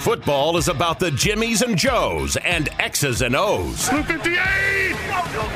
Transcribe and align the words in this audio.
Football 0.00 0.56
is 0.56 0.68
about 0.68 0.98
the 0.98 1.10
Jimmies 1.10 1.60
and 1.60 1.76
Joes 1.76 2.36
and 2.38 2.70
X's 2.78 3.20
and 3.20 3.36
O's. 3.36 3.90
Blue 3.90 4.02
58! 4.02 4.96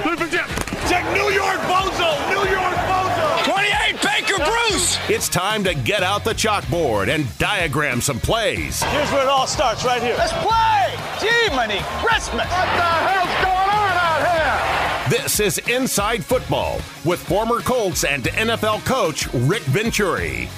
Blue 0.03 0.17
58! 0.17 0.43
Check 0.91 1.05
New 1.15 1.31
York 1.31 1.59
Bozo! 1.61 2.13
New 2.29 2.51
York 2.51 2.75
Bozo! 2.85 3.45
28 3.45 4.03
Baker 4.03 4.45
Bruce! 4.45 4.99
It's 5.09 5.29
time 5.31 5.65
to 5.65 5.75
get 5.75 6.03
out 6.03 6.25
the 6.25 6.35
chalkboard 6.35 7.09
and 7.09 7.27
diagram 7.39 8.03
some 8.03 8.21
plays. 8.21 8.83
Here's 8.83 9.11
where 9.11 9.23
it 9.23 9.29
all 9.29 9.47
starts, 9.47 9.87
right 9.87 10.03
here. 10.03 10.17
Let's 10.19 10.35
play! 10.35 10.97
Jiminy 11.19 11.81
Christmas! 12.05 12.45
What 12.45 12.77
the 12.77 12.93
hell's 13.09 13.45
going 13.45 13.71
on 13.71 13.97
out 13.97 15.09
here? 15.09 15.19
This 15.19 15.41
is 15.41 15.59
Inside 15.67 16.23
Football 16.23 16.81
with 17.07 17.21
former 17.21 17.61
Colts 17.61 18.05
and 18.05 18.25
NFL 18.25 18.85
coach 18.85 19.33
Rick 19.33 19.63
Venturi. 19.63 20.51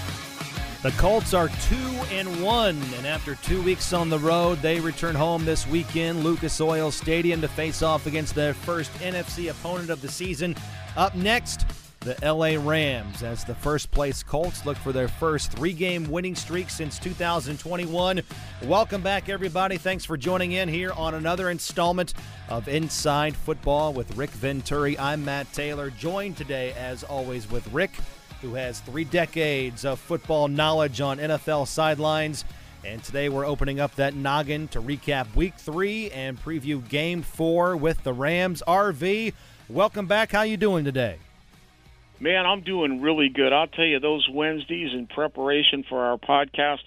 The 0.84 0.90
Colts 0.90 1.32
are 1.32 1.48
two 1.48 1.74
and 2.12 2.42
one, 2.42 2.78
and 2.98 3.06
after 3.06 3.36
two 3.36 3.62
weeks 3.62 3.94
on 3.94 4.10
the 4.10 4.18
road, 4.18 4.60
they 4.60 4.80
return 4.80 5.14
home 5.14 5.46
this 5.46 5.66
weekend, 5.66 6.22
Lucas 6.22 6.60
Oil 6.60 6.90
Stadium, 6.90 7.40
to 7.40 7.48
face 7.48 7.80
off 7.80 8.06
against 8.06 8.34
their 8.34 8.52
first 8.52 8.92
NFC 8.98 9.50
opponent 9.50 9.88
of 9.88 10.02
the 10.02 10.10
season. 10.10 10.54
Up 10.94 11.14
next, 11.14 11.64
the 12.00 12.18
LA 12.22 12.62
Rams 12.62 13.22
as 13.22 13.44
the 13.44 13.54
first 13.54 13.90
place 13.92 14.22
Colts 14.22 14.66
look 14.66 14.76
for 14.76 14.92
their 14.92 15.08
first 15.08 15.52
three 15.52 15.72
game 15.72 16.04
winning 16.10 16.34
streak 16.34 16.68
since 16.68 16.98
2021. 16.98 18.20
Welcome 18.64 19.00
back, 19.00 19.30
everybody. 19.30 19.78
Thanks 19.78 20.04
for 20.04 20.18
joining 20.18 20.52
in 20.52 20.68
here 20.68 20.92
on 20.92 21.14
another 21.14 21.48
installment 21.48 22.12
of 22.50 22.68
Inside 22.68 23.34
Football 23.34 23.94
with 23.94 24.14
Rick 24.18 24.32
Venturi. 24.32 24.98
I'm 24.98 25.24
Matt 25.24 25.50
Taylor, 25.54 25.88
joined 25.88 26.36
today, 26.36 26.74
as 26.74 27.04
always, 27.04 27.50
with 27.50 27.66
Rick 27.72 27.92
who 28.44 28.54
has 28.54 28.78
three 28.80 29.04
decades 29.04 29.86
of 29.86 29.98
football 29.98 30.48
knowledge 30.48 31.00
on 31.00 31.18
NFL 31.18 31.66
sidelines. 31.66 32.44
And 32.84 33.02
today 33.02 33.30
we're 33.30 33.46
opening 33.46 33.80
up 33.80 33.94
that 33.94 34.14
noggin 34.14 34.68
to 34.68 34.82
recap 34.82 35.34
week 35.34 35.54
three 35.56 36.10
and 36.10 36.38
preview 36.38 36.86
game 36.86 37.22
four 37.22 37.74
with 37.74 38.04
the 38.04 38.12
Rams. 38.12 38.62
RV, 38.68 39.32
welcome 39.70 40.06
back. 40.06 40.32
How 40.32 40.42
you 40.42 40.58
doing 40.58 40.84
today? 40.84 41.16
Man, 42.20 42.44
I'm 42.44 42.60
doing 42.60 43.00
really 43.00 43.30
good. 43.30 43.54
I'll 43.54 43.66
tell 43.66 43.86
you, 43.86 43.98
those 43.98 44.28
Wednesdays 44.30 44.92
in 44.92 45.06
preparation 45.06 45.82
for 45.88 46.04
our 46.04 46.18
podcast 46.18 46.80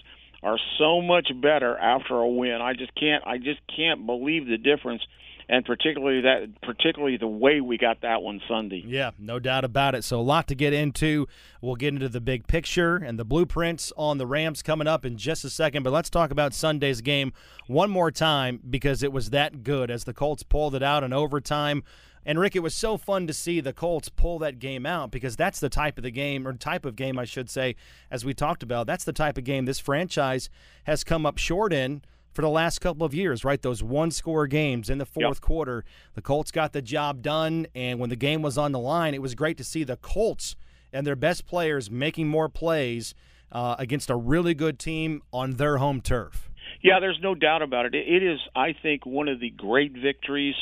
are 0.44 0.58
so 0.78 1.02
much 1.02 1.28
better 1.42 1.76
after 1.76 2.14
a 2.14 2.28
win. 2.28 2.60
I 2.62 2.74
just 2.74 2.94
can't 2.94 3.26
I 3.26 3.38
just 3.38 3.60
can't 3.74 4.06
believe 4.06 4.46
the 4.46 4.58
difference 4.58 5.02
and 5.48 5.64
particularly 5.64 6.20
that 6.20 6.60
particularly 6.62 7.16
the 7.16 7.26
way 7.26 7.60
we 7.60 7.78
got 7.78 8.02
that 8.02 8.22
one 8.22 8.40
Sunday. 8.46 8.84
Yeah, 8.86 9.12
no 9.18 9.38
doubt 9.38 9.64
about 9.64 9.94
it. 9.94 10.04
So 10.04 10.20
a 10.20 10.22
lot 10.22 10.46
to 10.48 10.54
get 10.54 10.72
into. 10.72 11.26
We'll 11.60 11.76
get 11.76 11.94
into 11.94 12.08
the 12.08 12.20
big 12.20 12.46
picture 12.46 12.96
and 12.96 13.18
the 13.18 13.24
blueprints 13.24 13.92
on 13.96 14.18
the 14.18 14.26
Rams 14.26 14.62
coming 14.62 14.86
up 14.86 15.04
in 15.04 15.16
just 15.16 15.44
a 15.44 15.50
second, 15.50 15.82
but 15.82 15.92
let's 15.92 16.10
talk 16.10 16.30
about 16.30 16.54
Sunday's 16.54 17.00
game 17.00 17.32
one 17.66 17.90
more 17.90 18.10
time 18.10 18.60
because 18.68 19.02
it 19.02 19.12
was 19.12 19.30
that 19.30 19.62
good 19.62 19.90
as 19.90 20.04
the 20.04 20.14
Colts 20.14 20.42
pulled 20.42 20.74
it 20.74 20.82
out 20.82 21.02
in 21.02 21.12
overtime. 21.12 21.82
And 22.26 22.38
Rick, 22.38 22.56
it 22.56 22.62
was 22.62 22.74
so 22.74 22.98
fun 22.98 23.26
to 23.26 23.32
see 23.32 23.60
the 23.60 23.72
Colts 23.72 24.10
pull 24.10 24.38
that 24.40 24.58
game 24.58 24.84
out 24.84 25.10
because 25.10 25.34
that's 25.34 25.60
the 25.60 25.70
type 25.70 25.96
of 25.96 26.04
the 26.04 26.10
game, 26.10 26.46
or 26.46 26.52
type 26.52 26.84
of 26.84 26.94
game, 26.94 27.18
I 27.18 27.24
should 27.24 27.48
say, 27.48 27.74
as 28.10 28.22
we 28.22 28.34
talked 28.34 28.62
about. 28.62 28.86
That's 28.86 29.04
the 29.04 29.14
type 29.14 29.38
of 29.38 29.44
game 29.44 29.64
this 29.64 29.78
franchise 29.78 30.50
has 30.84 31.04
come 31.04 31.24
up 31.24 31.38
short 31.38 31.72
in 31.72 32.02
for 32.38 32.42
the 32.42 32.48
last 32.48 32.78
couple 32.80 33.04
of 33.04 33.12
years, 33.12 33.44
right? 33.44 33.60
Those 33.60 33.82
one 33.82 34.12
score 34.12 34.46
games 34.46 34.88
in 34.90 34.98
the 34.98 35.04
fourth 35.04 35.38
yep. 35.38 35.40
quarter. 35.40 35.84
The 36.14 36.22
Colts 36.22 36.52
got 36.52 36.72
the 36.72 36.80
job 36.80 37.20
done. 37.20 37.66
And 37.74 37.98
when 37.98 38.10
the 38.10 38.16
game 38.16 38.42
was 38.42 38.56
on 38.56 38.70
the 38.70 38.78
line, 38.78 39.12
it 39.12 39.20
was 39.20 39.34
great 39.34 39.56
to 39.56 39.64
see 39.64 39.82
the 39.82 39.96
Colts 39.96 40.54
and 40.92 41.04
their 41.04 41.16
best 41.16 41.46
players 41.46 41.90
making 41.90 42.28
more 42.28 42.48
plays 42.48 43.12
uh, 43.50 43.74
against 43.80 44.08
a 44.08 44.14
really 44.14 44.54
good 44.54 44.78
team 44.78 45.20
on 45.32 45.54
their 45.54 45.78
home 45.78 46.00
turf. 46.00 46.48
Yeah, 46.80 47.00
there's 47.00 47.18
no 47.20 47.34
doubt 47.34 47.62
about 47.62 47.86
it. 47.86 47.94
It 47.96 48.22
is, 48.22 48.38
I 48.54 48.72
think, 48.84 49.04
one 49.04 49.26
of 49.26 49.40
the 49.40 49.50
great 49.50 49.94
victories 50.00 50.54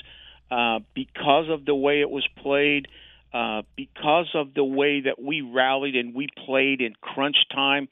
uh, 0.50 0.78
because 0.94 1.50
of 1.50 1.66
the 1.66 1.74
way 1.74 2.00
it 2.00 2.08
was 2.08 2.26
played. 2.42 2.88
Uh, 3.34 3.60
because 3.76 4.30
of 4.32 4.54
the 4.54 4.64
way 4.64 5.02
that 5.02 5.20
we 5.22 5.42
rallied 5.42 5.94
and 5.94 6.14
we 6.14 6.28
played 6.46 6.80
in 6.80 6.94
crunch 7.02 7.36
time, 7.54 7.86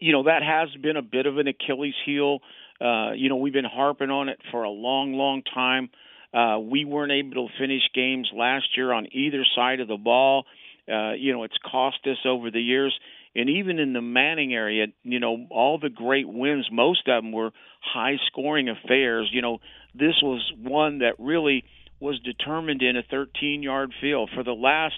you 0.00 0.12
know 0.12 0.22
that 0.22 0.42
has 0.42 0.70
been 0.80 0.96
a 0.96 1.02
bit 1.02 1.26
of 1.26 1.36
an 1.36 1.46
Achilles 1.48 1.94
heel 2.06 2.40
uh, 2.80 3.12
you 3.12 3.28
know, 3.28 3.36
we've 3.36 3.52
been 3.52 3.64
harping 3.64 4.10
on 4.10 4.28
it 4.28 4.38
for 4.50 4.64
a 4.64 4.70
long, 4.70 5.14
long 5.14 5.42
time. 5.42 5.90
Uh, 6.34 6.58
we 6.58 6.84
weren't 6.84 7.12
able 7.12 7.48
to 7.48 7.54
finish 7.58 7.82
games 7.94 8.30
last 8.34 8.66
year 8.76 8.92
on 8.92 9.06
either 9.12 9.44
side 9.54 9.80
of 9.80 9.88
the 9.88 9.96
ball. 9.96 10.44
Uh, 10.90 11.12
you 11.12 11.32
know, 11.32 11.44
it's 11.44 11.56
cost 11.64 11.98
us 12.04 12.18
over 12.24 12.50
the 12.50 12.60
years. 12.60 12.96
And 13.34 13.50
even 13.50 13.78
in 13.78 13.92
the 13.92 14.00
Manning 14.00 14.54
area, 14.54 14.86
you 15.02 15.20
know, 15.20 15.46
all 15.50 15.78
the 15.78 15.90
great 15.90 16.28
wins, 16.28 16.68
most 16.72 17.06
of 17.06 17.22
them 17.22 17.32
were 17.32 17.50
high 17.80 18.16
scoring 18.26 18.68
affairs. 18.68 19.28
You 19.32 19.42
know, 19.42 19.58
this 19.94 20.14
was 20.22 20.40
one 20.62 21.00
that 21.00 21.14
really 21.18 21.64
was 22.00 22.18
determined 22.20 22.82
in 22.82 22.96
a 22.96 23.02
13 23.02 23.62
yard 23.62 23.92
field 24.00 24.30
for 24.34 24.42
the 24.42 24.52
last, 24.52 24.96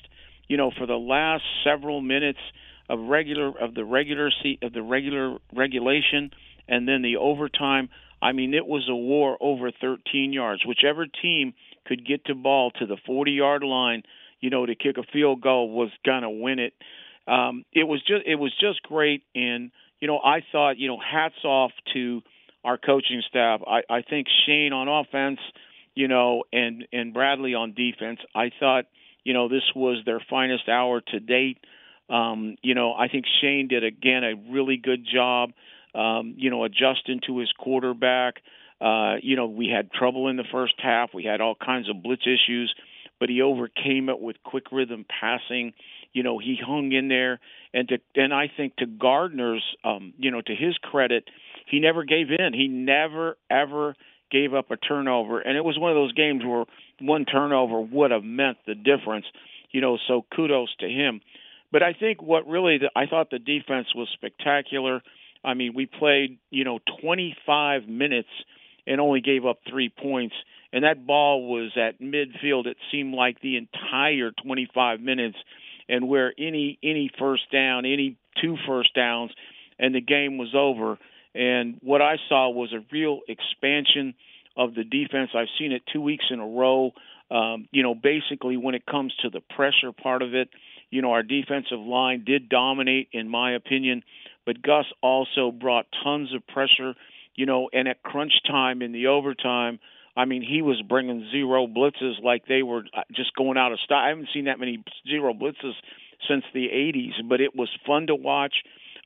you 0.48 0.56
know, 0.56 0.70
for 0.76 0.86
the 0.86 0.96
last 0.96 1.42
several 1.64 2.00
minutes 2.00 2.38
of 2.88 3.00
regular 3.00 3.48
of 3.60 3.74
the 3.74 3.84
regular 3.84 4.30
seat 4.42 4.62
of 4.62 4.72
the 4.72 4.82
regular 4.82 5.36
regulation 5.54 6.30
and 6.68 6.86
then 6.86 7.02
the 7.02 7.16
overtime. 7.16 7.88
I 8.20 8.32
mean, 8.32 8.52
it 8.54 8.66
was 8.66 8.88
a 8.88 8.94
war 8.94 9.36
over 9.40 9.70
13 9.70 10.32
yards. 10.32 10.66
Whichever 10.66 11.06
team 11.06 11.54
could 11.86 12.06
get 12.06 12.22
the 12.26 12.34
ball 12.34 12.70
to 12.72 12.86
the 12.86 12.96
40 13.06 13.32
yard 13.32 13.62
line, 13.62 14.02
you 14.40 14.50
know, 14.50 14.66
to 14.66 14.74
kick 14.74 14.96
a 14.98 15.02
field 15.12 15.40
goal 15.40 15.70
was 15.70 15.90
gonna 16.04 16.30
win 16.30 16.58
it. 16.58 16.74
Um, 17.26 17.64
it 17.72 17.84
was 17.84 18.00
just 18.00 18.26
it 18.26 18.36
was 18.36 18.52
just 18.60 18.82
great, 18.82 19.22
and 19.34 19.70
you 20.00 20.08
know, 20.08 20.18
I 20.18 20.40
thought 20.52 20.78
you 20.78 20.88
know, 20.88 20.98
hats 20.98 21.44
off 21.44 21.72
to 21.94 22.22
our 22.64 22.78
coaching 22.78 23.22
staff. 23.28 23.60
I, 23.66 23.80
I 23.88 24.02
think 24.02 24.26
Shane 24.46 24.72
on 24.72 24.88
offense, 24.88 25.40
you 25.94 26.08
know, 26.08 26.44
and 26.52 26.86
and 26.92 27.12
Bradley 27.12 27.54
on 27.54 27.74
defense. 27.74 28.20
I 28.34 28.50
thought 28.58 28.84
you 29.24 29.34
know 29.34 29.48
this 29.48 29.64
was 29.74 30.02
their 30.04 30.20
finest 30.30 30.68
hour 30.68 31.00
to 31.00 31.20
date. 31.20 31.58
Um, 32.08 32.56
you 32.62 32.74
know, 32.74 32.94
I 32.94 33.08
think 33.08 33.26
Shane 33.40 33.68
did 33.68 33.84
again 33.84 34.24
a 34.24 34.34
really 34.50 34.78
good 34.78 35.06
job 35.06 35.50
um, 35.98 36.34
you 36.36 36.48
know, 36.48 36.64
adjusting 36.64 37.20
to 37.26 37.38
his 37.38 37.50
quarterback. 37.58 38.36
Uh, 38.80 39.16
you 39.20 39.34
know, 39.34 39.46
we 39.46 39.68
had 39.68 39.92
trouble 39.92 40.28
in 40.28 40.36
the 40.36 40.44
first 40.52 40.74
half. 40.78 41.10
We 41.12 41.24
had 41.24 41.40
all 41.40 41.56
kinds 41.56 41.90
of 41.90 42.02
blitz 42.02 42.22
issues, 42.22 42.72
but 43.18 43.28
he 43.28 43.42
overcame 43.42 44.08
it 44.08 44.20
with 44.20 44.36
quick 44.44 44.70
rhythm 44.70 45.04
passing. 45.20 45.72
You 46.12 46.22
know, 46.22 46.38
he 46.38 46.56
hung 46.64 46.92
in 46.92 47.08
there, 47.08 47.40
and 47.74 47.88
to 47.88 47.98
and 48.14 48.32
I 48.32 48.48
think 48.56 48.76
to 48.76 48.86
Gardner's, 48.86 49.64
um, 49.84 50.14
you 50.18 50.30
know, 50.30 50.40
to 50.40 50.54
his 50.54 50.78
credit, 50.78 51.24
he 51.66 51.80
never 51.80 52.04
gave 52.04 52.28
in. 52.30 52.54
He 52.54 52.68
never 52.68 53.36
ever 53.50 53.96
gave 54.30 54.54
up 54.54 54.70
a 54.70 54.76
turnover, 54.76 55.40
and 55.40 55.56
it 55.56 55.64
was 55.64 55.78
one 55.78 55.90
of 55.90 55.96
those 55.96 56.12
games 56.12 56.44
where 56.44 56.64
one 57.00 57.24
turnover 57.24 57.80
would 57.80 58.12
have 58.12 58.24
meant 58.24 58.58
the 58.66 58.74
difference. 58.76 59.26
You 59.72 59.80
know, 59.80 59.98
so 60.06 60.24
kudos 60.34 60.74
to 60.76 60.88
him. 60.88 61.20
But 61.70 61.82
I 61.82 61.92
think 61.92 62.22
what 62.22 62.46
really 62.46 62.78
the, 62.78 62.90
I 62.96 63.06
thought 63.06 63.30
the 63.30 63.38
defense 63.38 63.88
was 63.94 64.08
spectacular. 64.14 65.02
I 65.44 65.54
mean, 65.54 65.72
we 65.74 65.86
played, 65.86 66.38
you 66.50 66.64
know, 66.64 66.78
25 67.02 67.88
minutes 67.88 68.28
and 68.86 69.00
only 69.00 69.20
gave 69.20 69.44
up 69.44 69.58
three 69.68 69.90
points. 69.90 70.34
And 70.72 70.84
that 70.84 71.06
ball 71.06 71.48
was 71.48 71.72
at 71.76 72.00
midfield. 72.00 72.66
It 72.66 72.76
seemed 72.90 73.14
like 73.14 73.40
the 73.40 73.56
entire 73.56 74.30
25 74.44 75.00
minutes, 75.00 75.36
and 75.88 76.08
where 76.08 76.34
any 76.38 76.78
any 76.82 77.10
first 77.18 77.50
down, 77.50 77.86
any 77.86 78.16
two 78.42 78.56
first 78.66 78.94
downs, 78.94 79.30
and 79.78 79.94
the 79.94 80.00
game 80.00 80.36
was 80.36 80.54
over. 80.54 80.98
And 81.34 81.78
what 81.82 82.02
I 82.02 82.16
saw 82.28 82.50
was 82.50 82.72
a 82.72 82.84
real 82.92 83.20
expansion 83.28 84.14
of 84.56 84.74
the 84.74 84.84
defense. 84.84 85.30
I've 85.34 85.48
seen 85.58 85.72
it 85.72 85.82
two 85.90 86.02
weeks 86.02 86.26
in 86.30 86.40
a 86.40 86.46
row. 86.46 86.92
Um, 87.30 87.68
you 87.70 87.82
know, 87.82 87.94
basically 87.94 88.56
when 88.56 88.74
it 88.74 88.84
comes 88.86 89.14
to 89.22 89.30
the 89.30 89.40
pressure 89.54 89.92
part 89.92 90.22
of 90.22 90.34
it, 90.34 90.48
you 90.90 91.02
know, 91.02 91.12
our 91.12 91.22
defensive 91.22 91.80
line 91.80 92.24
did 92.24 92.48
dominate, 92.48 93.08
in 93.12 93.28
my 93.28 93.52
opinion 93.54 94.02
but 94.48 94.62
Gus 94.62 94.86
also 95.02 95.52
brought 95.52 95.84
tons 96.02 96.34
of 96.34 96.40
pressure, 96.46 96.94
you 97.34 97.44
know, 97.44 97.68
and 97.70 97.86
at 97.86 98.02
crunch 98.02 98.32
time 98.46 98.80
in 98.80 98.92
the 98.92 99.08
overtime, 99.08 99.78
I 100.16 100.24
mean, 100.24 100.40
he 100.40 100.62
was 100.62 100.80
bringing 100.88 101.28
zero 101.30 101.66
blitzes 101.66 102.14
like 102.24 102.46
they 102.46 102.62
were 102.62 102.84
uh, 102.96 103.02
just 103.12 103.36
going 103.36 103.58
out 103.58 103.72
of 103.72 103.78
style. 103.80 103.98
I 103.98 104.08
haven't 104.08 104.30
seen 104.32 104.46
that 104.46 104.58
many 104.58 104.82
zero 105.06 105.34
blitzes 105.34 105.74
since 106.26 106.44
the 106.54 106.66
80s, 106.66 107.28
but 107.28 107.42
it 107.42 107.54
was 107.54 107.68
fun 107.86 108.06
to 108.06 108.14
watch. 108.14 108.54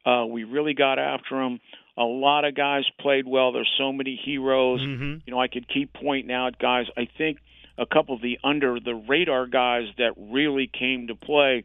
Uh, 0.06 0.26
we 0.26 0.44
really 0.44 0.75
got 0.75 1.00
after 1.00 1.43
him. 1.43 1.58
A 1.99 2.05
lot 2.05 2.44
of 2.44 2.55
guys 2.55 2.85
played 3.00 3.26
well. 3.26 3.50
There's 3.50 3.75
so 3.76 3.93
many 3.93 4.14
heroes. 4.25 4.81
Mm-hmm. 4.81 5.14
You 5.26 5.32
know, 5.32 5.40
I 5.40 5.49
could 5.49 5.67
keep 5.67 5.93
pointing 5.93 6.32
out 6.32 6.56
guys. 6.56 6.87
I 6.96 7.08
think 7.19 7.38
a 7.78 7.86
couple 7.86 8.14
of 8.14 8.22
the 8.22 8.38
under 8.44 8.78
the 8.80 8.94
radar 8.94 9.46
guys 9.46 9.84
that 9.98 10.12
really 10.16 10.70
came 10.72 11.08
to 11.08 11.14
play. 11.14 11.64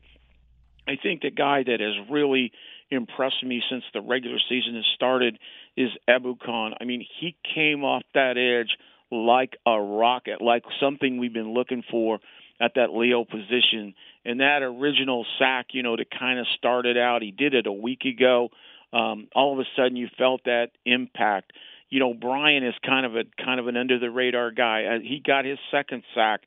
I 0.88 0.96
think 1.02 1.22
the 1.22 1.32
guy 1.32 1.64
that 1.64 1.80
has 1.80 2.10
really 2.10 2.52
impressed 2.90 3.44
me 3.44 3.62
since 3.70 3.84
the 3.94 4.02
regular 4.02 4.38
season 4.48 4.76
has 4.76 4.86
started 4.96 5.38
is 5.76 5.90
Ebukam. 6.10 6.74
I 6.80 6.86
mean, 6.86 7.06
he 7.20 7.36
came 7.54 7.84
off 7.84 8.04
that 8.14 8.38
edge 8.38 8.78
like 9.12 9.58
a 9.66 9.80
rocket, 9.80 10.42
like 10.42 10.64
something 10.80 11.18
we've 11.18 11.34
been 11.34 11.54
looking 11.54 11.84
for 11.92 12.20
at 12.60 12.74
that 12.76 12.92
Leo 12.94 13.26
position. 13.26 13.94
And 14.26 14.40
that 14.40 14.64
original 14.64 15.26
sack, 15.38 15.68
you 15.74 15.84
know, 15.84 15.96
to 15.96 16.06
kind 16.06 16.40
of 16.40 16.48
start 16.58 16.86
it 16.86 16.98
out, 16.98 17.22
he 17.22 17.32
did 17.32 17.54
it 17.54 17.68
a 17.68 17.72
week 17.72 18.04
ago. 18.06 18.50
um, 18.94 19.28
all 19.36 19.54
of 19.54 19.60
a 19.60 19.66
sudden 19.76 19.96
you 19.96 20.08
felt 20.18 20.44
that 20.46 20.72
impact. 20.86 21.54
You 21.90 22.00
know, 22.00 22.14
Brian 22.14 22.66
is 22.66 22.74
kind 22.86 23.06
of 23.06 23.16
a 23.16 23.24
kind 23.44 23.60
of 23.60 23.68
an 23.68 23.78
under 23.78 24.00
the 24.00 24.10
radar 24.10 24.52
guy. 24.52 24.86
Uh, 24.86 25.00
he 25.00 25.22
got 25.26 25.46
his 25.46 25.58
second 25.72 26.04
sack, 26.14 26.42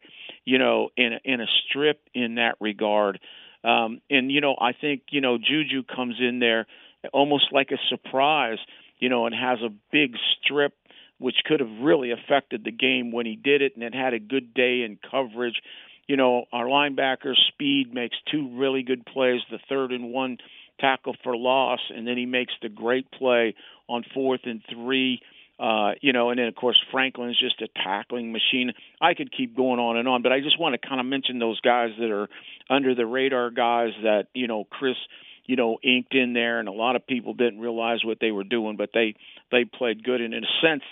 you 0.44 0.58
know, 0.58 0.90
in 0.96 1.14
a, 1.14 1.20
in 1.24 1.40
a 1.40 1.46
strip 1.68 2.00
in 2.14 2.34
that 2.36 2.56
regard. 2.60 3.18
Um, 3.64 4.00
and 4.10 4.30
you 4.30 4.40
know, 4.40 4.56
I 4.60 4.72
think 4.72 5.02
you 5.10 5.20
know 5.20 5.38
Juju 5.38 5.84
comes 5.84 6.16
in 6.20 6.38
there 6.38 6.66
almost 7.12 7.52
like 7.52 7.70
a 7.70 7.78
surprise, 7.88 8.58
you 8.98 9.08
know, 9.08 9.26
and 9.26 9.34
has 9.34 9.60
a 9.62 9.70
big 9.90 10.16
strip 10.42 10.74
which 11.20 11.36
could 11.44 11.60
have 11.60 11.82
really 11.82 12.12
affected 12.12 12.64
the 12.64 12.72
game 12.72 13.12
when 13.12 13.26
he 13.26 13.36
did 13.36 13.60
it, 13.60 13.74
and 13.74 13.84
it 13.84 13.94
had 13.94 14.14
a 14.14 14.18
good 14.18 14.54
day 14.54 14.82
in 14.82 14.98
coverage. 15.10 15.60
You 16.08 16.16
know, 16.16 16.46
our 16.50 16.64
linebacker 16.64 17.34
speed 17.48 17.92
makes 17.92 18.16
two 18.32 18.56
really 18.56 18.82
good 18.82 19.04
plays. 19.04 19.42
The 19.50 19.58
third 19.68 19.92
and 19.92 20.12
one 20.12 20.38
tackle 20.80 21.16
for 21.22 21.36
loss, 21.36 21.80
and 21.94 22.06
then 22.06 22.16
he 22.16 22.26
makes 22.26 22.52
the 22.62 22.68
great 22.68 23.10
play 23.12 23.54
on 23.88 24.04
fourth 24.14 24.40
and 24.44 24.62
three. 24.72 25.20
Uh, 25.58 25.92
you 26.00 26.14
know, 26.14 26.30
and 26.30 26.38
then 26.38 26.46
of 26.46 26.54
course 26.54 26.80
Franklin's 26.90 27.38
just 27.38 27.60
a 27.60 27.68
tackling 27.82 28.32
machine. 28.32 28.72
I 29.00 29.12
could 29.12 29.30
keep 29.30 29.54
going 29.54 29.78
on 29.78 29.98
and 29.98 30.08
on, 30.08 30.22
but 30.22 30.32
I 30.32 30.40
just 30.40 30.58
want 30.58 30.80
to 30.80 30.88
kind 30.88 31.00
of 31.00 31.06
mention 31.06 31.38
those 31.38 31.60
guys 31.60 31.90
that 31.98 32.10
are 32.10 32.28
under 32.70 32.94
the 32.94 33.04
radar 33.04 33.50
guys 33.50 33.90
that 34.02 34.28
you 34.32 34.46
know 34.46 34.64
Chris, 34.64 34.96
you 35.44 35.56
know, 35.56 35.78
inked 35.82 36.14
in 36.14 36.32
there, 36.32 36.60
and 36.60 36.68
a 36.68 36.72
lot 36.72 36.96
of 36.96 37.06
people 37.06 37.34
didn't 37.34 37.60
realize 37.60 38.02
what 38.04 38.18
they 38.20 38.30
were 38.30 38.44
doing, 38.44 38.76
but 38.76 38.90
they 38.94 39.16
they 39.52 39.64
played 39.66 40.02
good, 40.02 40.22
and 40.22 40.32
in 40.32 40.44
a 40.44 40.66
sense, 40.66 40.82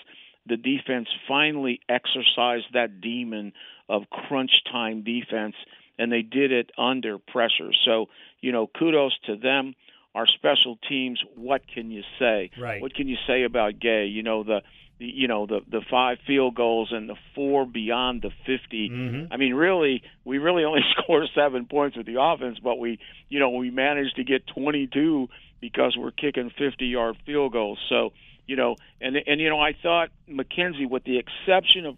the 0.45 0.57
defense 0.57 1.07
finally 1.27 1.79
exercised 1.89 2.65
that 2.73 3.01
demon 3.01 3.53
of 3.87 4.03
crunch 4.11 4.51
time 4.71 5.03
defense, 5.03 5.55
and 5.99 6.11
they 6.11 6.21
did 6.21 6.51
it 6.51 6.71
under 6.77 7.19
pressure. 7.19 7.71
So, 7.85 8.07
you 8.41 8.51
know, 8.51 8.67
kudos 8.67 9.15
to 9.27 9.35
them. 9.35 9.75
Our 10.15 10.25
special 10.25 10.79
teams, 10.89 11.21
what 11.35 11.61
can 11.71 11.91
you 11.91 12.01
say? 12.17 12.49
Right. 12.59 12.81
What 12.81 12.95
can 12.95 13.07
you 13.07 13.17
say 13.27 13.43
about 13.43 13.79
Gay? 13.79 14.05
You 14.05 14.23
know, 14.23 14.43
the 14.43 14.61
you 14.97 15.27
know 15.27 15.45
the 15.45 15.59
the 15.69 15.81
five 15.89 16.17
field 16.25 16.55
goals 16.55 16.89
and 16.91 17.07
the 17.07 17.15
four 17.35 17.65
beyond 17.65 18.21
the 18.21 18.31
50 18.45 18.89
mm-hmm. 18.89 19.33
i 19.33 19.37
mean 19.37 19.53
really 19.53 20.03
we 20.25 20.39
really 20.39 20.65
only 20.65 20.81
scored 20.97 21.23
seven 21.33 21.67
points 21.67 21.95
with 21.95 22.05
the 22.05 22.19
offense 22.19 22.59
but 22.61 22.77
we 22.77 22.99
you 23.29 23.39
know 23.39 23.49
we 23.51 23.71
managed 23.71 24.17
to 24.17 24.25
get 24.25 24.45
22 24.47 25.29
because 25.61 25.95
we're 25.97 26.11
kicking 26.11 26.51
50 26.57 26.85
yard 26.85 27.15
field 27.25 27.53
goals 27.53 27.79
so 27.87 28.11
you 28.49 28.55
know, 28.55 28.77
and 28.99 29.15
and 29.15 29.39
you 29.39 29.47
know, 29.47 29.59
I 29.59 29.73
thought 29.79 30.09
McKenzie, 30.27 30.89
with 30.89 31.03
the 31.03 31.19
exception 31.19 31.85
of 31.85 31.97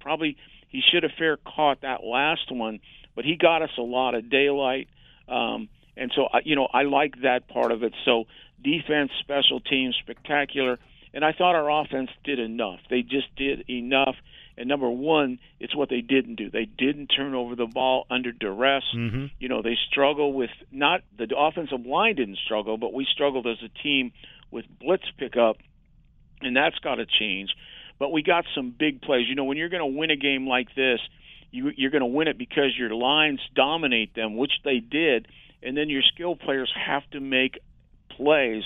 probably 0.00 0.38
he 0.68 0.80
should 0.80 1.02
have 1.02 1.12
fair 1.18 1.36
caught 1.36 1.82
that 1.82 2.02
last 2.02 2.50
one, 2.50 2.80
but 3.16 3.24
he 3.24 3.36
got 3.36 3.62
us 3.62 3.70
a 3.76 3.82
lot 3.82 4.14
of 4.14 4.30
daylight, 4.30 4.88
um, 5.28 5.68
and 5.96 6.12
so 6.14 6.28
you 6.44 6.54
know, 6.54 6.68
I 6.72 6.82
like 6.82 7.22
that 7.22 7.48
part 7.48 7.72
of 7.72 7.82
it. 7.82 7.92
So 8.04 8.24
defense, 8.62 9.10
special 9.20 9.60
teams, 9.60 9.96
spectacular, 10.00 10.78
and 11.12 11.24
I 11.24 11.32
thought 11.32 11.54
our 11.54 11.82
offense 11.82 12.10
did 12.24 12.38
enough. 12.38 12.78
They 12.90 13.02
just 13.02 13.34
did 13.36 13.68
enough. 13.68 14.14
And 14.58 14.68
number 14.68 14.88
one, 14.88 15.38
it's 15.60 15.76
what 15.76 15.90
they 15.90 16.00
didn't 16.00 16.36
do. 16.36 16.50
They 16.50 16.64
didn't 16.64 17.08
turn 17.08 17.34
over 17.34 17.54
the 17.54 17.66
ball 17.66 18.06
under 18.10 18.32
duress. 18.32 18.84
Mm-hmm. 18.94 19.26
You 19.38 19.48
know, 19.48 19.60
they 19.62 19.76
struggle 19.90 20.32
with 20.32 20.50
not 20.72 21.02
the 21.16 21.28
offensive 21.36 21.84
line 21.84 22.16
didn't 22.16 22.38
struggle, 22.44 22.78
but 22.78 22.92
we 22.92 23.06
struggled 23.10 23.46
as 23.46 23.58
a 23.62 23.82
team 23.82 24.12
with 24.50 24.64
blitz 24.80 25.04
pickup, 25.18 25.56
and 26.40 26.56
that's 26.56 26.78
got 26.78 26.96
to 26.96 27.06
change. 27.06 27.50
But 27.98 28.12
we 28.12 28.22
got 28.22 28.44
some 28.54 28.74
big 28.78 29.02
plays. 29.02 29.26
You 29.28 29.34
know, 29.34 29.44
when 29.44 29.56
you're 29.56 29.68
going 29.68 29.92
to 29.92 29.98
win 29.98 30.10
a 30.10 30.16
game 30.16 30.46
like 30.46 30.68
this, 30.74 31.00
you, 31.50 31.70
you're 31.76 31.90
going 31.90 32.00
to 32.00 32.06
win 32.06 32.28
it 32.28 32.38
because 32.38 32.76
your 32.76 32.94
lines 32.94 33.40
dominate 33.54 34.14
them, 34.14 34.36
which 34.36 34.52
they 34.64 34.78
did, 34.78 35.28
and 35.62 35.76
then 35.76 35.88
your 35.88 36.02
skill 36.14 36.36
players 36.36 36.72
have 36.74 37.08
to 37.10 37.20
make 37.20 37.58
plays. 38.16 38.62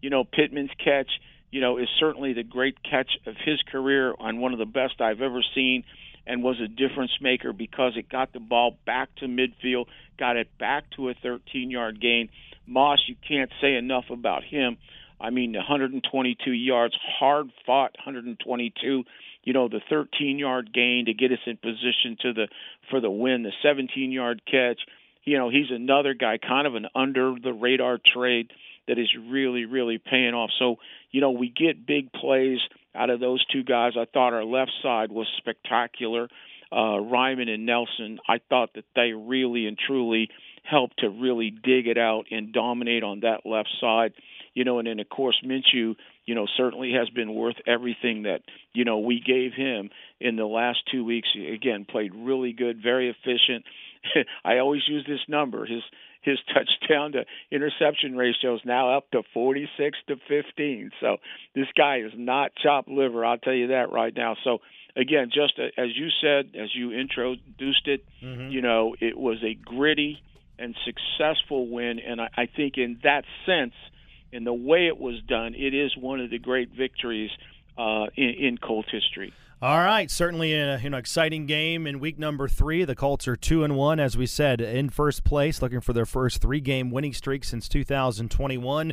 You 0.00 0.10
know, 0.10 0.24
Pittman's 0.24 0.70
catch, 0.82 1.08
you 1.50 1.60
know, 1.60 1.78
is 1.78 1.88
certainly 1.98 2.32
the 2.32 2.42
great 2.42 2.76
catch 2.82 3.10
of 3.26 3.34
his 3.44 3.60
career 3.70 4.14
on 4.18 4.40
one 4.40 4.52
of 4.52 4.58
the 4.58 4.66
best 4.66 5.00
I've 5.00 5.20
ever 5.20 5.42
seen 5.54 5.84
and 6.26 6.42
was 6.42 6.60
a 6.60 6.68
difference 6.68 7.12
maker 7.20 7.52
because 7.52 7.92
it 7.96 8.08
got 8.08 8.32
the 8.32 8.40
ball 8.40 8.76
back 8.86 9.14
to 9.16 9.26
midfield, 9.26 9.86
got 10.18 10.36
it 10.36 10.48
back 10.58 10.84
to 10.96 11.10
a 11.10 11.14
13 11.14 11.70
yard 11.70 12.00
gain. 12.00 12.28
Moss, 12.66 12.98
you 13.06 13.16
can't 13.26 13.50
say 13.60 13.74
enough 13.74 14.06
about 14.10 14.42
him. 14.42 14.78
I 15.20 15.30
mean, 15.30 15.52
122 15.52 16.50
yards, 16.50 16.94
hard 17.18 17.46
fought 17.66 17.92
122. 18.04 19.04
You 19.44 19.52
know, 19.52 19.68
the 19.68 19.80
13 19.88 20.38
yard 20.38 20.72
gain 20.72 21.04
to 21.06 21.14
get 21.14 21.32
us 21.32 21.38
in 21.46 21.56
position 21.56 22.16
to 22.22 22.32
the 22.32 22.48
for 22.90 23.00
the 23.00 23.10
win, 23.10 23.42
the 23.42 23.52
17 23.62 24.10
yard 24.10 24.42
catch. 24.50 24.80
You 25.24 25.38
know, 25.38 25.48
he's 25.48 25.70
another 25.70 26.14
guy, 26.14 26.38
kind 26.38 26.66
of 26.66 26.74
an 26.74 26.86
under 26.94 27.34
the 27.42 27.52
radar 27.52 27.98
trade 28.14 28.50
that 28.86 28.98
is 28.98 29.08
really, 29.28 29.64
really 29.64 29.98
paying 29.98 30.34
off. 30.34 30.50
So, 30.58 30.76
you 31.10 31.20
know, 31.20 31.30
we 31.30 31.48
get 31.48 31.86
big 31.86 32.12
plays 32.12 32.58
out 32.94 33.10
of 33.10 33.20
those 33.20 33.44
two 33.46 33.62
guys. 33.62 33.92
I 33.98 34.04
thought 34.12 34.34
our 34.34 34.44
left 34.44 34.72
side 34.82 35.10
was 35.10 35.26
spectacular. 35.38 36.28
Uh, 36.70 37.00
Raimann 37.00 37.48
and 37.48 37.66
Nelson, 37.66 38.18
I 38.28 38.40
thought 38.50 38.74
that 38.74 38.84
they 38.94 39.12
really 39.12 39.66
and 39.66 39.78
truly 39.78 40.28
helped 40.64 40.98
to 41.00 41.08
really 41.08 41.50
dig 41.50 41.86
it 41.86 41.98
out 41.98 42.24
and 42.30 42.52
dominate 42.52 43.02
on 43.02 43.20
that 43.20 43.46
left 43.46 43.68
side 43.80 44.12
you 44.54 44.64
know, 44.64 44.78
and 44.78 44.88
then 44.88 45.00
of 45.00 45.08
course 45.08 45.36
Minshew, 45.44 45.96
you 46.24 46.34
know, 46.34 46.46
certainly 46.56 46.92
has 46.92 47.08
been 47.10 47.34
worth 47.34 47.56
everything 47.66 48.22
that 48.22 48.40
you 48.72 48.84
know 48.84 49.00
we 49.00 49.20
gave 49.20 49.52
him 49.52 49.90
in 50.20 50.36
the 50.36 50.46
last 50.46 50.78
two 50.90 51.04
weeks. 51.04 51.28
Again, 51.34 51.86
played 51.88 52.12
really 52.14 52.52
good, 52.52 52.82
very 52.82 53.10
efficient. 53.10 53.64
I 54.44 54.58
always 54.58 54.82
use 54.88 55.04
this 55.06 55.20
number. 55.28 55.66
His 55.66 55.82
his 56.22 56.38
touchdown 56.54 57.12
to 57.12 57.24
interception 57.50 58.16
ratio 58.16 58.54
is 58.54 58.62
now 58.64 58.96
up 58.96 59.10
to 59.10 59.22
46 59.34 59.98
to 60.08 60.16
15. 60.28 60.90
So 61.00 61.18
this 61.54 61.66
guy 61.76 61.98
is 61.98 62.12
not 62.16 62.52
chopped 62.62 62.88
liver. 62.88 63.24
I'll 63.24 63.38
tell 63.38 63.54
you 63.54 63.68
that 63.68 63.92
right 63.92 64.14
now. 64.14 64.36
So 64.44 64.58
again, 64.96 65.30
just 65.32 65.58
as 65.58 65.88
you 65.94 66.08
said, 66.22 66.58
as 66.60 66.74
you 66.74 66.92
introduced 66.92 67.86
it, 67.86 68.04
mm-hmm. 68.22 68.50
you 68.50 68.62
know, 68.62 68.94
it 69.00 69.16
was 69.16 69.38
a 69.42 69.54
gritty 69.54 70.22
and 70.58 70.74
successful 70.84 71.68
win, 71.68 71.98
and 71.98 72.20
I, 72.20 72.28
I 72.36 72.46
think 72.46 72.74
in 72.76 73.00
that 73.02 73.24
sense 73.44 73.74
and 74.34 74.46
the 74.46 74.52
way 74.52 74.86
it 74.86 74.98
was 74.98 75.20
done, 75.26 75.54
it 75.54 75.74
is 75.74 75.96
one 75.96 76.20
of 76.20 76.30
the 76.30 76.38
great 76.38 76.70
victories 76.70 77.30
uh, 77.78 78.06
in, 78.16 78.30
in 78.30 78.58
Colts 78.58 78.88
history. 78.90 79.32
All 79.62 79.78
right, 79.78 80.10
certainly 80.10 80.52
an 80.52 80.82
you 80.82 80.90
know, 80.90 80.98
exciting 80.98 81.46
game 81.46 81.86
in 81.86 82.00
week 82.00 82.18
number 82.18 82.48
three. 82.48 82.84
The 82.84 82.96
Colts 82.96 83.26
are 83.28 83.36
two 83.36 83.64
and 83.64 83.76
one, 83.76 83.98
as 83.98 84.16
we 84.16 84.26
said, 84.26 84.60
in 84.60 84.90
first 84.90 85.24
place, 85.24 85.62
looking 85.62 85.80
for 85.80 85.92
their 85.92 86.04
first 86.04 86.42
three-game 86.42 86.90
winning 86.90 87.14
streak 87.14 87.44
since 87.44 87.68
2021. 87.68 88.92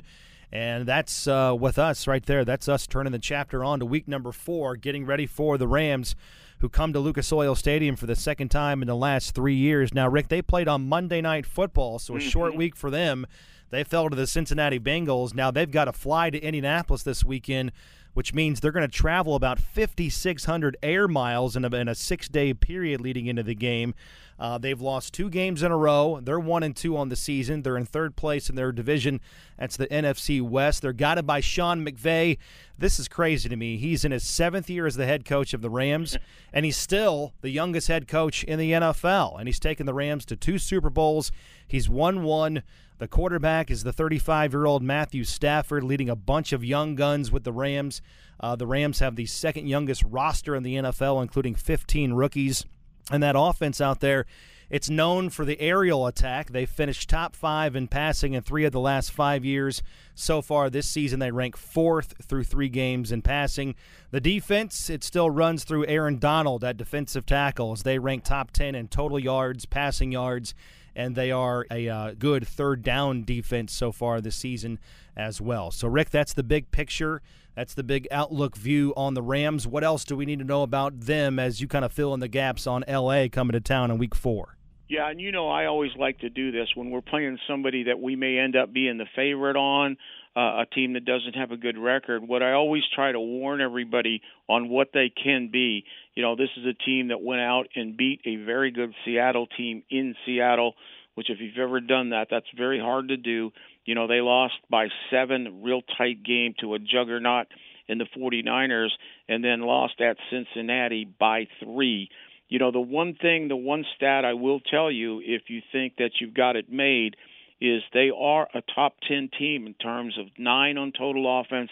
And 0.53 0.85
that's 0.85 1.27
uh, 1.27 1.55
with 1.59 1.79
us 1.79 2.07
right 2.07 2.25
there. 2.25 2.45
That's 2.45 2.69
us 2.69 2.85
turning 2.85 3.11
the 3.11 3.19
chapter 3.19 3.63
on 3.63 3.79
to 3.79 3.85
week 3.85 4.07
number 4.07 4.31
four, 4.31 4.75
getting 4.75 5.05
ready 5.05 5.25
for 5.25 5.57
the 5.57 5.67
Rams, 5.67 6.15
who 6.59 6.69
come 6.69 6.93
to 6.93 6.99
Lucas 6.99 7.33
Oil 7.33 7.55
Stadium 7.55 7.95
for 7.95 8.05
the 8.05 8.15
second 8.15 8.49
time 8.49 8.81
in 8.81 8.87
the 8.87 8.95
last 8.95 9.33
three 9.33 9.55
years. 9.55 9.93
Now, 9.93 10.07
Rick, 10.07 10.27
they 10.27 10.41
played 10.41 10.67
on 10.67 10.87
Monday 10.87 11.21
Night 11.21 11.45
Football, 11.45 11.99
so 11.99 12.15
a 12.15 12.19
mm-hmm. 12.19 12.29
short 12.29 12.55
week 12.55 12.75
for 12.75 12.89
them. 12.91 13.25
They 13.71 13.83
fell 13.83 14.09
to 14.09 14.15
the 14.15 14.27
Cincinnati 14.27 14.79
Bengals. 14.79 15.33
Now 15.33 15.49
they've 15.49 15.71
got 15.71 15.85
to 15.85 15.93
fly 15.93 16.29
to 16.29 16.39
Indianapolis 16.39 17.03
this 17.03 17.23
weekend, 17.23 17.71
which 18.13 18.33
means 18.33 18.59
they're 18.59 18.71
going 18.71 18.87
to 18.87 18.93
travel 18.93 19.35
about 19.35 19.59
5,600 19.59 20.77
air 20.83 21.07
miles 21.07 21.55
in 21.55 21.65
a, 21.65 21.75
in 21.75 21.87
a 21.87 21.95
six 21.95 22.27
day 22.27 22.53
period 22.53 23.01
leading 23.01 23.25
into 23.27 23.43
the 23.43 23.55
game. 23.55 23.95
Uh, 24.41 24.57
they've 24.57 24.81
lost 24.81 25.13
two 25.13 25.29
games 25.29 25.61
in 25.61 25.71
a 25.71 25.77
row. 25.77 26.19
They're 26.19 26.39
one 26.39 26.63
and 26.63 26.75
two 26.75 26.97
on 26.97 27.09
the 27.09 27.15
season. 27.15 27.61
They're 27.61 27.77
in 27.77 27.85
third 27.85 28.15
place 28.15 28.49
in 28.49 28.55
their 28.55 28.71
division. 28.71 29.21
That's 29.59 29.77
the 29.77 29.85
NFC 29.85 30.41
West. 30.41 30.81
They're 30.81 30.93
guided 30.93 31.27
by 31.27 31.41
Sean 31.41 31.85
McVay. 31.85 32.39
This 32.75 32.97
is 32.97 33.07
crazy 33.07 33.49
to 33.49 33.55
me. 33.55 33.77
He's 33.77 34.03
in 34.03 34.11
his 34.11 34.23
seventh 34.23 34.67
year 34.67 34.87
as 34.87 34.95
the 34.95 35.05
head 35.05 35.25
coach 35.25 35.53
of 35.53 35.61
the 35.61 35.69
Rams, 35.69 36.17
and 36.53 36.65
he's 36.65 36.75
still 36.75 37.35
the 37.41 37.51
youngest 37.51 37.87
head 37.87 38.07
coach 38.07 38.43
in 38.43 38.57
the 38.57 38.71
NFL. 38.71 39.37
And 39.37 39.47
he's 39.47 39.59
taken 39.59 39.85
the 39.85 39.93
Rams 39.93 40.25
to 40.25 40.35
two 40.35 40.57
Super 40.57 40.89
Bowls. 40.89 41.31
He's 41.67 41.87
won 41.87 42.23
one. 42.23 42.63
The 42.97 43.07
quarterback 43.07 43.69
is 43.69 43.83
the 43.83 43.93
35 43.93 44.53
year 44.53 44.65
old 44.65 44.81
Matthew 44.81 45.23
Stafford, 45.23 45.83
leading 45.83 46.09
a 46.09 46.15
bunch 46.15 46.51
of 46.51 46.65
young 46.65 46.95
guns 46.95 47.31
with 47.31 47.43
the 47.43 47.53
Rams. 47.53 48.01
Uh, 48.39 48.55
the 48.55 48.65
Rams 48.65 48.97
have 48.99 49.15
the 49.15 49.27
second 49.27 49.67
youngest 49.67 50.03
roster 50.03 50.55
in 50.55 50.63
the 50.63 50.77
NFL, 50.77 51.21
including 51.21 51.53
15 51.53 52.13
rookies. 52.13 52.65
And 53.11 53.21
that 53.21 53.35
offense 53.37 53.81
out 53.81 53.99
there, 53.99 54.25
it's 54.71 54.89
known 54.89 55.29
for 55.29 55.43
the 55.43 55.59
aerial 55.59 56.07
attack. 56.07 56.51
They 56.51 56.65
finished 56.65 57.09
top 57.09 57.35
five 57.35 57.75
in 57.75 57.89
passing 57.89 58.33
in 58.33 58.41
three 58.41 58.63
of 58.63 58.71
the 58.71 58.79
last 58.79 59.11
five 59.11 59.43
years. 59.43 59.83
So 60.15 60.41
far 60.41 60.69
this 60.69 60.87
season, 60.87 61.19
they 61.19 61.29
rank 61.29 61.57
fourth 61.57 62.13
through 62.25 62.45
three 62.45 62.69
games 62.69 63.11
in 63.11 63.21
passing. 63.21 63.75
The 64.11 64.21
defense, 64.21 64.89
it 64.89 65.03
still 65.03 65.29
runs 65.29 65.65
through 65.65 65.87
Aaron 65.87 66.19
Donald 66.19 66.63
at 66.63 66.77
defensive 66.77 67.25
tackles. 67.25 67.83
They 67.83 67.99
rank 67.99 68.23
top 68.23 68.51
10 68.51 68.73
in 68.73 68.87
total 68.87 69.19
yards, 69.19 69.65
passing 69.65 70.13
yards, 70.13 70.53
and 70.95 71.15
they 71.15 71.31
are 71.31 71.65
a 71.69 71.89
uh, 71.89 72.13
good 72.17 72.47
third 72.47 72.81
down 72.81 73.25
defense 73.25 73.73
so 73.73 73.91
far 73.91 74.21
this 74.21 74.37
season 74.37 74.79
as 75.17 75.41
well. 75.41 75.71
So, 75.71 75.89
Rick, 75.89 76.11
that's 76.11 76.33
the 76.33 76.43
big 76.43 76.71
picture. 76.71 77.21
That's 77.61 77.75
the 77.75 77.83
big 77.83 78.07
outlook 78.09 78.57
view 78.57 78.91
on 78.97 79.13
the 79.13 79.21
Rams. 79.21 79.67
What 79.67 79.83
else 79.83 80.03
do 80.03 80.15
we 80.15 80.25
need 80.25 80.39
to 80.39 80.45
know 80.45 80.63
about 80.63 80.99
them 81.01 81.37
as 81.37 81.61
you 81.61 81.67
kind 81.67 81.85
of 81.85 81.93
fill 81.93 82.11
in 82.15 82.19
the 82.19 82.27
gaps 82.27 82.65
on 82.65 82.83
LA 82.87 83.27
coming 83.31 83.51
to 83.51 83.61
town 83.61 83.91
in 83.91 83.99
week 83.99 84.15
four? 84.15 84.57
Yeah, 84.89 85.07
and 85.07 85.21
you 85.21 85.31
know 85.31 85.47
I 85.47 85.67
always 85.67 85.91
like 85.95 86.17
to 86.21 86.29
do 86.31 86.51
this 86.51 86.69
when 86.73 86.89
we're 86.89 87.01
playing 87.01 87.37
somebody 87.47 87.83
that 87.83 87.99
we 87.99 88.15
may 88.15 88.39
end 88.39 88.55
up 88.55 88.73
being 88.73 88.97
the 88.97 89.05
favorite 89.15 89.57
on. 89.57 89.97
uh, 90.35 90.63
a 90.63 90.65
team 90.73 90.93
that 90.93 91.05
doesn't 91.05 91.35
have 91.35 91.51
a 91.51 91.55
good 91.57 91.77
record. 91.77 92.27
What 92.27 92.41
I 92.41 92.53
always 92.53 92.81
try 92.95 93.11
to 93.11 93.19
warn 93.19 93.61
everybody 93.61 94.23
on 94.49 94.67
what 94.67 94.87
they 94.91 95.11
can 95.23 95.49
be. 95.51 95.83
You 96.15 96.23
know, 96.23 96.35
this 96.35 96.49
is 96.57 96.65
a 96.65 96.73
team 96.73 97.09
that 97.09 97.21
went 97.21 97.41
out 97.41 97.67
and 97.75 97.95
beat 97.95 98.21
a 98.25 98.37
very 98.37 98.71
good 98.71 98.93
Seattle 99.05 99.45
team 99.45 99.83
in 99.91 100.15
Seattle, 100.25 100.73
which 101.13 101.29
if 101.29 101.39
you've 101.39 101.57
ever 101.57 101.79
done 101.79 102.09
that, 102.09 102.27
that's 102.31 102.47
very 102.57 102.79
hard 102.79 103.09
to 103.09 103.17
do. 103.17 103.51
You 103.85 103.95
know, 103.95 104.07
they 104.07 104.21
lost 104.21 104.55
by 104.69 104.87
seven, 105.09 105.61
real 105.63 105.81
tight 105.97 106.23
game 106.23 106.53
to 106.61 106.75
a 106.75 106.79
juggernaut 106.79 107.47
in 107.87 107.97
the 107.97 108.05
49ers, 108.17 108.89
and 109.27 109.43
then 109.43 109.61
lost 109.61 109.99
at 109.99 110.17
Cincinnati 110.29 111.05
by 111.05 111.47
three. 111.63 112.09
You 112.47 112.59
know, 112.59 112.71
the 112.71 112.79
one 112.79 113.15
thing, 113.15 113.47
the 113.47 113.55
one 113.55 113.85
stat 113.95 114.25
I 114.25 114.33
will 114.33 114.59
tell 114.59 114.91
you, 114.91 115.21
if 115.23 115.43
you 115.49 115.61
think 115.71 115.95
that 115.97 116.11
you've 116.19 116.33
got 116.33 116.55
it 116.55 116.71
made– 116.71 117.15
is 117.61 117.83
they 117.93 118.09
are 118.09 118.49
a 118.55 118.63
top 118.73 118.95
10 119.07 119.29
team 119.37 119.67
in 119.67 119.75
terms 119.75 120.17
of 120.17 120.25
nine 120.37 120.77
on 120.77 120.91
total 120.91 121.39
offense, 121.39 121.69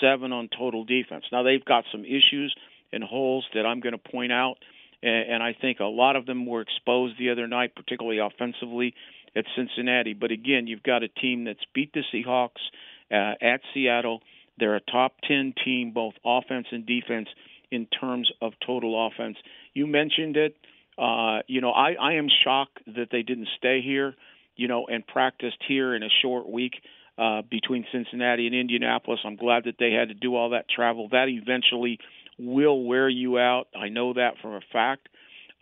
seven 0.00 0.32
on 0.32 0.48
total 0.48 0.84
defense. 0.84 1.24
Now, 1.30 1.42
they've 1.42 1.64
got 1.64 1.84
some 1.92 2.04
issues 2.04 2.54
and 2.90 3.04
holes 3.04 3.44
that 3.54 3.66
I'm 3.66 3.80
going 3.80 3.92
to 3.92 4.10
point 4.10 4.32
out, 4.32 4.56
and 5.02 5.42
I 5.42 5.54
think 5.60 5.78
a 5.78 5.84
lot 5.84 6.16
of 6.16 6.24
them 6.24 6.46
were 6.46 6.62
exposed 6.62 7.18
the 7.18 7.30
other 7.30 7.46
night, 7.46 7.76
particularly 7.76 8.18
offensively 8.18 8.94
at 9.36 9.44
Cincinnati. 9.54 10.14
But 10.14 10.30
again, 10.30 10.66
you've 10.66 10.82
got 10.82 11.02
a 11.02 11.08
team 11.08 11.44
that's 11.44 11.64
beat 11.74 11.92
the 11.92 12.02
Seahawks 12.12 12.62
uh, 13.10 13.34
at 13.40 13.60
Seattle. 13.74 14.22
They're 14.58 14.76
a 14.76 14.80
top 14.80 15.16
10 15.28 15.54
team, 15.64 15.92
both 15.92 16.14
offense 16.24 16.66
and 16.72 16.86
defense, 16.86 17.28
in 17.70 17.86
terms 17.86 18.30
of 18.40 18.52
total 18.64 19.06
offense. 19.06 19.36
You 19.74 19.86
mentioned 19.86 20.36
it. 20.36 20.56
Uh, 20.96 21.40
you 21.46 21.60
know, 21.60 21.72
I, 21.72 21.92
I 22.00 22.12
am 22.14 22.28
shocked 22.42 22.78
that 22.86 23.08
they 23.12 23.22
didn't 23.22 23.48
stay 23.58 23.82
here 23.82 24.14
you 24.56 24.68
know, 24.68 24.86
and 24.86 25.06
practiced 25.06 25.58
here 25.68 25.94
in 25.94 26.02
a 26.02 26.08
short 26.22 26.48
week 26.48 26.72
uh, 27.18 27.42
between 27.48 27.86
Cincinnati 27.92 28.46
and 28.46 28.54
Indianapolis. 28.54 29.20
I'm 29.24 29.36
glad 29.36 29.64
that 29.64 29.76
they 29.78 29.92
had 29.92 30.08
to 30.08 30.14
do 30.14 30.34
all 30.34 30.50
that 30.50 30.68
travel. 30.68 31.08
That 31.10 31.28
eventually 31.28 31.98
will 32.38 32.82
wear 32.84 33.08
you 33.08 33.38
out. 33.38 33.68
I 33.78 33.88
know 33.88 34.14
that 34.14 34.34
from 34.42 34.54
a 34.54 34.60
fact. 34.72 35.08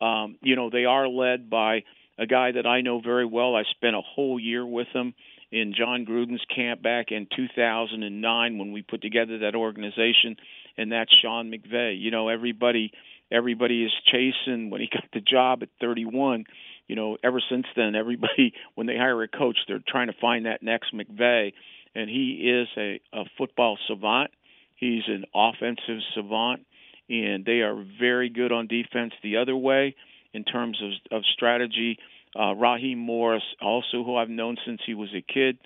Um, 0.00 0.36
you 0.40 0.56
know, 0.56 0.70
they 0.70 0.84
are 0.84 1.08
led 1.08 1.50
by 1.50 1.84
a 2.18 2.26
guy 2.26 2.52
that 2.52 2.66
I 2.66 2.80
know 2.80 3.00
very 3.00 3.26
well. 3.26 3.54
I 3.54 3.62
spent 3.70 3.96
a 3.96 4.00
whole 4.00 4.38
year 4.38 4.64
with 4.64 4.88
him 4.92 5.14
in 5.50 5.74
John 5.76 6.04
Gruden's 6.04 6.44
camp 6.54 6.82
back 6.82 7.06
in 7.10 7.26
2009 7.34 8.58
when 8.58 8.72
we 8.72 8.82
put 8.82 9.02
together 9.02 9.38
that 9.38 9.54
organization, 9.54 10.36
and 10.76 10.92
that's 10.92 11.14
Sean 11.22 11.50
McVay. 11.50 12.00
You 12.00 12.10
know, 12.10 12.28
everybody 12.28 12.92
everybody 13.30 13.84
is 13.84 13.92
chasing 14.06 14.70
when 14.70 14.80
he 14.80 14.88
got 14.92 15.04
the 15.12 15.20
job 15.20 15.62
at 15.62 15.68
31 15.80 16.44
you 16.86 16.96
know, 16.96 17.16
ever 17.24 17.42
since 17.48 17.66
then, 17.76 17.94
everybody 17.94 18.52
when 18.74 18.86
they 18.86 18.96
hire 18.96 19.22
a 19.22 19.28
coach, 19.28 19.58
they're 19.66 19.82
trying 19.86 20.08
to 20.08 20.14
find 20.20 20.46
that 20.46 20.62
next 20.62 20.94
McVay, 20.94 21.52
and 21.94 22.10
he 22.10 22.50
is 22.50 22.68
a, 22.76 23.00
a 23.12 23.24
football 23.38 23.78
savant. 23.86 24.30
He's 24.76 25.04
an 25.06 25.24
offensive 25.34 26.02
savant, 26.14 26.66
and 27.08 27.44
they 27.44 27.60
are 27.60 27.84
very 27.98 28.28
good 28.28 28.52
on 28.52 28.66
defense 28.66 29.12
the 29.22 29.38
other 29.38 29.56
way 29.56 29.94
in 30.34 30.44
terms 30.44 30.82
of, 30.82 31.18
of 31.18 31.22
strategy. 31.32 31.98
Uh, 32.38 32.54
Raheem 32.54 32.98
Morris, 32.98 33.44
also 33.62 34.04
who 34.04 34.16
I've 34.16 34.28
known 34.28 34.56
since 34.66 34.80
he 34.84 34.94
was 34.94 35.08
a 35.14 35.22
kid, 35.22 35.58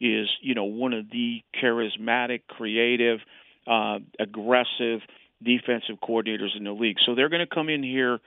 is 0.00 0.28
you 0.42 0.54
know 0.54 0.64
one 0.64 0.92
of 0.92 1.08
the 1.10 1.42
charismatic, 1.62 2.42
creative, 2.48 3.20
uh, 3.66 4.00
aggressive 4.20 5.00
defensive 5.42 5.96
coordinators 6.02 6.56
in 6.56 6.64
the 6.64 6.72
league. 6.72 6.96
So 7.04 7.14
they're 7.14 7.28
going 7.28 7.46
to 7.46 7.54
come 7.54 7.68
in 7.68 7.82
here 7.82 8.18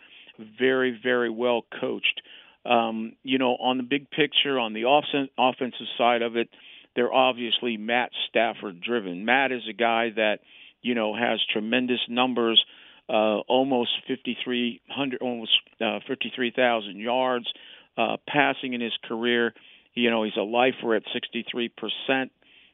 very, 0.59 0.97
very 1.01 1.29
well 1.29 1.65
coached. 1.79 2.21
Um, 2.65 3.13
you 3.23 3.37
know, 3.37 3.55
on 3.55 3.77
the 3.77 3.83
big 3.83 4.09
picture, 4.11 4.59
on 4.59 4.73
the 4.73 4.85
off- 4.85 5.05
offensive 5.37 5.87
side 5.97 6.21
of 6.21 6.35
it, 6.35 6.49
they're 6.95 7.13
obviously 7.13 7.77
Matt 7.77 8.11
Stafford 8.29 8.81
driven. 8.81 9.25
Matt 9.25 9.51
is 9.51 9.61
a 9.69 9.73
guy 9.73 10.09
that, 10.15 10.39
you 10.81 10.95
know, 10.95 11.15
has 11.15 11.39
tremendous 11.51 11.99
numbers, 12.09 12.63
uh, 13.09 13.39
almost 13.47 13.91
5,300, 14.07 15.21
almost 15.21 15.51
uh, 15.81 15.99
53,000 16.07 16.97
yards 16.97 17.47
uh, 17.97 18.17
passing 18.27 18.73
in 18.73 18.81
his 18.81 18.93
career. 19.03 19.53
You 19.93 20.11
know, 20.11 20.23
he's 20.23 20.37
a 20.37 20.41
lifer 20.41 20.95
at 20.95 21.03
63% 21.05 22.29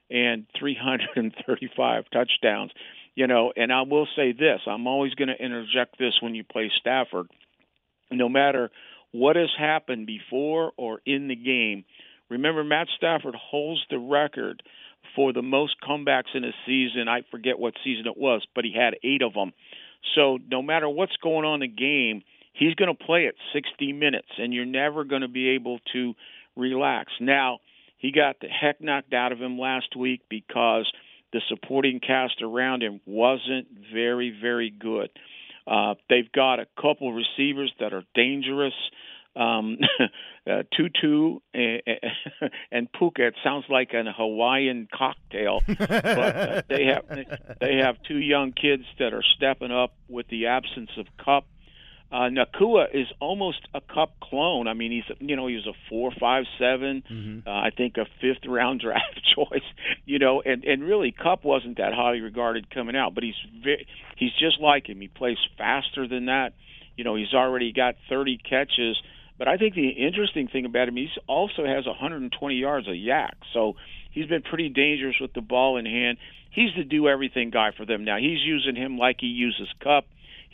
and 0.09 0.45
335 0.59 2.03
touchdowns. 2.13 2.71
You 3.15 3.27
know, 3.27 3.53
and 3.55 3.71
I 3.71 3.83
will 3.83 4.07
say 4.15 4.33
this: 4.33 4.59
I'm 4.67 4.87
always 4.87 5.13
going 5.13 5.29
to 5.29 5.41
interject 5.41 5.97
this 5.97 6.13
when 6.21 6.35
you 6.35 6.43
play 6.43 6.69
Stafford. 6.81 7.27
No 8.11 8.27
matter 8.27 8.69
what 9.15 9.37
has 9.37 9.49
happened 9.57 10.05
before 10.05 10.73
or 10.75 10.99
in 11.05 11.29
the 11.29 11.35
game. 11.35 11.85
Remember, 12.29 12.63
Matt 12.63 12.87
Stafford 12.97 13.35
holds 13.35 13.81
the 13.89 13.97
record 13.97 14.61
for 15.15 15.31
the 15.31 15.41
most 15.41 15.75
comebacks 15.87 16.35
in 16.35 16.43
a 16.43 16.51
season. 16.65 17.07
I 17.07 17.21
forget 17.31 17.57
what 17.57 17.75
season 17.83 18.07
it 18.07 18.17
was, 18.17 18.45
but 18.53 18.65
he 18.65 18.73
had 18.73 18.95
eight 19.03 19.21
of 19.21 19.33
them. 19.33 19.53
So 20.13 20.37
no 20.49 20.61
matter 20.61 20.87
what's 20.87 21.15
going 21.17 21.45
on 21.45 21.61
in 21.63 21.69
the 21.71 21.75
game, 21.75 22.23
he's 22.53 22.75
going 22.75 22.95
to 22.95 23.03
play 23.05 23.25
it 23.25 23.35
60 23.53 23.93
minutes, 23.93 24.27
and 24.37 24.53
you're 24.53 24.65
never 24.65 25.03
going 25.03 25.21
to 25.21 25.27
be 25.27 25.49
able 25.49 25.79
to 25.93 26.13
relax. 26.55 27.11
Now, 27.19 27.59
he 27.97 28.11
got 28.11 28.39
the 28.39 28.47
heck 28.47 28.81
knocked 28.81 29.13
out 29.13 29.31
of 29.31 29.39
him 29.39 29.57
last 29.57 29.95
week 29.95 30.21
because 30.29 30.91
the 31.33 31.41
supporting 31.49 31.99
cast 31.99 32.41
around 32.41 32.83
him 32.83 33.01
wasn't 33.05 33.67
very, 33.93 34.35
very 34.41 34.69
good. 34.69 35.09
Uh, 35.67 35.95
they've 36.09 36.31
got 36.31 36.59
a 36.59 36.67
couple 36.79 37.11
receivers 37.11 37.73
that 37.79 37.93
are 37.93 38.03
dangerous. 38.13 38.73
Um, 39.35 39.77
uh, 40.49 40.63
Tutu 40.75 41.39
and, 41.53 41.81
and 42.71 42.91
Puka. 42.91 43.27
It 43.27 43.35
sounds 43.43 43.65
like 43.69 43.89
an 43.93 44.07
Hawaiian 44.07 44.87
cocktail, 44.93 45.61
but 45.67 45.91
uh, 45.91 46.61
they 46.69 46.85
have 46.85 47.25
they 47.59 47.75
have 47.83 47.97
two 48.07 48.17
young 48.17 48.53
kids 48.53 48.83
that 48.99 49.13
are 49.13 49.23
stepping 49.35 49.71
up 49.71 49.93
with 50.07 50.27
the 50.29 50.47
absence 50.47 50.91
of 50.97 51.05
Kupp. 51.23 51.45
Uh, 52.11 52.29
Nacua 52.29 52.85
is 52.93 53.07
almost 53.19 53.67
a 53.73 53.81
Kupp 53.81 54.19
clone. 54.21 54.67
I 54.67 54.73
mean, 54.73 54.91
he's 54.91 55.17
you 55.19 55.35
know 55.35 55.47
he 55.47 55.55
was 55.55 55.67
a 55.67 55.73
four, 55.89 56.11
five, 56.17 56.45
seven, 56.59 57.03
mm-hmm. 57.09 57.47
uh, 57.47 57.51
I 57.51 57.71
think 57.75 57.97
a 57.97 58.05
fifth 58.21 58.47
round 58.47 58.79
draft 58.79 59.19
choice. 59.35 59.65
You 60.05 60.19
know, 60.19 60.41
and 60.41 60.63
and 60.63 60.83
really 60.83 61.11
Kupp 61.11 61.43
wasn't 61.43 61.77
that 61.77 61.93
highly 61.93 62.21
regarded 62.21 62.69
coming 62.69 62.95
out, 62.95 63.15
but 63.15 63.23
he's 63.23 63.35
very, 63.63 63.87
he's 64.17 64.33
just 64.39 64.61
like 64.61 64.87
him. 64.87 65.01
He 65.01 65.07
plays 65.07 65.37
faster 65.57 66.07
than 66.07 66.27
that. 66.27 66.53
You 66.95 67.03
know, 67.03 67.15
he's 67.15 67.33
already 67.33 67.73
got 67.73 67.95
30 68.07 68.37
catches. 68.37 68.97
But 69.37 69.47
I 69.47 69.57
think 69.57 69.75
the 69.75 69.89
interesting 69.89 70.47
thing 70.47 70.65
about 70.65 70.87
him, 70.87 70.95
he 70.95 71.09
also 71.27 71.65
has 71.65 71.85
120 71.85 72.55
yards 72.55 72.87
of 72.87 72.93
YAC. 72.93 73.31
So 73.53 73.73
he's 74.11 74.27
been 74.27 74.43
pretty 74.43 74.69
dangerous 74.69 75.15
with 75.19 75.33
the 75.33 75.41
ball 75.41 75.77
in 75.77 75.85
hand. 75.85 76.17
He's 76.51 76.69
the 76.77 76.85
do 76.85 77.09
everything 77.09 77.49
guy 77.49 77.71
for 77.75 77.85
them 77.85 78.05
now. 78.05 78.17
He's 78.17 78.39
using 78.41 78.75
him 78.75 78.97
like 78.97 79.17
he 79.19 79.27
uses 79.27 79.67
Kupp 79.83 80.05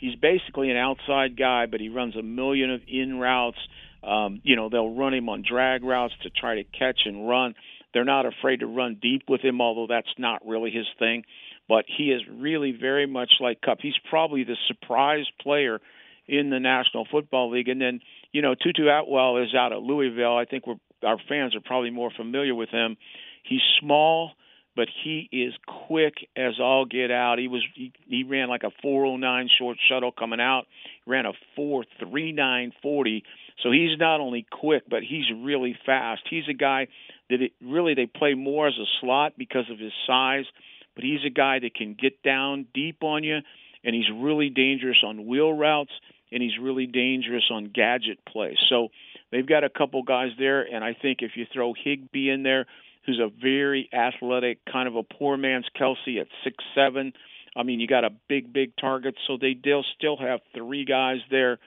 he's 0.02 0.16
basically 0.16 0.70
an 0.70 0.76
outside 0.76 1.38
guy, 1.38 1.66
but 1.66 1.80
he 1.80 1.88
runs 1.88 2.16
a 2.16 2.22
million 2.22 2.70
of 2.70 2.80
in 2.88 3.18
routes. 3.18 3.56
Um, 4.02 4.40
you 4.42 4.56
know, 4.56 4.68
they'll 4.68 4.94
run 4.94 5.14
him 5.14 5.28
on 5.28 5.44
drag 5.48 5.84
routes 5.84 6.12
to 6.24 6.30
try 6.30 6.56
to 6.56 6.64
catch 6.64 7.00
and 7.06 7.28
run. 7.28 7.54
They're 7.94 8.04
not 8.04 8.26
afraid 8.26 8.60
to 8.60 8.66
run 8.66 8.98
deep 9.00 9.22
with 9.28 9.40
him, 9.42 9.60
although 9.60 9.86
that's 9.88 10.12
not 10.18 10.42
really 10.44 10.72
his 10.72 10.86
thing. 10.98 11.22
But 11.68 11.84
he 11.86 12.10
is 12.10 12.20
really 12.28 12.72
very 12.72 13.06
much 13.06 13.34
like 13.38 13.60
Kupp. 13.60 13.78
He's 13.80 13.94
probably 14.10 14.42
the 14.42 14.56
surprise 14.66 15.26
player 15.40 15.80
in 16.26 16.50
the 16.50 16.58
National 16.58 17.06
Football 17.10 17.52
League. 17.52 17.68
And 17.68 17.80
then, 17.80 18.00
you 18.32 18.42
know, 18.42 18.54
Tutu 18.54 18.88
Atwell 18.88 19.38
is 19.38 19.54
out 19.54 19.72
at 19.72 19.80
Louisville. 19.80 20.36
I 20.36 20.44
think 20.44 20.66
we're, 20.66 20.76
our 21.04 21.18
fans 21.28 21.54
are 21.54 21.60
probably 21.60 21.90
more 21.90 22.10
familiar 22.10 22.54
with 22.54 22.70
him. 22.70 22.96
He's 23.44 23.60
small 23.80 24.32
but 24.74 24.88
he 25.04 25.28
is 25.32 25.52
quick 25.86 26.14
as 26.36 26.54
all 26.58 26.86
get 26.86 27.10
out. 27.10 27.38
He 27.38 27.48
was 27.48 27.62
he, 27.74 27.92
he 28.08 28.24
ran 28.24 28.48
like 28.48 28.62
a 28.62 28.70
409 28.82 29.48
short 29.58 29.76
shuttle 29.88 30.12
coming 30.12 30.40
out, 30.40 30.66
ran 31.06 31.26
a 31.26 31.32
43940. 31.56 33.24
So 33.62 33.70
he's 33.70 33.98
not 33.98 34.20
only 34.20 34.46
quick, 34.50 34.84
but 34.88 35.02
he's 35.02 35.26
really 35.36 35.76
fast. 35.84 36.22
He's 36.28 36.48
a 36.48 36.54
guy 36.54 36.88
that 37.28 37.42
it, 37.42 37.52
really 37.62 37.94
they 37.94 38.06
play 38.06 38.34
more 38.34 38.68
as 38.68 38.74
a 38.80 38.88
slot 39.00 39.34
because 39.36 39.68
of 39.70 39.78
his 39.78 39.92
size, 40.06 40.46
but 40.94 41.04
he's 41.04 41.24
a 41.26 41.30
guy 41.30 41.58
that 41.58 41.74
can 41.74 41.94
get 42.00 42.22
down 42.22 42.66
deep 42.72 43.02
on 43.02 43.24
you, 43.24 43.38
and 43.84 43.94
he's 43.94 44.10
really 44.14 44.48
dangerous 44.48 45.02
on 45.04 45.26
wheel 45.26 45.52
routes, 45.52 45.92
and 46.32 46.42
he's 46.42 46.58
really 46.60 46.86
dangerous 46.86 47.44
on 47.50 47.70
gadget 47.74 48.18
plays. 48.26 48.56
So 48.68 48.88
they've 49.30 49.46
got 49.46 49.64
a 49.64 49.68
couple 49.68 50.02
guys 50.02 50.30
there, 50.38 50.62
and 50.62 50.82
I 50.82 50.94
think 51.00 51.18
if 51.20 51.32
you 51.36 51.46
throw 51.52 51.74
Higbee 51.74 52.30
in 52.30 52.42
there 52.42 52.66
who's 53.06 53.20
a 53.20 53.28
very 53.40 53.88
athletic, 53.92 54.58
kind 54.70 54.88
of 54.88 54.96
a 54.96 55.02
poor 55.02 55.36
man's 55.36 55.66
Kelsey 55.76 56.18
at 56.20 56.26
six 56.44 56.56
seven. 56.74 57.12
I 57.54 57.64
mean, 57.64 57.80
you 57.80 57.86
got 57.86 58.04
a 58.04 58.10
big, 58.28 58.52
big 58.52 58.72
target, 58.80 59.14
so 59.26 59.36
they 59.40 59.56
they'll 59.62 59.84
still 59.96 60.16
have 60.16 60.40
three 60.54 60.84
guys 60.84 61.18
there. 61.30 61.58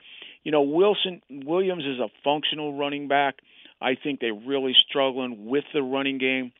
You 0.42 0.52
know, 0.52 0.62
Wilson 0.62 1.20
Williams 1.30 1.84
is 1.84 1.98
a 1.98 2.08
functional 2.24 2.76
running 2.76 3.08
back. 3.08 3.36
I 3.80 3.96
think 4.02 4.20
they're 4.20 4.34
really 4.34 4.74
struggling 4.88 5.46
with 5.46 5.64
the 5.74 5.82
running 5.82 6.18
game. 6.18 6.52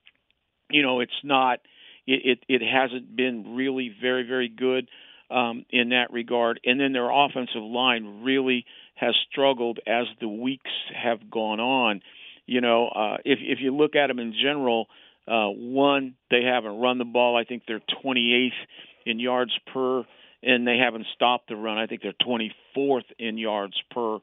You 0.70 0.82
know, 0.82 1.00
it's 1.00 1.12
not 1.24 1.60
it 2.06 2.38
it, 2.48 2.62
it 2.62 2.62
hasn't 2.62 3.16
been 3.16 3.56
really 3.56 3.94
very 4.00 4.26
very 4.26 4.48
good 4.48 4.88
um, 5.30 5.64
in 5.70 5.90
that 5.90 6.12
regard. 6.12 6.60
And 6.64 6.78
then 6.80 6.92
their 6.92 7.10
offensive 7.10 7.62
line 7.62 8.22
really 8.22 8.64
has 8.94 9.14
struggled 9.30 9.78
as 9.86 10.06
the 10.20 10.28
weeks 10.28 10.70
have 10.94 11.30
gone 11.30 11.60
on. 11.60 12.00
You 12.46 12.60
know, 12.60 12.88
uh, 12.88 13.16
if 13.24 13.38
if 13.42 13.58
you 13.60 13.74
look 13.74 13.96
at 13.96 14.06
them 14.08 14.18
in 14.18 14.32
general, 14.32 14.86
Uh, 15.28 15.50
one, 15.50 16.14
they 16.30 16.44
haven't 16.44 16.78
run 16.78 16.98
the 16.98 17.04
ball. 17.04 17.36
I 17.36 17.42
think 17.42 17.64
they're 17.66 17.82
28th 18.04 18.52
in 19.04 19.18
yards 19.18 19.52
per, 19.72 20.04
and 20.42 20.64
they 20.64 20.78
haven't 20.78 21.06
stopped 21.14 21.48
the 21.48 21.56
run. 21.56 21.78
I 21.78 21.86
think 21.88 22.02
they're 22.02 22.12
24th 22.24 23.10
in 23.18 23.36
yards 23.36 23.74
per. 23.90 24.18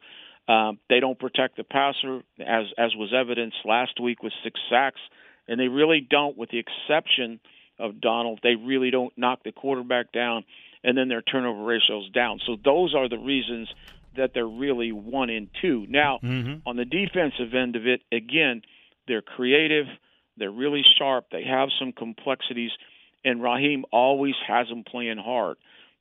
Um, 0.47 0.79
they 0.87 1.01
don't 1.01 1.19
protect 1.19 1.57
the 1.57 1.65
passer, 1.65 2.21
as 2.39 2.65
as 2.77 2.95
was 2.95 3.11
evidenced 3.13 3.57
last 3.65 3.99
week 3.99 4.23
with 4.23 4.31
six 4.43 4.57
sacks, 4.69 5.01
and 5.47 5.59
they 5.59 5.67
really 5.67 5.99
don't, 5.99 6.37
with 6.37 6.49
the 6.51 6.59
exception 6.59 7.39
of 7.79 7.99
Donald. 7.99 8.39
They 8.41 8.55
really 8.55 8.91
don't 8.91 9.13
knock 9.17 9.43
the 9.43 9.51
quarterback 9.51 10.13
down, 10.13 10.45
and 10.83 10.97
then 10.97 11.07
their 11.07 11.21
turnover 11.21 11.63
ratios 11.63 12.09
down. 12.11 12.39
So 12.45 12.57
those 12.63 12.93
are 12.95 13.09
the 13.09 13.17
reasons 13.17 13.69
that 14.15 14.31
they're 14.33 14.45
really 14.45 14.91
one 14.91 15.29
and 15.29 15.49
two. 15.61 15.85
Now, 15.89 16.19
mm-hmm. 16.23 16.67
on 16.67 16.77
the 16.77 16.85
defensive 16.85 17.53
end 17.53 17.75
of 17.75 17.87
it, 17.87 18.01
again, 18.11 18.61
they're 19.07 19.21
creative, 19.21 19.85
they're 20.37 20.51
really 20.51 20.83
sharp, 20.97 21.25
they 21.31 21.43
have 21.43 21.69
some 21.79 21.91
complexities, 21.91 22.71
and 23.25 23.41
Raheem 23.41 23.85
always 23.91 24.35
has 24.47 24.67
them 24.67 24.83
playing 24.83 25.17
hard. 25.17 25.57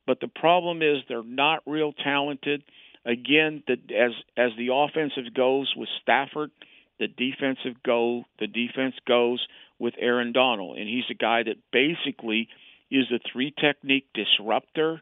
But 0.07 0.21
the 0.21 0.29
problem 0.29 0.83
is 0.83 0.99
they're 1.09 1.23
not 1.23 1.63
real 1.67 1.93
talented 1.93 2.65
again, 3.05 3.63
the, 3.67 3.75
as 3.95 4.13
as 4.37 4.51
the 4.57 4.69
offensive 4.73 5.35
goes 5.35 5.73
with 5.77 5.89
Stafford, 6.03 6.51
the 6.99 7.09
defensive 7.09 7.83
go 7.85 8.25
the 8.39 8.47
defense 8.47 8.95
goes 9.07 9.45
with 9.79 9.95
Aaron 9.99 10.33
Donald, 10.33 10.79
and 10.79 10.89
he's 10.89 11.05
a 11.11 11.15
guy 11.15 11.43
that 11.43 11.57
basically 11.73 12.49
is 12.93 13.11
a 13.11 13.19
three 13.33 13.53
technique 13.59 14.07
disruptor. 14.15 15.01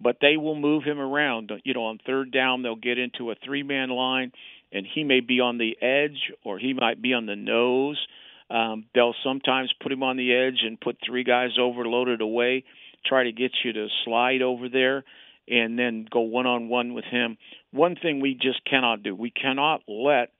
But 0.00 0.16
they 0.20 0.36
will 0.36 0.56
move 0.56 0.82
him 0.82 0.98
around. 0.98 1.52
You 1.64 1.74
know, 1.74 1.84
on 1.84 2.00
third 2.04 2.32
down, 2.32 2.62
they'll 2.62 2.74
get 2.74 2.98
into 2.98 3.30
a 3.30 3.36
three 3.44 3.62
man 3.62 3.88
line, 3.88 4.32
and 4.72 4.84
he 4.84 5.04
may 5.04 5.20
be 5.20 5.38
on 5.40 5.58
the 5.58 5.76
edge 5.80 6.32
or 6.44 6.58
he 6.58 6.72
might 6.72 7.00
be 7.00 7.12
on 7.12 7.26
the 7.26 7.36
nose. 7.36 8.04
Um, 8.50 8.86
they'll 8.94 9.14
sometimes 9.22 9.72
put 9.80 9.92
him 9.92 10.02
on 10.02 10.16
the 10.16 10.34
edge 10.34 10.58
and 10.66 10.80
put 10.80 10.96
three 11.06 11.24
guys 11.24 11.50
overloaded 11.58 12.20
away, 12.20 12.64
try 13.06 13.24
to 13.24 13.32
get 13.32 13.52
you 13.64 13.72
to 13.72 13.86
slide 14.04 14.42
over 14.42 14.68
there 14.68 15.04
and 15.48 15.78
then 15.78 16.06
go 16.10 16.20
one 16.20 16.46
on 16.46 16.68
one 16.68 16.94
with 16.94 17.04
him. 17.04 17.36
One 17.72 17.96
thing 17.96 18.20
we 18.20 18.34
just 18.34 18.64
cannot 18.64 19.02
do. 19.02 19.14
We 19.14 19.30
cannot 19.30 19.82
let 19.88 20.30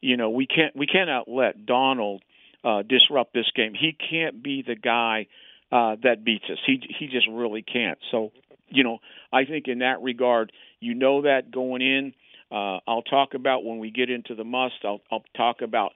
you 0.00 0.16
know 0.16 0.30
we 0.30 0.46
can't 0.46 0.74
we 0.74 0.86
cannot 0.86 1.28
let 1.28 1.66
Donald 1.66 2.22
uh, 2.64 2.82
disrupt 2.82 3.32
this 3.32 3.50
game. 3.54 3.74
He 3.74 3.96
can't 4.10 4.42
be 4.42 4.62
the 4.66 4.74
guy 4.74 5.26
uh, 5.72 5.96
that 6.02 6.24
beats 6.24 6.44
us. 6.50 6.58
He 6.66 6.80
he 6.98 7.06
just 7.06 7.28
really 7.30 7.62
can't. 7.62 7.98
So 8.10 8.32
you 8.68 8.84
know 8.84 8.98
I 9.32 9.44
think 9.44 9.68
in 9.68 9.80
that 9.80 10.02
regard, 10.02 10.52
you 10.80 10.94
know 10.94 11.22
that 11.22 11.50
going 11.50 11.82
in. 11.82 12.12
Uh, 12.52 12.78
I'll 12.88 13.02
talk 13.02 13.34
about 13.34 13.64
when 13.64 13.78
we 13.78 13.90
get 13.90 14.10
into 14.10 14.34
the 14.34 14.44
must. 14.44 14.74
I'll 14.84 15.00
I'll 15.10 15.24
talk 15.36 15.62
about 15.62 15.92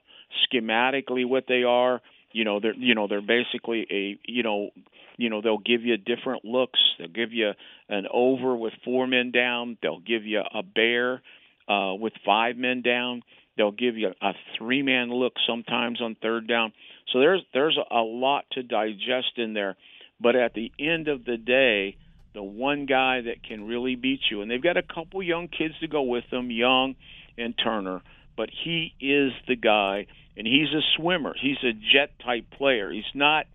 schematically 0.53 1.27
what 1.27 1.45
they 1.47 1.63
are. 1.63 2.01
You 2.31 2.45
know 2.45 2.59
they're 2.59 2.75
you 2.75 2.95
know 2.95 3.07
they're 3.07 3.21
basically 3.21 3.85
a 3.91 4.19
you 4.25 4.43
know 4.43 4.69
you 5.17 5.29
know 5.29 5.41
they'll 5.41 5.57
give 5.57 5.83
you 5.83 5.97
different 5.97 6.45
looks. 6.45 6.79
They'll 6.97 7.07
give 7.07 7.33
you 7.33 7.51
an 7.89 8.07
over 8.11 8.55
with 8.55 8.73
four 8.83 9.07
men 9.07 9.31
down. 9.31 9.77
They'll 9.81 9.99
give 9.99 10.25
you 10.25 10.39
a 10.41 10.63
bear 10.63 11.21
uh, 11.67 11.93
with 11.95 12.13
five 12.25 12.57
men 12.57 12.81
down. 12.81 13.23
They'll 13.57 13.71
give 13.71 13.97
you 13.97 14.11
a 14.21 14.33
three-man 14.57 15.09
look 15.11 15.33
sometimes 15.47 16.01
on 16.01 16.15
third 16.21 16.47
down. 16.47 16.73
So 17.11 17.19
there's 17.19 17.41
there's 17.53 17.77
a 17.91 18.01
lot 18.01 18.45
to 18.51 18.63
digest 18.63 19.37
in 19.37 19.53
there. 19.53 19.75
But 20.19 20.35
at 20.35 20.53
the 20.53 20.71
end 20.79 21.07
of 21.07 21.25
the 21.25 21.37
day, 21.37 21.97
the 22.33 22.43
one 22.43 22.85
guy 22.85 23.21
that 23.21 23.43
can 23.43 23.67
really 23.67 23.95
beat 23.95 24.21
you, 24.29 24.41
and 24.41 24.49
they've 24.49 24.61
got 24.61 24.77
a 24.77 24.83
couple 24.83 25.21
young 25.21 25.47
kids 25.47 25.73
to 25.81 25.87
go 25.87 26.03
with 26.03 26.23
them, 26.31 26.51
Young 26.51 26.95
and 27.37 27.53
Turner, 27.61 28.01
but 28.37 28.49
he 28.63 28.93
is 28.99 29.31
the 29.47 29.55
guy, 29.55 30.07
and 30.37 30.47
he's 30.47 30.69
a 30.69 30.81
swimmer. 30.95 31.35
He's 31.39 31.57
a 31.63 31.73
jet 31.73 32.11
type 32.23 32.45
player. 32.57 32.91
He's 32.91 33.03
not 33.13 33.45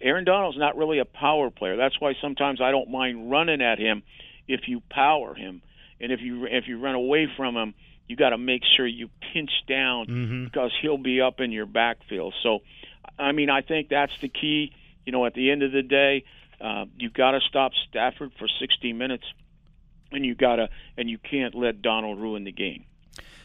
Aaron 0.00 0.24
Donald's 0.24 0.58
not 0.58 0.76
really 0.76 0.98
a 0.98 1.04
power 1.04 1.50
player. 1.50 1.76
That's 1.76 2.00
why 2.00 2.14
sometimes 2.20 2.60
I 2.60 2.70
don't 2.70 2.90
mind 2.90 3.30
running 3.30 3.62
at 3.62 3.78
him 3.78 4.02
if 4.48 4.62
you 4.66 4.82
power 4.90 5.34
him, 5.34 5.62
and 6.00 6.12
if 6.12 6.20
you 6.20 6.46
if 6.46 6.64
you 6.68 6.78
run 6.80 6.94
away 6.94 7.28
from 7.36 7.56
him, 7.56 7.74
you 8.08 8.16
got 8.16 8.30
to 8.30 8.38
make 8.38 8.62
sure 8.76 8.86
you 8.86 9.08
pinch 9.32 9.50
down 9.68 10.06
mm-hmm. 10.06 10.44
because 10.44 10.70
he'll 10.82 10.98
be 10.98 11.20
up 11.20 11.40
in 11.40 11.52
your 11.52 11.66
backfield. 11.66 12.34
So, 12.42 12.60
I 13.18 13.32
mean, 13.32 13.50
I 13.50 13.62
think 13.62 13.88
that's 13.88 14.12
the 14.20 14.28
key. 14.28 14.72
You 15.06 15.12
know, 15.12 15.26
at 15.26 15.34
the 15.34 15.50
end 15.50 15.62
of 15.62 15.72
the 15.72 15.82
day, 15.82 16.24
uh, 16.60 16.84
you 16.96 17.10
got 17.10 17.32
to 17.32 17.40
stop 17.48 17.72
Stafford 17.88 18.32
for 18.38 18.46
60 18.60 18.92
minutes, 18.92 19.24
and 20.12 20.24
you 20.24 20.34
got 20.34 20.56
to 20.56 20.68
and 20.96 21.10
you 21.10 21.18
can't 21.18 21.54
let 21.54 21.82
Donald 21.82 22.20
ruin 22.20 22.44
the 22.44 22.52
game. 22.52 22.84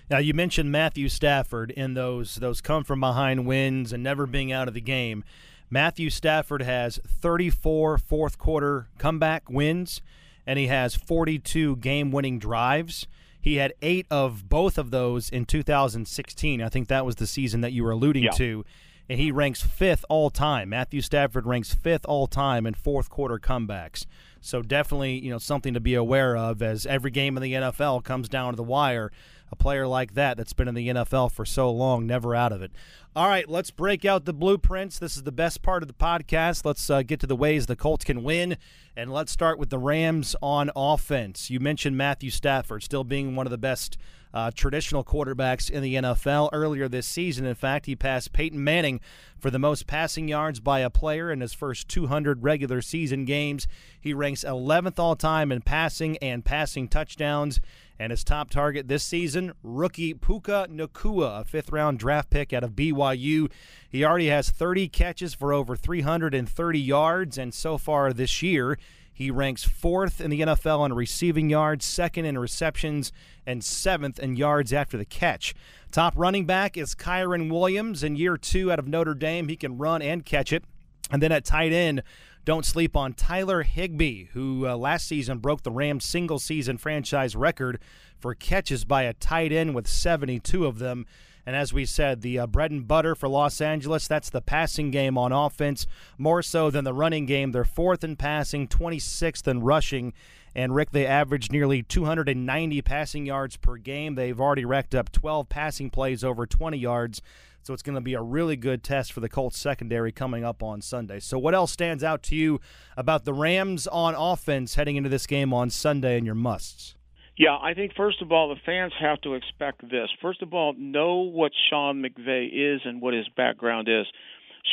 Now 0.09 0.19
you 0.19 0.33
mentioned 0.33 0.71
Matthew 0.71 1.09
Stafford 1.09 1.71
in 1.71 1.93
those 1.93 2.35
those 2.35 2.61
come 2.61 2.83
from 2.83 2.99
behind 2.99 3.45
wins 3.45 3.91
and 3.91 4.03
never 4.03 4.25
being 4.25 4.51
out 4.51 4.67
of 4.67 4.73
the 4.73 4.81
game. 4.81 5.23
Matthew 5.69 6.09
Stafford 6.09 6.61
has 6.61 6.99
34 7.05 7.97
fourth 7.97 8.37
quarter 8.37 8.87
comeback 8.97 9.49
wins, 9.49 10.01
and 10.45 10.57
he 10.57 10.67
has 10.67 10.95
42 10.95 11.77
game 11.77 12.11
winning 12.11 12.39
drives. 12.39 13.05
He 13.47 13.55
had 13.55 13.73
eight 13.81 14.05
of 14.11 14.49
both 14.49 14.77
of 14.77 14.91
those 14.91 15.29
in 15.29 15.45
2016. 15.45 16.61
I 16.61 16.67
think 16.67 16.89
that 16.89 17.05
was 17.05 17.15
the 17.15 17.25
season 17.25 17.61
that 17.61 17.71
you 17.71 17.81
were 17.81 17.91
alluding 17.91 18.25
yeah. 18.25 18.31
to. 18.31 18.65
And 19.07 19.21
he 19.21 19.31
ranks 19.31 19.61
fifth 19.61 20.03
all 20.09 20.29
time. 20.29 20.67
Matthew 20.67 20.99
Stafford 20.99 21.45
ranks 21.45 21.73
fifth 21.73 22.05
all 22.05 22.27
time 22.27 22.65
in 22.65 22.73
fourth 22.73 23.09
quarter 23.09 23.39
comebacks. 23.39 24.05
So 24.41 24.61
definitely, 24.61 25.17
you 25.19 25.31
know, 25.31 25.37
something 25.37 25.73
to 25.75 25.79
be 25.79 25.93
aware 25.93 26.35
of 26.35 26.61
as 26.61 26.85
every 26.85 27.09
game 27.09 27.37
in 27.37 27.41
the 27.41 27.53
NFL 27.53 28.03
comes 28.03 28.27
down 28.27 28.51
to 28.51 28.57
the 28.57 28.63
wire 28.63 29.13
a 29.51 29.55
player 29.55 29.87
like 29.87 30.13
that 30.13 30.37
that's 30.37 30.53
been 30.53 30.67
in 30.67 30.75
the 30.75 30.89
NFL 30.89 31.31
for 31.31 31.45
so 31.45 31.71
long, 31.71 32.05
never 32.05 32.35
out 32.35 32.51
of 32.51 32.61
it. 32.61 32.71
All 33.15 33.27
right, 33.27 33.49
let's 33.49 33.71
break 33.71 34.05
out 34.05 34.25
the 34.25 34.33
blueprints. 34.33 34.99
This 34.99 35.17
is 35.17 35.23
the 35.23 35.31
best 35.31 35.61
part 35.61 35.81
of 35.81 35.87
the 35.87 35.93
podcast. 35.93 36.65
Let's 36.65 36.89
uh, 36.89 37.01
get 37.01 37.19
to 37.21 37.27
the 37.27 37.35
ways 37.35 37.65
the 37.65 37.75
Colts 37.75 38.05
can 38.05 38.23
win, 38.23 38.57
and 38.95 39.11
let's 39.11 39.31
start 39.31 39.57
with 39.57 39.69
the 39.69 39.79
Rams 39.79 40.35
on 40.41 40.69
offense. 40.75 41.49
You 41.49 41.59
mentioned 41.59 41.97
Matthew 41.97 42.29
Stafford 42.29 42.83
still 42.83 43.03
being 43.03 43.35
one 43.35 43.47
of 43.47 43.51
the 43.51 43.57
best 43.57 43.97
uh, 44.37 44.51
traditional 44.53 45.03
quarterbacks 45.03 45.67
in 45.67 45.81
the 45.81 45.95
NFL. 45.95 46.49
Earlier 46.53 46.87
this 46.87 47.07
season, 47.07 47.43
in 47.43 47.55
fact, 47.55 47.87
he 47.87 47.95
passed 47.95 48.33
Peyton 48.33 48.63
Manning 48.63 48.99
for 49.39 49.49
the 49.49 49.57
most 49.57 49.87
passing 49.87 50.27
yards 50.27 50.59
by 50.59 50.81
a 50.81 50.91
player 50.91 51.31
in 51.31 51.41
his 51.41 51.53
first 51.53 51.87
200 51.87 52.43
regular 52.43 52.83
season 52.83 53.25
games. 53.25 53.67
He 53.99 54.13
ranks 54.13 54.43
11th 54.43 54.99
all 54.99 55.15
time 55.15 55.51
in 55.51 55.61
passing 55.61 56.17
and 56.17 56.45
passing 56.45 56.87
touchdowns. 56.87 57.59
And 57.97 58.11
his 58.11 58.23
top 58.23 58.51
target 58.51 58.87
this 58.87 59.03
season, 59.03 59.53
rookie 59.63 60.13
Puka 60.13 60.67
Nacua, 60.69 61.41
a 61.41 61.43
fifth 61.43 61.71
round 61.71 61.97
draft 61.97 62.29
pick 62.29 62.53
out 62.53 62.63
of 62.63 62.73
BYU. 62.73 63.51
He 63.89 64.05
already 64.05 64.27
has 64.27 64.51
30 64.51 64.87
catches 64.89 65.33
for 65.33 65.51
over 65.51 65.75
330 65.75 66.79
yards, 66.79 67.39
and 67.39 67.55
so 67.55 67.79
far 67.79 68.13
this 68.13 68.43
year, 68.43 68.77
he 69.17 69.31
ranks 69.31 69.63
fourth 69.63 70.21
in 70.21 70.29
the 70.29 70.41
NFL 70.41 70.85
in 70.85 70.93
receiving 70.93 71.49
yards, 71.49 71.83
second 71.85 72.25
in 72.25 72.37
receptions, 72.37 73.11
and 73.47 73.63
seventh 73.63 74.19
in 74.19 74.35
yards 74.35 74.71
after 74.71 74.95
the 74.95 75.05
catch. 75.05 75.55
Top 75.91 76.13
running 76.15 76.45
back 76.45 76.77
is 76.77 76.93
Kyren 76.93 77.49
Williams 77.49 78.03
in 78.03 78.15
year 78.15 78.37
two 78.37 78.71
out 78.71 78.77
of 78.77 78.87
Notre 78.87 79.15
Dame. 79.15 79.47
He 79.47 79.55
can 79.55 79.79
run 79.79 80.03
and 80.03 80.23
catch 80.23 80.53
it. 80.53 80.65
And 81.09 81.19
then 81.19 81.31
at 81.31 81.45
tight 81.45 81.73
end, 81.73 82.03
don't 82.45 82.63
sleep 82.63 82.95
on 82.95 83.13
Tyler 83.13 83.63
Higbee, 83.63 84.25
who 84.33 84.67
uh, 84.67 84.77
last 84.77 85.07
season 85.07 85.39
broke 85.39 85.63
the 85.63 85.71
Rams' 85.71 86.05
single 86.05 86.37
season 86.37 86.77
franchise 86.77 87.35
record 87.35 87.79
for 88.19 88.35
catches 88.35 88.85
by 88.85 89.01
a 89.01 89.13
tight 89.13 89.51
end 89.51 89.73
with 89.73 89.87
72 89.87 90.63
of 90.63 90.77
them. 90.77 91.07
And 91.47 91.55
as 91.55 91.71
we 91.71 91.85
said, 91.85 92.23
the 92.23 92.39
uh, 92.39 92.45
bread 92.45 92.71
and 92.71 92.85
butter 92.85 93.15
for 93.15 93.29
Los 93.29 93.61
Angeles, 93.61 94.05
that's 94.05 94.29
the 94.29 94.41
passing 94.41 94.91
game 94.91 95.17
on 95.17 95.31
offense, 95.31 95.87
more 96.17 96.41
so 96.41 96.69
than 96.69 96.83
the 96.83 96.93
running 96.93 97.25
game. 97.25 97.53
They're 97.53 97.63
fourth 97.63 98.03
in 98.03 98.17
passing, 98.17 98.67
26th 98.67 99.47
in 99.47 99.61
rushing. 99.61 100.11
And 100.53 100.75
Rick, 100.75 100.91
they 100.91 101.05
average 101.05 101.49
nearly 101.49 101.83
290 101.83 102.81
passing 102.81 103.25
yards 103.25 103.55
per 103.55 103.77
game. 103.77 104.15
They've 104.15 104.37
already 104.37 104.65
racked 104.65 104.93
up 104.93 105.09
12 105.13 105.47
passing 105.47 105.89
plays 105.89 106.21
over 106.21 106.45
20 106.45 106.77
yards. 106.77 107.21
So 107.63 107.73
it's 107.73 107.83
going 107.83 107.95
to 107.95 108.01
be 108.01 108.15
a 108.15 108.21
really 108.21 108.57
good 108.57 108.83
test 108.83 109.13
for 109.13 109.21
the 109.21 109.29
Colts 109.29 109.57
secondary 109.57 110.11
coming 110.11 110.43
up 110.43 110.61
on 110.61 110.81
Sunday. 110.81 111.21
So 111.21 111.39
what 111.39 111.55
else 111.55 111.71
stands 111.71 112.03
out 112.03 112.23
to 112.23 112.35
you 112.35 112.59
about 112.97 113.23
the 113.23 113.33
Rams 113.33 113.87
on 113.87 114.15
offense 114.15 114.75
heading 114.75 114.97
into 114.97 115.09
this 115.09 115.25
game 115.25 115.53
on 115.53 115.69
Sunday 115.69 116.17
and 116.17 116.25
your 116.25 116.35
musts? 116.35 116.96
Yeah, 117.37 117.55
I 117.61 117.75
think 117.75 117.93
first 117.95 118.21
of 118.21 118.31
all 118.31 118.49
the 118.49 118.59
fans 118.65 118.93
have 118.99 119.21
to 119.21 119.35
expect 119.35 119.81
this. 119.81 120.09
First 120.21 120.41
of 120.41 120.53
all, 120.53 120.73
know 120.77 121.17
what 121.17 121.51
Sean 121.69 122.03
McVay 122.03 122.47
is 122.51 122.81
and 122.83 123.01
what 123.01 123.13
his 123.13 123.27
background 123.29 123.87
is. 123.87 124.07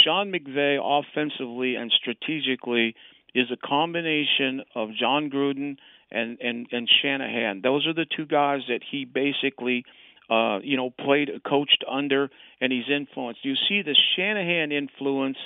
Sean 0.05 0.33
McVay 0.33 0.79
offensively 0.83 1.77
and 1.77 1.92
strategically 1.92 2.94
is 3.35 3.46
a 3.53 3.66
combination 3.66 4.62
of 4.74 4.88
John 4.98 5.31
Gruden 5.31 5.77
and 6.11 6.38
and 6.40 6.66
and 6.72 6.88
Shanahan. 7.03 7.61
Those 7.62 7.87
are 7.87 7.94
the 7.94 8.07
two 8.16 8.24
guys 8.24 8.61
that 8.68 8.81
he 8.90 9.05
basically 9.05 9.85
uh, 10.31 10.59
you 10.62 10.77
know, 10.77 10.90
played, 10.90 11.29
coached 11.46 11.85
under, 11.90 12.31
and 12.61 12.72
he's 12.72 12.88
influenced. 12.90 13.44
You 13.44 13.55
see 13.68 13.83
the 13.83 13.96
Shanahan 14.16 14.72
influence 14.72 15.37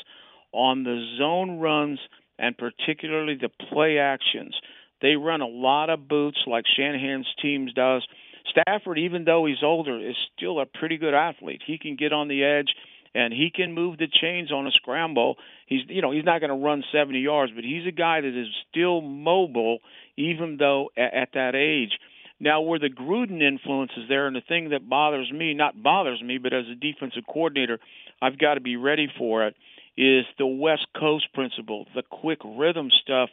on 0.52 0.85
the 0.85 1.16
zone 1.18 1.59
runs 1.59 1.98
and 2.38 2.57
particularly 2.57 3.37
the 3.40 3.48
play 3.70 3.98
actions. 3.98 4.54
They 5.00 5.16
run 5.16 5.40
a 5.40 5.46
lot 5.46 5.90
of 5.90 6.08
boots 6.08 6.38
like 6.46 6.64
Shanahan's 6.76 7.28
teams 7.40 7.72
does. 7.72 8.06
Stafford, 8.50 8.98
even 8.98 9.24
though 9.24 9.46
he's 9.46 9.62
older, 9.62 9.98
is 9.98 10.16
still 10.37 10.61
a 10.61 10.66
pretty 10.66 10.96
good 10.96 11.14
athlete. 11.14 11.62
He 11.66 11.78
can 11.78 11.96
get 11.96 12.12
on 12.12 12.28
the 12.28 12.44
edge 12.44 12.68
and 13.14 13.32
he 13.32 13.50
can 13.54 13.74
move 13.74 13.98
the 13.98 14.08
chains 14.08 14.52
on 14.52 14.66
a 14.66 14.70
scramble. 14.70 15.37
He's 15.66 15.82
you 15.88 16.02
know 16.02 16.11
he's 16.11 16.24
not 16.24 16.40
going 16.40 16.50
to 16.50 16.64
run 16.64 16.84
70 16.92 17.18
yards, 17.18 17.52
but 17.54 17.64
he's 17.64 17.87
a 17.87 17.92
guy 17.92 18.20
that 18.20 18.40
is 18.40 18.48
still 18.70 19.00
mobile 19.00 19.78
even 20.16 20.56
though 20.58 20.90
at, 20.96 21.14
at 21.14 21.28
that 21.34 21.54
age. 21.54 21.98
Now, 22.40 22.61
where 22.61 22.78
the 22.78 22.88
Gruden 22.88 23.42
influence 23.42 23.90
is 23.96 24.08
there, 24.08 24.28
and 24.28 24.37
the 24.37 24.40
thing 24.40 24.70
that 24.70 24.88
bothers 24.88 25.30
me, 25.32 25.54
not 25.54 25.82
bothers 25.82 26.22
me, 26.22 26.38
but 26.38 26.52
as 26.52 26.66
a 26.70 26.74
defensive 26.76 27.24
coordinator, 27.26 27.80
I've 28.22 28.38
got 28.38 28.54
to 28.54 28.61
be 28.61 28.76
ready 28.76 29.08
for 29.18 29.46
it, 29.46 29.56
is 29.96 30.24
the 30.38 30.46
West 30.46 30.87
Coast 30.96 31.26
principle, 31.34 31.87
the 31.96 32.02
quick 32.02 32.38
rhythm 32.44 32.90
stuff, 33.02 33.30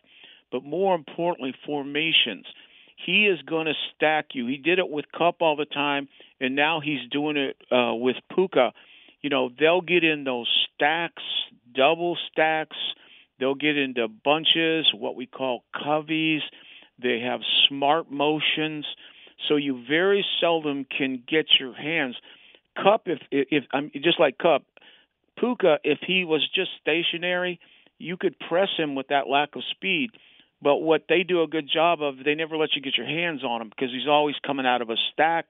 but 0.52 0.64
more 0.64 0.96
importantly, 0.96 1.54
formations. 1.66 2.46
He 3.06 3.28
is 3.28 3.42
going 3.42 3.66
to 3.66 3.74
stack 3.96 4.28
you. 4.34 4.48
He 4.48 4.58
did 4.58 4.80
it 4.80 4.90
with 4.90 5.06
Kupp 5.16 5.42
all 5.42 5.56
the 5.56 5.66
time, 5.66 6.08
and 6.40 6.56
now 6.56 6.80
he's 6.80 7.10
doing 7.12 7.38
it 7.38 7.58
uh, 7.72 7.94
with 7.94 8.16
Puka. 8.34 8.74
You 9.22 9.30
know, 9.30 9.50
they'll 9.60 9.82
get 9.82 10.04
in 10.04 10.24
those 10.24 10.48
stacks, 10.74 11.24
double 11.74 12.18
stacks. 12.32 12.78
They'll 13.40 13.56
get 13.56 13.78
into 13.78 14.08
bunches, 14.08 14.88
what 14.94 15.16
we 15.16 15.26
call 15.26 15.64
coveys. 15.76 16.42
They 17.02 17.20
have 17.20 17.42
smart 17.68 18.10
motions, 18.10 18.86
so 19.48 19.58
you 19.58 19.84
very 19.88 20.26
seldom 20.40 20.86
can 20.86 21.22
get 21.28 21.48
your 21.60 21.74
hands. 21.74 22.16
Kupp, 22.82 23.08
if 23.08 23.20
if 23.32 23.66
I'm 23.74 23.92
just 23.94 24.20
like 24.20 24.38
Kupp, 24.38 24.64
Puka, 25.38 25.80
if 25.84 26.00
he 26.06 26.24
was 26.24 26.48
just 26.54 26.70
stationary, 26.82 27.60
you 27.98 28.18
could 28.18 28.38
press 28.40 28.70
him 28.78 28.96
with 28.96 29.08
that 29.10 29.28
lack 29.28 29.56
of 29.56 29.64
speed. 29.72 30.12
But 30.66 30.78
what 30.78 31.04
they 31.08 31.22
do 31.22 31.44
a 31.44 31.48
good 31.48 31.70
job 31.72 32.02
of, 32.02 32.16
they 32.26 32.34
never 32.34 32.58
let 32.58 32.70
you 32.76 32.82
get 32.82 32.98
your 32.98 33.06
hands 33.06 33.44
on 33.44 33.62
him 33.62 33.70
because 33.70 33.92
he's 33.94 34.08
always 34.10 34.34
coming 34.44 34.66
out 34.66 34.82
of 34.82 34.90
a 34.90 34.96
stack 35.14 35.46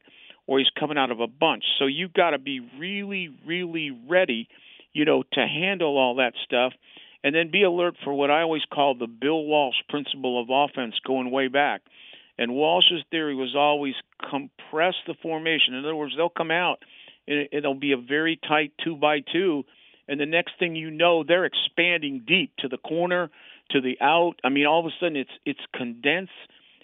or 0.46 0.60
he's 0.60 0.68
coming 0.78 0.98
out 0.98 1.10
of 1.10 1.22
a 1.22 1.28
bunch. 1.28 1.64
So 1.80 1.86
you've 1.86 2.12
got 2.12 2.32
to 2.32 2.38
be 2.38 2.60
really, 2.78 3.30
really 3.46 3.92
ready, 4.10 4.50
you 4.92 5.06
know, 5.06 5.24
to 5.24 5.48
handle 5.48 5.98
all 5.98 6.16
that 6.16 6.34
stuff 6.44 6.74
and 7.24 7.34
then 7.34 7.50
be 7.50 7.64
alert 7.64 7.96
for 8.04 8.14
what 8.14 8.30
I 8.30 8.42
always 8.42 8.64
call 8.70 8.94
the 8.94 9.08
Bill 9.08 9.42
Walsh 9.42 9.78
principle 9.88 10.42
of 10.42 10.50
offense 10.52 10.96
going 11.08 11.32
way 11.32 11.48
back. 11.48 11.84
And 12.38 12.52
Walsh's 12.52 13.06
theory 13.10 13.36
was 13.36 13.56
always 13.56 13.96
compress 14.30 14.96
the 15.08 15.16
formation. 15.22 15.76
In 15.76 15.86
other 15.86 15.96
words, 15.96 16.14
they'll 16.18 16.28
come 16.28 16.52
out 16.52 16.80
and 17.26 17.48
it'll 17.54 17.74
be 17.74 17.94
a 17.94 17.98
very 17.98 18.38
tight 18.46 18.74
two 18.84 18.98
by 18.98 19.22
two, 19.32 19.64
and 20.08 20.20
the 20.20 20.26
next 20.26 20.60
thing 20.60 20.76
you 20.76 20.92
know, 20.92 21.24
they're 21.24 21.46
expanding 21.46 22.24
deep 22.28 22.52
to 22.60 22.68
the 22.68 22.78
corner, 22.78 23.32
to 23.72 23.82
the 23.82 23.98
out. 24.02 24.36
I 24.44 24.50
mean, 24.50 24.66
all 24.66 24.80
of 24.80 24.86
a 24.86 24.96
sudden 25.00 25.16
it's 25.16 25.32
it's 25.46 25.60
condense 25.74 26.30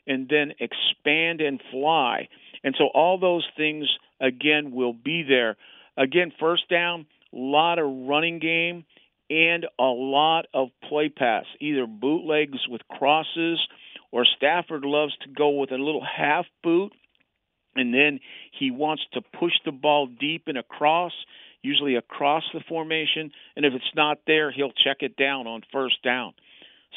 and 0.07 0.27
then 0.29 0.53
expand 0.59 1.41
and 1.41 1.61
fly. 1.71 2.27
And 2.63 2.75
so 2.77 2.85
all 2.93 3.19
those 3.19 3.45
things 3.55 3.87
again 4.19 4.71
will 4.71 4.93
be 4.93 5.23
there. 5.27 5.57
Again, 5.97 6.31
first 6.39 6.69
down, 6.69 7.05
a 7.33 7.37
lot 7.37 7.79
of 7.79 7.85
running 7.85 8.39
game 8.39 8.85
and 9.29 9.65
a 9.79 9.83
lot 9.83 10.45
of 10.53 10.69
play 10.89 11.09
pass, 11.09 11.45
either 11.59 11.85
bootlegs 11.85 12.67
with 12.67 12.81
crosses 12.89 13.59
or 14.11 14.25
Stafford 14.25 14.83
loves 14.83 15.13
to 15.21 15.29
go 15.29 15.49
with 15.51 15.71
a 15.71 15.75
little 15.75 16.03
half 16.03 16.45
boot 16.63 16.91
and 17.75 17.93
then 17.93 18.19
he 18.57 18.71
wants 18.71 19.03
to 19.13 19.21
push 19.21 19.53
the 19.65 19.71
ball 19.71 20.07
deep 20.07 20.43
and 20.47 20.57
across, 20.57 21.13
usually 21.61 21.95
across 21.95 22.43
the 22.53 22.61
formation, 22.67 23.31
and 23.55 23.65
if 23.65 23.73
it's 23.73 23.95
not 23.95 24.19
there, 24.27 24.51
he'll 24.51 24.71
check 24.71 24.97
it 25.01 25.15
down 25.15 25.47
on 25.47 25.61
first 25.71 26.01
down. 26.03 26.33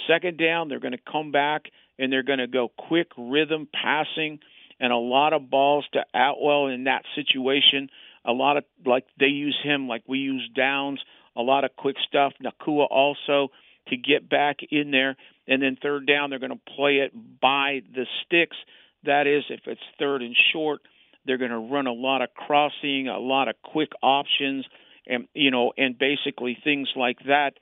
Second 0.08 0.38
down, 0.38 0.68
they're 0.68 0.80
going 0.80 0.92
to 0.92 1.10
come 1.10 1.32
back 1.32 1.66
and 1.98 2.12
they're 2.12 2.22
going 2.22 2.38
to 2.38 2.46
go 2.46 2.68
quick 2.68 3.08
rhythm 3.16 3.68
passing 3.72 4.40
and 4.80 4.92
a 4.92 4.96
lot 4.96 5.32
of 5.32 5.50
balls 5.50 5.86
to 5.92 6.00
Atwell 6.14 6.66
in 6.66 6.84
that 6.84 7.04
situation. 7.14 7.88
A 8.24 8.32
lot 8.32 8.56
of 8.56 8.64
like 8.84 9.04
they 9.18 9.26
use 9.26 9.56
him 9.62 9.86
like 9.86 10.02
we 10.06 10.18
use 10.18 10.48
Downs 10.56 11.00
a 11.36 11.42
lot 11.42 11.64
of 11.64 11.74
quick 11.76 11.96
stuff. 12.06 12.32
Nacua 12.42 12.86
also 12.90 13.48
to 13.88 13.96
get 13.96 14.28
back 14.28 14.58
in 14.70 14.90
there. 14.90 15.16
And 15.46 15.62
then 15.62 15.76
third 15.80 16.06
down, 16.06 16.30
they're 16.30 16.38
going 16.38 16.52
to 16.52 16.74
play 16.76 16.98
it 16.98 17.12
by 17.40 17.82
the 17.94 18.06
sticks. 18.24 18.56
That 19.04 19.26
is, 19.26 19.44
if 19.50 19.60
it's 19.66 19.80
third 19.98 20.22
and 20.22 20.34
short, 20.52 20.80
they're 21.26 21.38
going 21.38 21.50
to 21.50 21.58
run 21.58 21.86
a 21.86 21.92
lot 21.92 22.22
of 22.22 22.32
crossing, 22.34 23.08
a 23.08 23.18
lot 23.18 23.48
of 23.48 23.56
quick 23.62 23.90
options, 24.02 24.64
and 25.06 25.28
you 25.34 25.50
know, 25.50 25.72
and 25.76 25.98
basically 25.98 26.56
things 26.64 26.88
like 26.96 27.18
that. 27.26 27.52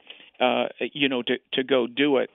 Uh, 0.40 0.66
you 0.92 1.08
know, 1.08 1.22
to 1.22 1.36
to 1.52 1.62
go 1.62 1.86
do 1.86 2.18
it. 2.18 2.30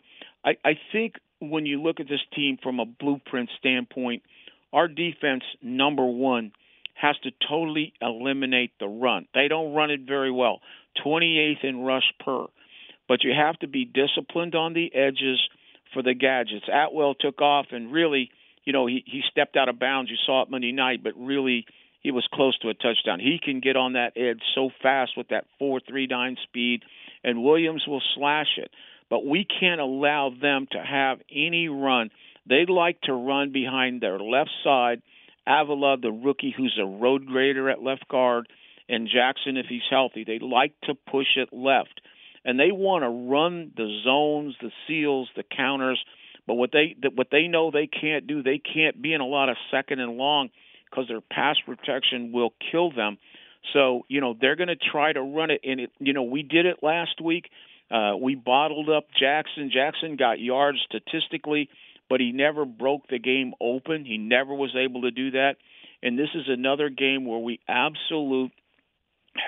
I, 0.45 0.51
I 0.63 0.79
think 0.91 1.15
when 1.39 1.65
you 1.65 1.81
look 1.81 1.99
at 1.99 2.07
this 2.07 2.21
team 2.33 2.57
from 2.61 2.79
a 2.79 2.85
blueprint 2.85 3.49
standpoint, 3.59 4.23
our 4.71 4.87
defense 4.87 5.43
number 5.61 6.05
one 6.05 6.51
has 6.93 7.15
to 7.23 7.31
totally 7.47 7.93
eliminate 8.01 8.71
the 8.79 8.87
run. 8.87 9.27
They 9.33 9.47
don't 9.47 9.73
run 9.73 9.91
it 9.91 10.01
very 10.07 10.31
well. 10.31 10.61
28th 11.05 11.63
in 11.63 11.81
rush 11.81 12.11
per. 12.23 12.45
But 13.07 13.23
you 13.23 13.33
have 13.37 13.57
to 13.59 13.67
be 13.67 13.85
disciplined 13.85 14.55
on 14.55 14.73
the 14.73 14.93
edges 14.93 15.39
for 15.93 16.01
the 16.01 16.13
gadgets. 16.13 16.65
Atwell 16.67 17.13
took 17.13 17.41
off 17.41 17.67
and 17.71 17.91
really, 17.91 18.31
you 18.65 18.73
know, 18.73 18.87
he, 18.87 19.03
he 19.05 19.21
stepped 19.31 19.55
out 19.55 19.69
of 19.69 19.79
bounds. 19.79 20.09
You 20.09 20.17
saw 20.25 20.43
it 20.43 20.49
Monday 20.49 20.71
night, 20.71 21.03
but 21.03 21.13
really 21.15 21.65
he 22.01 22.11
was 22.11 22.27
close 22.33 22.57
to 22.59 22.69
a 22.69 22.73
touchdown. 22.73 23.19
He 23.19 23.39
can 23.41 23.59
get 23.59 23.75
on 23.75 23.93
that 23.93 24.13
edge 24.15 24.41
so 24.55 24.69
fast 24.81 25.11
with 25.15 25.29
that 25.29 25.45
4.39 25.61 26.35
speed, 26.43 26.83
and 27.27 27.43
Williams 27.43 27.83
will 27.85 28.01
slash 28.15 28.57
it. 28.57 28.71
But 29.09 29.25
we 29.25 29.45
can't 29.45 29.81
allow 29.81 30.29
them 30.29 30.65
to 30.71 30.81
have 30.81 31.19
any 31.29 31.67
run. 31.67 32.09
They 32.47 32.65
like 32.65 33.01
to 33.01 33.13
run 33.13 33.51
behind 33.51 33.99
their 33.99 34.17
left 34.17 34.51
side. 34.63 35.01
Avila, 35.45 35.97
the 36.01 36.11
rookie 36.11 36.53
who's 36.55 36.79
a 36.81 36.85
road 36.85 37.25
grader 37.25 37.69
at 37.69 37.83
left 37.83 38.07
guard, 38.07 38.47
and 38.87 39.09
Jackson 39.13 39.57
if 39.57 39.65
he's 39.67 39.81
healthy. 39.89 40.23
They 40.23 40.39
like 40.39 40.73
to 40.83 40.95
push 40.95 41.35
it 41.35 41.49
left, 41.51 41.99
and 42.45 42.57
they 42.57 42.71
want 42.71 43.03
to 43.03 43.09
run 43.09 43.73
the 43.75 44.01
zones, 44.05 44.55
the 44.61 44.71
seals, 44.87 45.29
the 45.35 45.43
counters. 45.43 46.01
But 46.47 46.55
what 46.55 46.71
they 46.71 46.95
what 47.13 47.27
they 47.29 47.47
know 47.47 47.71
they 47.71 47.87
can't 47.87 48.25
do, 48.25 48.41
they 48.41 48.59
can't 48.59 49.01
be 49.01 49.13
in 49.13 49.19
a 49.19 49.25
lot 49.25 49.49
of 49.49 49.57
second 49.69 49.99
and 49.99 50.17
long 50.17 50.49
because 50.89 51.09
their 51.09 51.21
pass 51.21 51.57
protection 51.65 52.31
will 52.31 52.53
kill 52.71 52.89
them. 52.91 53.17
So 53.73 54.05
you 54.07 54.21
know 54.21 54.35
they're 54.39 54.55
going 54.55 54.67
to 54.69 54.75
try 54.75 55.13
to 55.13 55.21
run 55.21 55.51
it, 55.51 55.61
and 55.63 55.79
it 55.79 55.91
you 55.99 56.13
know 56.13 56.23
we 56.23 56.43
did 56.43 56.65
it 56.65 56.77
last 56.81 57.21
week. 57.23 57.49
Uh, 57.89 58.13
we 58.19 58.35
bottled 58.35 58.89
up 58.89 59.05
Jackson. 59.17 59.71
Jackson 59.73 60.17
got 60.17 60.39
yards 60.39 60.79
statistically, 60.85 61.69
but 62.09 62.19
he 62.19 62.31
never 62.31 62.65
broke 62.65 63.07
the 63.09 63.19
game 63.19 63.53
open. 63.61 64.05
He 64.05 64.17
never 64.17 64.53
was 64.53 64.75
able 64.75 65.03
to 65.03 65.11
do 65.11 65.31
that. 65.31 65.55
And 66.03 66.17
this 66.17 66.29
is 66.35 66.45
another 66.47 66.89
game 66.89 67.25
where 67.25 67.39
we 67.39 67.59
absolutely 67.67 68.53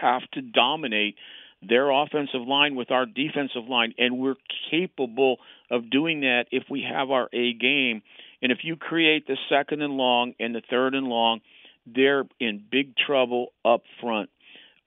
have 0.02 0.22
to 0.34 0.42
dominate 0.42 1.16
their 1.62 1.90
offensive 1.92 2.42
line 2.48 2.76
with 2.76 2.90
our 2.92 3.06
defensive 3.06 3.68
line, 3.68 3.94
and 3.98 4.18
we're 4.18 4.36
capable 4.72 5.38
of 5.70 5.90
doing 5.90 6.22
that 6.22 6.46
if 6.52 6.64
we 6.70 6.82
have 6.90 7.12
our 7.12 7.28
A 7.34 7.54
game. 7.54 8.02
And 8.42 8.52
if 8.52 8.60
you 8.64 8.78
create 8.78 9.28
the 9.28 9.38
second 9.50 9.82
and 9.82 9.94
long 9.94 10.34
and 10.40 10.56
the 10.56 10.62
third 10.70 10.96
and 10.96 11.08
long, 11.08 11.42
they're 11.96 12.26
in 12.40 12.64
big 12.72 12.94
trouble 12.96 13.54
up 13.66 13.82
front. 14.02 14.30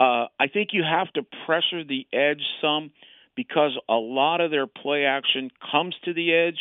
Uh, 0.01 0.27
I 0.38 0.49
think 0.53 0.71
you 0.73 0.83
have 0.83 1.12
to 1.12 1.23
pressure 1.47 1.85
the 1.85 2.07
edge 2.12 2.43
some 2.61 2.91
because 3.37 3.79
a 3.88 3.95
lot 3.95 4.41
of 4.41 4.51
their 4.51 4.67
play 4.67 5.05
action 5.05 5.51
comes 5.71 5.95
to 6.05 6.12
the 6.12 6.35
edge, 6.35 6.59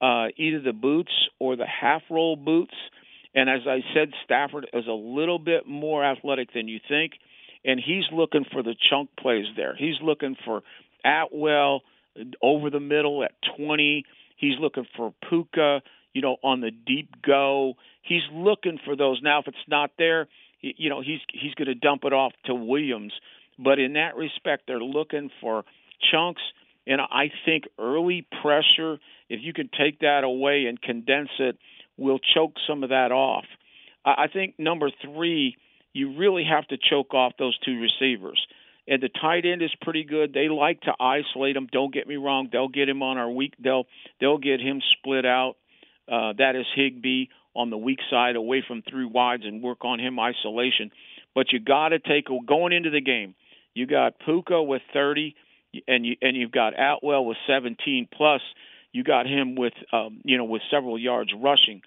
uh, 0.00 0.28
either 0.36 0.60
the 0.60 0.72
boots 0.72 1.12
or 1.38 1.56
the 1.56 1.66
half 1.66 2.02
roll 2.10 2.36
boots. 2.36 2.74
And 3.34 3.48
as 3.50 3.60
I 3.66 3.80
said, 3.94 4.10
Stafford 4.24 4.66
is 4.72 4.86
a 4.86 4.92
little 4.92 5.38
bit 5.38 5.66
more 5.66 6.04
athletic 6.04 6.52
than 6.54 6.66
you 6.66 6.80
think 6.88 7.12
and 7.64 7.80
he's 7.84 8.04
looking 8.12 8.44
for 8.50 8.62
the 8.62 8.74
chunk 8.90 9.10
plays 9.20 9.46
there. 9.56 9.74
He's 9.76 10.00
looking 10.02 10.36
for 10.44 10.62
Atwell 11.04 11.82
over 12.42 12.70
the 12.70 12.80
middle 12.80 13.22
at 13.22 13.32
20. 13.56 14.04
He's 14.36 14.58
looking 14.60 14.86
for 14.96 15.12
Puka, 15.28 15.82
you 16.12 16.22
know, 16.22 16.36
on 16.42 16.60
the 16.60 16.70
deep 16.70 17.22
go. 17.22 17.74
He's 18.02 18.22
looking 18.32 18.78
for 18.84 18.96
those. 18.96 19.20
Now, 19.22 19.40
if 19.40 19.48
it's 19.48 19.56
not 19.68 19.90
there, 19.98 20.28
you 20.60 20.88
know, 20.90 21.00
he's 21.00 21.20
he's 21.32 21.54
going 21.54 21.68
to 21.68 21.74
dump 21.74 22.04
it 22.04 22.12
off 22.12 22.32
to 22.46 22.54
Williams. 22.54 23.12
But 23.58 23.78
in 23.78 23.94
that 23.94 24.16
respect, 24.16 24.64
they're 24.66 24.80
looking 24.80 25.30
for 25.40 25.64
chunks. 26.10 26.42
And 26.86 27.00
I 27.00 27.30
think 27.44 27.64
early 27.78 28.26
pressure, 28.40 28.98
if 29.28 29.40
you 29.42 29.52
can 29.52 29.68
take 29.78 30.00
that 30.00 30.24
away 30.24 30.66
and 30.66 30.80
condense 30.80 31.30
it, 31.38 31.58
will 31.96 32.18
choke 32.34 32.54
some 32.66 32.82
of 32.82 32.90
that 32.90 33.12
off. 33.12 33.44
I 34.04 34.28
think 34.32 34.54
number 34.58 34.90
three 35.04 35.56
you 35.92 36.16
really 36.16 36.44
have 36.44 36.66
to 36.68 36.76
choke 36.78 37.12
off 37.14 37.32
those 37.38 37.58
two 37.58 37.80
receivers. 37.80 38.40
And 38.86 39.02
the 39.02 39.08
tight 39.08 39.44
end 39.44 39.62
is 39.62 39.74
pretty 39.82 40.04
good. 40.04 40.32
They 40.32 40.48
like 40.48 40.80
to 40.82 40.92
isolate 40.98 41.56
him. 41.56 41.68
Don't 41.70 41.92
get 41.92 42.06
me 42.06 42.16
wrong. 42.16 42.48
They'll 42.50 42.68
get 42.68 42.88
him 42.88 43.02
on 43.02 43.18
our 43.18 43.30
weak. 43.30 43.52
They'll 43.62 43.84
they'll 44.20 44.38
get 44.38 44.60
him 44.60 44.80
split 44.98 45.26
out. 45.26 45.56
Uh, 46.10 46.32
that 46.38 46.56
is 46.56 46.66
Higbee 46.74 47.26
on 47.54 47.70
the 47.70 47.76
weak 47.76 47.98
side, 48.10 48.36
away 48.36 48.62
from 48.66 48.82
three 48.88 49.04
wides, 49.04 49.44
and 49.44 49.62
work 49.62 49.84
on 49.84 49.98
him 49.98 50.18
isolation. 50.18 50.90
But 51.34 51.52
you 51.52 51.60
got 51.60 51.90
to 51.90 51.98
take 51.98 52.26
going 52.46 52.72
into 52.72 52.90
the 52.90 53.00
game. 53.00 53.34
You 53.74 53.86
got 53.86 54.14
Puka 54.24 54.62
with 54.62 54.82
30, 54.92 55.34
and 55.86 56.06
you 56.06 56.16
and 56.22 56.36
you've 56.36 56.52
got 56.52 56.72
Atwell 56.78 57.24
with 57.24 57.36
17 57.46 58.08
plus. 58.12 58.40
You 58.92 59.04
got 59.04 59.26
him 59.26 59.54
with 59.54 59.74
um, 59.92 60.20
you 60.24 60.38
know 60.38 60.44
with 60.44 60.62
several 60.70 60.98
yards 60.98 61.30
rushing. 61.36 61.82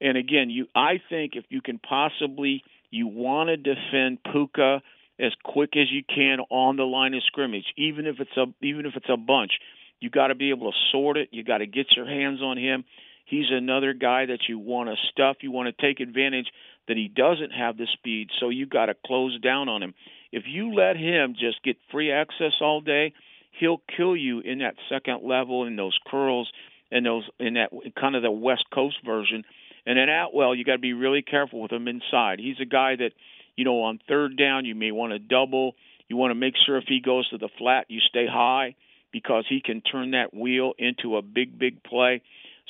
And 0.00 0.16
again, 0.16 0.50
you 0.50 0.66
I 0.74 1.00
think 1.08 1.32
if 1.36 1.44
you 1.48 1.60
can 1.60 1.78
possibly 1.78 2.62
you 2.90 3.06
want 3.06 3.48
to 3.48 3.56
defend 3.56 4.18
Puka 4.32 4.82
as 5.20 5.32
quick 5.44 5.76
as 5.76 5.90
you 5.90 6.02
can 6.02 6.40
on 6.50 6.76
the 6.76 6.84
line 6.84 7.14
of 7.14 7.22
scrimmage, 7.24 7.66
even 7.76 8.06
if 8.06 8.16
it's 8.20 8.36
a 8.36 8.46
even 8.64 8.86
if 8.86 8.94
it's 8.96 9.08
a 9.08 9.16
bunch. 9.16 9.52
You 10.00 10.08
got 10.08 10.28
to 10.28 10.34
be 10.34 10.48
able 10.48 10.72
to 10.72 10.78
sort 10.92 11.18
it. 11.18 11.28
You 11.30 11.44
got 11.44 11.58
to 11.58 11.66
get 11.66 11.88
your 11.94 12.06
hands 12.06 12.40
on 12.40 12.56
him. 12.56 12.84
He's 13.30 13.46
another 13.50 13.92
guy 13.92 14.26
that 14.26 14.48
you 14.48 14.58
want 14.58 14.88
to 14.88 14.96
stuff. 15.12 15.36
You 15.40 15.52
want 15.52 15.74
to 15.74 15.86
take 15.86 16.00
advantage 16.00 16.48
that 16.88 16.96
he 16.96 17.06
doesn't 17.06 17.52
have 17.52 17.76
the 17.76 17.86
speed, 17.92 18.28
so 18.40 18.48
you 18.48 18.66
got 18.66 18.86
to 18.86 18.94
close 19.06 19.40
down 19.40 19.68
on 19.68 19.84
him. 19.84 19.94
If 20.32 20.42
you 20.48 20.74
let 20.74 20.96
him 20.96 21.34
just 21.38 21.62
get 21.62 21.76
free 21.92 22.10
access 22.10 22.54
all 22.60 22.80
day, 22.80 23.12
he'll 23.60 23.82
kill 23.96 24.16
you 24.16 24.40
in 24.40 24.58
that 24.58 24.74
second 24.88 25.20
level 25.22 25.64
in 25.64 25.76
those 25.76 25.96
curls 26.10 26.50
and 26.90 27.06
those 27.06 27.22
in 27.38 27.54
that 27.54 27.70
kind 27.98 28.16
of 28.16 28.22
the 28.22 28.32
West 28.32 28.64
Coast 28.74 28.96
version. 29.06 29.44
And 29.86 29.96
then 29.96 30.08
Atwell, 30.08 30.56
you 30.56 30.64
got 30.64 30.72
to 30.72 30.78
be 30.78 30.92
really 30.92 31.22
careful 31.22 31.60
with 31.60 31.70
him 31.70 31.86
inside. 31.86 32.40
He's 32.40 32.60
a 32.60 32.66
guy 32.66 32.96
that, 32.96 33.12
you 33.54 33.64
know, 33.64 33.82
on 33.82 34.00
third 34.08 34.36
down 34.36 34.64
you 34.64 34.74
may 34.74 34.90
want 34.90 35.12
to 35.12 35.20
double. 35.20 35.76
You 36.08 36.16
want 36.16 36.32
to 36.32 36.34
make 36.34 36.54
sure 36.66 36.76
if 36.78 36.84
he 36.88 37.00
goes 37.00 37.28
to 37.30 37.38
the 37.38 37.48
flat, 37.58 37.86
you 37.88 38.00
stay 38.00 38.26
high 38.26 38.74
because 39.12 39.44
he 39.48 39.60
can 39.60 39.80
turn 39.80 40.12
that 40.12 40.34
wheel 40.34 40.72
into 40.78 41.16
a 41.16 41.22
big, 41.22 41.56
big 41.58 41.82
play. 41.84 42.22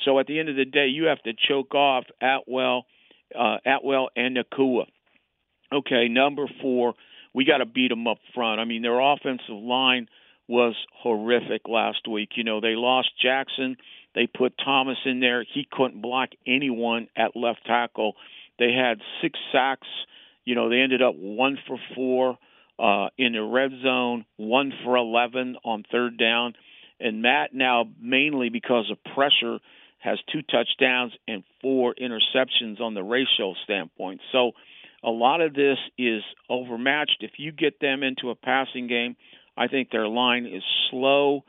So 0.05 0.19
at 0.19 0.27
the 0.27 0.39
end 0.39 0.49
of 0.49 0.55
the 0.55 0.65
day, 0.65 0.87
you 0.87 1.05
have 1.05 1.21
to 1.23 1.33
choke 1.47 1.75
off 1.75 2.05
Atwell, 2.21 2.85
uh, 3.37 3.57
Atwell 3.65 4.09
and 4.15 4.37
Nacua. 4.37 4.85
Okay, 5.73 6.07
number 6.09 6.47
four, 6.61 6.93
we 7.33 7.45
got 7.45 7.59
to 7.59 7.65
beat 7.65 7.89
them 7.89 8.07
up 8.07 8.17
front. 8.35 8.59
I 8.59 8.65
mean, 8.65 8.81
their 8.81 8.99
offensive 8.99 9.55
line 9.55 10.07
was 10.47 10.75
horrific 11.01 11.67
last 11.67 12.07
week. 12.07 12.31
You 12.35 12.43
know, 12.43 12.59
they 12.59 12.75
lost 12.75 13.09
Jackson. 13.21 13.77
They 14.13 14.27
put 14.27 14.53
Thomas 14.63 14.97
in 15.05 15.21
there. 15.21 15.43
He 15.53 15.65
couldn't 15.71 16.01
block 16.01 16.29
anyone 16.45 17.07
at 17.15 17.35
left 17.35 17.65
tackle. 17.65 18.15
They 18.59 18.73
had 18.73 18.99
six 19.21 19.39
sacks. 19.51 19.87
You 20.43 20.55
know, 20.55 20.69
they 20.69 20.79
ended 20.79 21.01
up 21.01 21.15
one 21.15 21.57
for 21.67 21.77
four 21.95 22.37
uh, 22.77 23.09
in 23.17 23.33
the 23.33 23.43
red 23.43 23.71
zone, 23.81 24.25
one 24.37 24.73
for 24.83 24.97
11 24.97 25.55
on 25.63 25.83
third 25.91 26.17
down. 26.17 26.53
And 26.99 27.21
Matt 27.21 27.53
now, 27.53 27.85
mainly 27.99 28.49
because 28.49 28.91
of 28.91 28.97
pressure, 29.13 29.59
has 30.01 30.19
two 30.31 30.41
touchdowns 30.41 31.13
and 31.27 31.43
four 31.61 31.93
interceptions 31.93 32.81
on 32.81 32.93
the 32.93 33.03
ratio 33.03 33.53
standpoint. 33.63 34.21
So 34.31 34.51
a 35.03 35.09
lot 35.09 35.41
of 35.41 35.53
this 35.53 35.77
is 35.97 36.23
overmatched. 36.49 37.17
If 37.21 37.31
you 37.37 37.51
get 37.51 37.79
them 37.79 38.03
into 38.03 38.29
a 38.29 38.35
passing 38.35 38.87
game, 38.87 39.15
I 39.57 39.67
think 39.67 39.89
their 39.89 40.07
line 40.07 40.45
is 40.45 40.63
slow. 40.89 41.43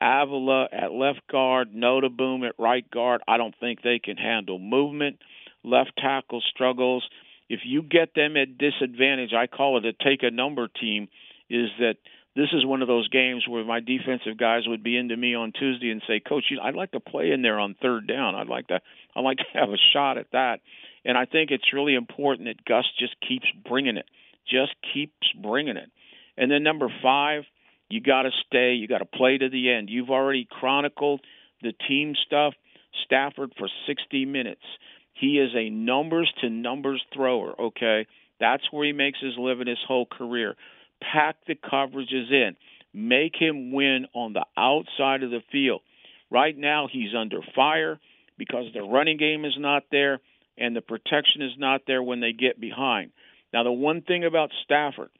Avila 0.00 0.68
at 0.72 0.92
left 0.92 1.26
guard, 1.30 1.74
Noteboom 1.74 2.46
at 2.46 2.54
right 2.58 2.88
guard. 2.90 3.22
I 3.26 3.38
don't 3.38 3.54
think 3.58 3.82
they 3.82 3.98
can 3.98 4.16
handle 4.16 4.58
movement. 4.58 5.18
Left 5.64 5.90
tackle 5.98 6.42
struggles. 6.52 7.08
If 7.48 7.60
you 7.64 7.82
get 7.82 8.14
them 8.14 8.36
at 8.36 8.58
disadvantage, 8.58 9.32
I 9.32 9.46
call 9.46 9.78
it 9.78 9.84
a 9.84 9.92
take 9.92 10.22
a 10.22 10.30
number 10.30 10.68
team, 10.68 11.08
is 11.48 11.70
that 11.78 11.96
this 12.36 12.48
is 12.52 12.66
one 12.66 12.82
of 12.82 12.88
those 12.88 13.08
games 13.08 13.44
where 13.48 13.64
my 13.64 13.80
defensive 13.80 14.36
guys 14.38 14.62
would 14.66 14.82
be 14.82 14.96
into 14.96 15.16
me 15.16 15.34
on 15.34 15.52
Tuesday 15.52 15.90
and 15.90 16.02
say, 16.06 16.20
"Coach, 16.20 16.44
I'd 16.62 16.74
like 16.74 16.92
to 16.92 17.00
play 17.00 17.32
in 17.32 17.40
there 17.40 17.58
on 17.58 17.74
third 17.74 18.06
down. 18.06 18.34
I'd 18.34 18.48
like 18.48 18.66
to, 18.68 18.80
I'd 19.16 19.24
like 19.24 19.38
to 19.38 19.44
have 19.54 19.70
a 19.70 19.78
shot 19.92 20.18
at 20.18 20.30
that." 20.32 20.60
And 21.04 21.16
I 21.16 21.24
think 21.24 21.50
it's 21.50 21.72
really 21.72 21.94
important 21.94 22.48
that 22.48 22.64
Gus 22.64 22.84
just 22.98 23.14
keeps 23.26 23.46
bringing 23.66 23.96
it, 23.96 24.06
just 24.46 24.74
keeps 24.92 25.32
bringing 25.40 25.76
it. 25.76 25.90
And 26.36 26.50
then 26.50 26.62
number 26.62 26.88
five, 27.02 27.44
you 27.88 28.00
got 28.00 28.22
to 28.22 28.30
stay. 28.46 28.74
You 28.74 28.86
got 28.86 28.98
to 28.98 29.06
play 29.06 29.38
to 29.38 29.48
the 29.48 29.70
end. 29.72 29.88
You've 29.88 30.10
already 30.10 30.46
chronicled 30.50 31.22
the 31.62 31.72
team 31.88 32.14
stuff. 32.26 32.54
Stafford 33.04 33.52
for 33.58 33.68
60 33.86 34.24
minutes. 34.24 34.62
He 35.14 35.38
is 35.38 35.50
a 35.54 35.70
numbers 35.70 36.30
to 36.42 36.50
numbers 36.50 37.02
thrower. 37.14 37.58
Okay, 37.58 38.06
that's 38.38 38.64
where 38.70 38.84
he 38.84 38.92
makes 38.92 39.20
his 39.20 39.34
living 39.38 39.66
his 39.66 39.78
whole 39.86 40.06
career. 40.06 40.54
Pack 41.12 41.36
the 41.46 41.54
coverages 41.54 42.30
in. 42.30 42.56
Make 42.92 43.34
him 43.38 43.72
win 43.72 44.06
on 44.14 44.32
the 44.32 44.46
outside 44.56 45.22
of 45.22 45.30
the 45.30 45.42
field. 45.52 45.82
Right 46.30 46.56
now, 46.56 46.88
he's 46.90 47.14
under 47.16 47.40
fire 47.54 48.00
because 48.38 48.66
the 48.72 48.82
running 48.82 49.16
game 49.16 49.44
is 49.44 49.56
not 49.58 49.84
there 49.90 50.20
and 50.58 50.74
the 50.74 50.80
protection 50.80 51.42
is 51.42 51.52
not 51.58 51.82
there 51.86 52.02
when 52.02 52.20
they 52.20 52.32
get 52.32 52.60
behind. 52.60 53.12
Now, 53.52 53.62
the 53.62 53.72
one 53.72 54.02
thing 54.02 54.24
about 54.24 54.50
Stafford, 54.64 55.10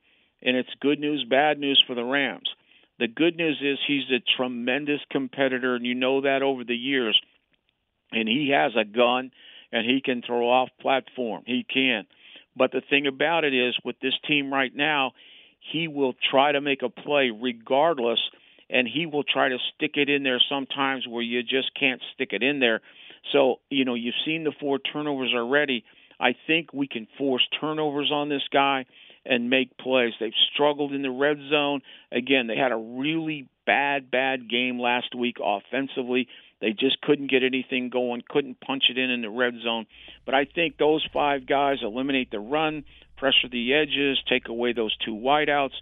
and 0.43 0.57
it's 0.57 0.69
good 0.81 0.99
news, 0.99 1.25
bad 1.29 1.59
news 1.59 1.83
for 1.87 1.95
the 1.95 2.05
Rams. 2.05 2.49
The 2.99 3.09
good 3.09 3.37
news 3.37 3.59
is 3.63 3.79
he's 3.87 4.11
a 4.11 4.25
tremendous 4.37 5.01
competitor, 5.11 5.75
and 5.75 5.85
you 5.85 5.95
know 5.95 6.23
that 6.23 6.43
over 6.43 6.65
the 6.65 6.75
years. 6.75 7.21
And 8.13 8.29
he 8.29 8.51
has 8.55 8.73
a 8.75 8.85
gun, 8.85 9.31
and 9.73 9.85
he 9.85 10.01
can 10.03 10.23
throw 10.23 10.49
off 10.49 10.71
platform. 10.81 11.43
He 11.47 11.65
can. 11.65 12.07
But 12.57 12.73
the 12.73 12.81
thing 12.89 13.07
about 13.07 13.45
it 13.45 13.53
is, 13.53 13.75
with 13.85 13.97
this 14.01 14.15
team 14.27 14.53
right 14.53 14.75
now, 14.75 15.13
he 15.73 15.89
will 15.89 16.15
try 16.31 16.53
to 16.53 16.61
make 16.61 16.83
a 16.83 16.89
play 16.89 17.31
regardless, 17.31 18.21
and 18.69 18.87
he 18.87 19.07
will 19.07 19.25
try 19.25 19.49
to 19.49 19.59
stick 19.75 19.93
it 19.95 20.09
in 20.09 20.23
there 20.23 20.41
sometimes 20.49 21.07
where 21.07 21.23
you 21.23 21.43
just 21.43 21.71
can't 21.79 22.01
stick 22.15 22.31
it 22.33 22.43
in 22.43 22.61
there. 22.61 22.81
So, 23.33 23.57
you 23.71 23.85
know, 23.85 23.95
you've 23.95 24.15
seen 24.25 24.45
the 24.45 24.53
four 24.61 24.79
turnovers 24.79 25.33
already. 25.35 25.85
I 26.19 26.35
think 26.47 26.73
we 26.73 26.89
can 26.89 27.07
force 27.19 27.47
turnovers 27.61 28.11
on 28.13 28.29
this 28.29 28.43
guy 28.53 28.87
and 29.25 29.51
make 29.51 29.77
plays. 29.77 30.13
They've 30.19 30.33
struggled 30.55 30.93
in 30.93 31.03
the 31.03 31.11
red 31.11 31.39
zone. 31.51 31.83
Again, 32.13 32.47
they 32.47 32.57
had 32.57 32.73
a 32.73 32.77
really 32.77 33.49
bad, 33.67 34.11
bad 34.11 34.49
game 34.49 34.79
last 34.79 35.15
week 35.15 35.37
offensively. 35.43 36.29
They 36.61 36.73
just 36.73 37.01
couldn't 37.03 37.31
get 37.31 37.43
anything 37.43 37.91
going, 37.91 38.23
couldn't 38.29 38.61
punch 38.61 38.85
it 38.91 38.99
in 38.99 39.11
in 39.11 39.23
the 39.23 39.31
red 39.31 39.55
zone. 39.63 39.87
But 40.25 40.35
I 40.35 40.47
think 40.47 40.79
those 40.79 41.07
five 41.13 41.47
guys 41.47 41.79
eliminate 41.83 42.31
the 42.31 42.41
run, 42.41 42.85
pressure 43.17 43.49
the 43.51 43.75
edges, 43.75 44.19
take 44.29 44.49
away 44.49 44.73
those 44.73 44.97
two 45.05 45.15
wideouts, 45.15 45.75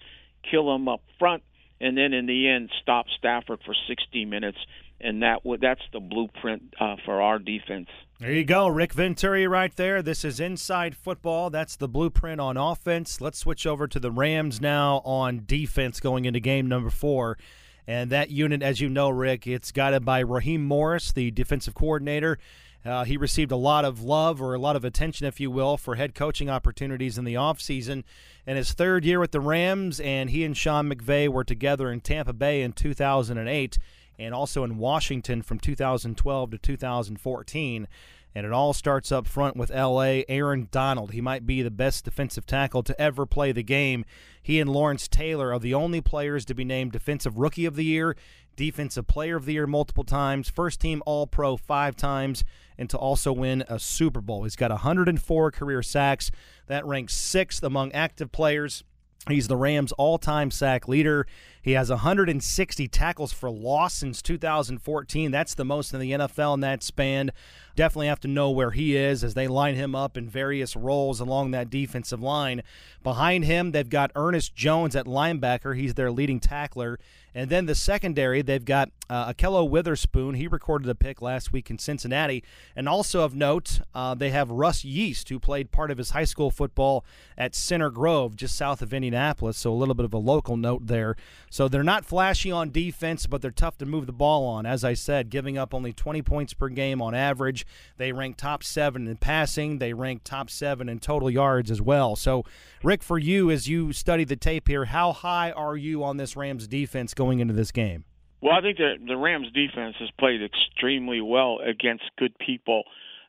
kill 0.50 0.72
them 0.72 0.88
up 0.88 1.02
front, 1.18 1.42
and 1.80 1.96
then 1.96 2.12
in 2.12 2.26
the 2.26 2.48
end 2.48 2.70
stop 2.82 3.06
Stafford 3.18 3.60
for 3.64 3.74
60 3.88 4.24
minutes 4.24 4.58
and 5.00 5.22
that 5.22 5.40
that's 5.60 5.82
the 5.92 6.00
blueprint 6.00 6.74
uh, 6.80 6.96
for 7.04 7.20
our 7.20 7.38
defense. 7.38 7.88
There 8.20 8.32
you 8.32 8.44
go, 8.44 8.68
Rick 8.68 8.94
Venturi, 8.94 9.46
right 9.46 9.74
there. 9.76 10.02
This 10.02 10.24
is 10.24 10.40
inside 10.40 10.96
football. 10.96 11.50
That's 11.50 11.76
the 11.76 11.88
blueprint 11.88 12.40
on 12.40 12.56
offense. 12.56 13.20
Let's 13.20 13.38
switch 13.38 13.66
over 13.66 13.86
to 13.88 14.00
the 14.00 14.10
Rams 14.10 14.60
now 14.60 15.02
on 15.04 15.42
defense 15.44 16.00
going 16.00 16.24
into 16.24 16.40
game 16.40 16.68
number 16.68 16.90
four. 16.90 17.36
And 17.86 18.10
that 18.10 18.30
unit, 18.30 18.62
as 18.62 18.80
you 18.80 18.88
know, 18.88 19.10
Rick, 19.10 19.46
it's 19.46 19.72
guided 19.72 20.04
by 20.04 20.20
Raheem 20.20 20.64
Morris, 20.64 21.12
the 21.12 21.30
defensive 21.30 21.74
coordinator. 21.74 22.38
Uh, 22.84 23.04
he 23.04 23.16
received 23.16 23.50
a 23.50 23.56
lot 23.56 23.84
of 23.84 24.02
love 24.02 24.42
or 24.42 24.54
a 24.54 24.58
lot 24.58 24.76
of 24.76 24.84
attention, 24.84 25.26
if 25.26 25.40
you 25.40 25.50
will, 25.50 25.76
for 25.76 25.94
head 25.94 26.14
coaching 26.14 26.50
opportunities 26.50 27.16
in 27.16 27.24
the 27.24 27.34
offseason. 27.34 28.04
In 28.46 28.56
his 28.56 28.72
third 28.72 29.04
year 29.04 29.20
with 29.20 29.32
the 29.32 29.40
Rams, 29.40 30.00
and 30.00 30.28
he 30.28 30.44
and 30.44 30.56
Sean 30.56 30.92
McVay 30.92 31.28
were 31.28 31.44
together 31.44 31.90
in 31.90 32.00
Tampa 32.00 32.34
Bay 32.34 32.62
in 32.62 32.72
2008 32.72 33.78
and 34.18 34.34
also 34.34 34.64
in 34.64 34.78
Washington 34.78 35.42
from 35.42 35.58
2012 35.58 36.50
to 36.50 36.58
2014. 36.58 37.88
And 38.34 38.44
it 38.44 38.52
all 38.52 38.72
starts 38.72 39.12
up 39.12 39.28
front 39.28 39.56
with 39.56 39.70
LA. 39.70 40.22
Aaron 40.28 40.68
Donald, 40.70 41.12
he 41.12 41.20
might 41.20 41.46
be 41.46 41.62
the 41.62 41.70
best 41.70 42.04
defensive 42.04 42.46
tackle 42.46 42.82
to 42.82 43.00
ever 43.00 43.26
play 43.26 43.52
the 43.52 43.62
game. 43.62 44.04
He 44.42 44.58
and 44.58 44.68
Lawrence 44.68 45.06
Taylor 45.06 45.52
are 45.52 45.60
the 45.60 45.74
only 45.74 46.00
players 46.00 46.44
to 46.46 46.54
be 46.54 46.64
named 46.64 46.92
Defensive 46.92 47.38
Rookie 47.38 47.64
of 47.64 47.76
the 47.76 47.84
Year, 47.84 48.16
Defensive 48.56 49.06
Player 49.06 49.36
of 49.36 49.44
the 49.44 49.54
Year 49.54 49.66
multiple 49.66 50.04
times, 50.04 50.48
first 50.48 50.80
team 50.80 51.02
All 51.06 51.26
Pro 51.26 51.56
five 51.56 51.96
times, 51.96 52.44
and 52.76 52.90
to 52.90 52.98
also 52.98 53.32
win 53.32 53.64
a 53.68 53.78
Super 53.78 54.20
Bowl. 54.20 54.42
He's 54.42 54.56
got 54.56 54.70
104 54.70 55.50
career 55.52 55.82
sacks. 55.82 56.30
That 56.66 56.84
ranks 56.84 57.14
sixth 57.14 57.62
among 57.62 57.92
active 57.92 58.32
players. 58.32 58.82
He's 59.28 59.48
the 59.48 59.56
Rams' 59.56 59.92
all 59.92 60.18
time 60.18 60.50
sack 60.50 60.86
leader. 60.86 61.26
He 61.62 61.72
has 61.72 61.88
160 61.88 62.88
tackles 62.88 63.32
for 63.32 63.50
loss 63.50 63.94
since 63.94 64.20
2014. 64.20 65.30
That's 65.30 65.54
the 65.54 65.64
most 65.64 65.94
in 65.94 66.00
the 66.00 66.12
NFL 66.12 66.54
in 66.54 66.60
that 66.60 66.82
span. 66.82 67.30
Definitely 67.76 68.06
have 68.08 68.20
to 68.20 68.28
know 68.28 68.50
where 68.50 68.70
he 68.70 68.96
is 68.96 69.24
as 69.24 69.34
they 69.34 69.48
line 69.48 69.74
him 69.74 69.94
up 69.94 70.16
in 70.16 70.28
various 70.28 70.76
roles 70.76 71.20
along 71.20 71.50
that 71.50 71.70
defensive 71.70 72.22
line. 72.22 72.62
Behind 73.02 73.44
him, 73.44 73.72
they've 73.72 73.88
got 73.88 74.12
Ernest 74.14 74.54
Jones 74.54 74.96
at 74.96 75.06
linebacker. 75.06 75.76
He's 75.76 75.94
their 75.94 76.10
leading 76.10 76.40
tackler. 76.40 76.98
And 77.34 77.50
then 77.50 77.66
the 77.66 77.74
secondary, 77.74 78.42
they've 78.42 78.64
got 78.64 78.90
uh, 79.10 79.32
Ahkello 79.32 79.68
Witherspoon. 79.68 80.36
He 80.36 80.46
recorded 80.46 80.88
a 80.88 80.94
pick 80.94 81.20
last 81.20 81.52
week 81.52 81.68
in 81.68 81.78
Cincinnati. 81.78 82.44
And 82.76 82.88
also 82.88 83.22
of 83.22 83.34
note, 83.34 83.80
uh, 83.92 84.14
they 84.14 84.30
have 84.30 84.50
Russ 84.50 84.84
Yeast, 84.84 85.28
who 85.28 85.40
played 85.40 85.72
part 85.72 85.90
of 85.90 85.98
his 85.98 86.10
high 86.10 86.24
school 86.24 86.52
football 86.52 87.04
at 87.36 87.56
Center 87.56 87.90
Grove, 87.90 88.36
just 88.36 88.54
south 88.54 88.82
of 88.82 88.94
Indianapolis. 88.94 89.58
So 89.58 89.72
a 89.72 89.74
little 89.74 89.96
bit 89.96 90.04
of 90.04 90.14
a 90.14 90.18
local 90.18 90.56
note 90.56 90.86
there. 90.86 91.16
So 91.50 91.66
they're 91.66 91.82
not 91.82 92.04
flashy 92.04 92.52
on 92.52 92.70
defense, 92.70 93.26
but 93.26 93.42
they're 93.42 93.50
tough 93.50 93.78
to 93.78 93.86
move 93.86 94.06
the 94.06 94.12
ball 94.12 94.46
on. 94.46 94.64
As 94.64 94.84
I 94.84 94.94
said, 94.94 95.28
giving 95.28 95.58
up 95.58 95.74
only 95.74 95.92
20 95.92 96.22
points 96.22 96.54
per 96.54 96.68
game 96.68 97.02
on 97.02 97.16
average. 97.16 97.63
They 97.96 98.12
rank 98.12 98.36
top 98.36 98.62
seven 98.62 99.06
in 99.06 99.16
passing. 99.16 99.78
They 99.78 99.92
rank 99.92 100.22
top 100.24 100.50
seven 100.50 100.88
in 100.88 100.98
total 100.98 101.30
yards 101.30 101.70
as 101.70 101.80
well. 101.80 102.16
So, 102.16 102.44
Rick, 102.82 103.02
for 103.02 103.18
you, 103.18 103.50
as 103.50 103.68
you 103.68 103.92
study 103.92 104.24
the 104.24 104.36
tape 104.36 104.68
here, 104.68 104.86
how 104.86 105.12
high 105.12 105.50
are 105.52 105.76
you 105.76 106.04
on 106.04 106.16
this 106.16 106.36
Rams 106.36 106.66
defense 106.66 107.14
going 107.14 107.40
into 107.40 107.54
this 107.54 107.70
game? 107.70 108.04
Well, 108.40 108.52
I 108.52 108.60
think 108.60 108.76
the 108.76 108.96
the 109.06 109.16
Rams 109.16 109.48
defense 109.54 109.96
has 110.00 110.10
played 110.18 110.42
extremely 110.42 111.20
well 111.20 111.60
against 111.60 112.04
good 112.18 112.36
people. 112.38 112.82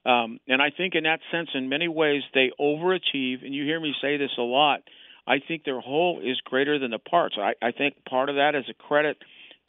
Um, 0.05 0.39
and 0.47 0.61
I 0.61 0.69
think 0.75 0.93
in 0.93 1.03
that 1.03 1.19
sense, 1.31 1.49
in 1.55 1.69
many 1.69 1.87
ways, 1.87 2.21
they 2.33 2.51
overachieve. 2.59 3.43
And 3.43 3.53
you 3.53 3.63
hear 3.63 3.79
me 3.79 3.93
say 4.01 4.17
this 4.17 4.31
a 4.37 4.41
lot. 4.41 4.81
I 5.27 5.39
think 5.39 5.63
their 5.63 5.79
whole 5.79 6.19
is 6.23 6.39
greater 6.41 6.77
than 6.77 6.91
the 6.91 6.99
parts. 6.99 7.35
I, 7.39 7.53
I 7.65 7.71
think 7.71 7.95
part 8.07 8.29
of 8.29 8.35
that 8.35 8.53
is 8.55 8.65
a 8.69 8.73
credit 8.73 9.17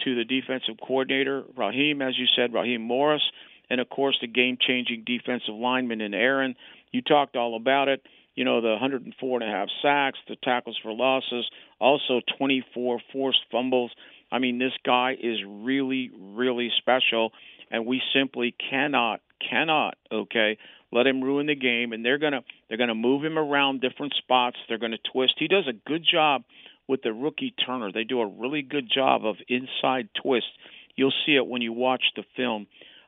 to 0.05 0.15
the 0.15 0.25
defensive 0.25 0.77
coordinator, 0.85 1.45
Raheem, 1.57 2.03
as 2.03 2.19
you 2.19 2.27
said, 2.37 2.53
Raheem 2.53 2.83
Morris, 2.83 3.23
and 3.71 3.81
of 3.81 3.89
course 3.89 4.17
the 4.21 4.27
game 4.27 4.59
changing 4.61 5.05
defensive 5.05 5.55
lineman 5.55 6.01
in 6.01 6.15
Aaron. 6.15 6.55
You 6.93 7.03
talked 7.03 7.37
all 7.37 7.57
about 7.57 7.89
it. 7.89 8.03
You 8.35 8.45
know, 8.45 8.61
the 8.61 8.73
104 8.73 9.43
and 9.43 9.51
a 9.51 9.53
half 9.53 9.69
sacks, 9.81 10.19
the 10.29 10.37
tackles 10.37 10.79
for 10.83 10.93
losses, 10.93 11.49
also 11.81 12.21
24 12.39 13.01
forced 13.13 13.41
fumbles. 13.51 13.91
I 14.31 14.39
mean, 14.39 14.59
this 14.59 14.73
guy 14.85 15.17
is 15.19 15.39
really, 15.47 16.11
really 16.19 16.71
special, 16.77 17.33
and 17.71 17.87
we 17.87 18.03
simply 18.15 18.55
cannot, 18.71 19.21
cannot, 19.49 19.97
okay, 20.13 20.59
let 20.93 21.07
him 21.07 21.23
ruin 21.23 21.47
the 21.47 21.55
game. 21.55 21.93
And 21.93 22.05
they're 22.05 22.19
gonna, 22.19 22.43
they're 22.69 22.79
gonna 22.79 22.95
move 22.95 23.25
him 23.25 23.39
around 23.39 23.81
different 23.81 24.15
spots. 24.19 24.57
They're 24.69 24.79
gonna 24.79 24.99
twist. 25.13 25.35
He 25.39 25.49
does 25.49 25.67
a 25.67 25.89
good 25.89 26.05
job 26.05 26.43
with 26.89 27.03
the 27.03 27.13
rookie 27.13 27.55
Turner. 27.65 27.91
They 27.91 28.05
do 28.05 28.21
a 28.21 28.27
really 28.27 28.63
good 28.63 28.91
job 28.93 29.25
of 29.25 29.37
inside 29.49 30.09
twist. 30.23 30.47
You'll 30.95 31.13
see 31.25 31.37
it 31.37 31.47
when 31.47 31.63
you 31.63 31.73
watch 31.73 32.03
the 32.15 32.25
film. 32.37 32.67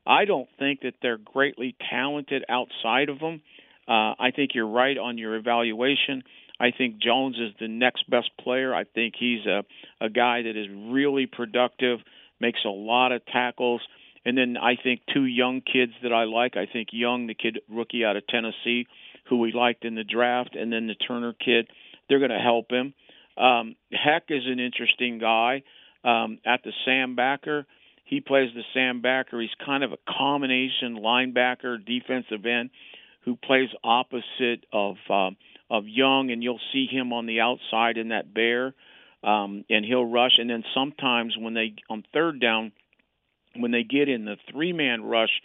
I 0.08 0.24
don't 0.24 0.48
think 0.58 0.80
that 0.80 0.94
they're 1.02 1.18
greatly 1.18 1.76
talented 1.90 2.44
outside 2.48 3.10
of 3.10 3.18
them. 3.20 3.42
Uh, 3.86 4.16
I 4.18 4.32
think 4.34 4.52
you're 4.54 4.66
right 4.66 4.96
on 4.96 5.18
your 5.18 5.36
evaluation. 5.36 6.22
I 6.58 6.72
think 6.76 6.98
Jones 6.98 7.36
is 7.36 7.54
the 7.60 7.68
next 7.68 8.08
best 8.10 8.30
player. 8.40 8.74
I 8.74 8.84
think 8.84 9.14
he's 9.18 9.46
a, 9.46 9.64
a 10.00 10.08
guy 10.08 10.42
that 10.42 10.56
is 10.56 10.66
really 10.90 11.26
productive, 11.26 12.00
makes 12.40 12.60
a 12.64 12.70
lot 12.70 13.12
of 13.12 13.24
tackles. 13.26 13.82
And 14.24 14.36
then 14.36 14.56
I 14.56 14.76
think 14.82 15.02
two 15.12 15.24
young 15.24 15.60
kids 15.60 15.92
that 16.02 16.12
I 16.12 16.24
like. 16.24 16.56
I 16.56 16.66
think 16.70 16.88
Young, 16.92 17.26
the 17.26 17.34
kid 17.34 17.60
rookie 17.70 18.04
out 18.04 18.16
of 18.16 18.26
Tennessee, 18.26 18.86
who 19.28 19.38
we 19.38 19.52
liked 19.52 19.84
in 19.84 19.94
the 19.94 20.04
draft, 20.04 20.56
and 20.56 20.72
then 20.72 20.86
the 20.86 20.94
Turner 20.94 21.32
kid. 21.32 21.68
They're 22.08 22.18
going 22.18 22.30
to 22.30 22.38
help 22.38 22.70
him. 22.70 22.94
Um, 23.36 23.76
Hoecht 23.92 24.30
is 24.30 24.44
an 24.46 24.58
interesting 24.58 25.18
guy 25.18 25.62
um, 26.02 26.38
at 26.44 26.62
the 26.64 26.72
Sam 26.84 27.14
backer. 27.14 27.66
He 28.08 28.20
plays 28.22 28.48
the 28.54 28.62
Sam 28.72 29.02
backer. 29.02 29.38
He's 29.38 29.50
kind 29.64 29.84
of 29.84 29.92
a 29.92 29.98
combination 30.08 30.96
linebacker, 30.96 31.84
defensive 31.84 32.46
end, 32.46 32.70
who 33.26 33.36
plays 33.36 33.68
opposite 33.84 34.64
of 34.72 34.96
uh, 35.10 35.30
of 35.70 35.84
Young, 35.86 36.30
and 36.30 36.42
you'll 36.42 36.60
see 36.72 36.86
him 36.90 37.12
on 37.12 37.26
the 37.26 37.40
outside 37.40 37.98
in 37.98 38.08
that 38.08 38.32
bear, 38.32 38.74
um, 39.22 39.62
and 39.68 39.84
he'll 39.84 40.06
rush. 40.06 40.32
And 40.38 40.48
then 40.48 40.64
sometimes 40.74 41.36
when 41.38 41.52
they 41.52 41.74
on 41.90 42.02
third 42.14 42.40
down, 42.40 42.72
when 43.54 43.72
they 43.72 43.82
get 43.82 44.08
in 44.08 44.24
the 44.24 44.36
three 44.50 44.72
man 44.72 45.02
rush, 45.02 45.42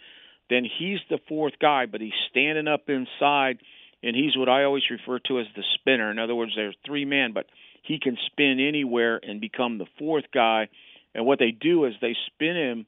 then 0.48 0.64
he's 0.64 1.00
the 1.10 1.18
fourth 1.28 1.58
guy, 1.60 1.84
but 1.84 2.00
he's 2.00 2.12
standing 2.30 2.66
up 2.66 2.88
inside, 2.88 3.58
and 4.02 4.16
he's 4.16 4.38
what 4.38 4.48
I 4.48 4.64
always 4.64 4.84
refer 4.90 5.18
to 5.28 5.40
as 5.40 5.46
the 5.54 5.64
spinner. 5.74 6.10
In 6.10 6.18
other 6.18 6.34
words, 6.34 6.52
there's 6.56 6.76
three 6.86 7.04
man, 7.04 7.32
but 7.34 7.44
he 7.82 7.98
can 8.00 8.16
spin 8.24 8.58
anywhere 8.58 9.20
and 9.22 9.38
become 9.38 9.76
the 9.76 9.86
fourth 9.98 10.24
guy. 10.32 10.68
And 11.14 11.26
what 11.26 11.38
they 11.38 11.50
do 11.50 11.84
is 11.84 11.94
they 12.00 12.16
spin 12.26 12.56
him 12.56 12.86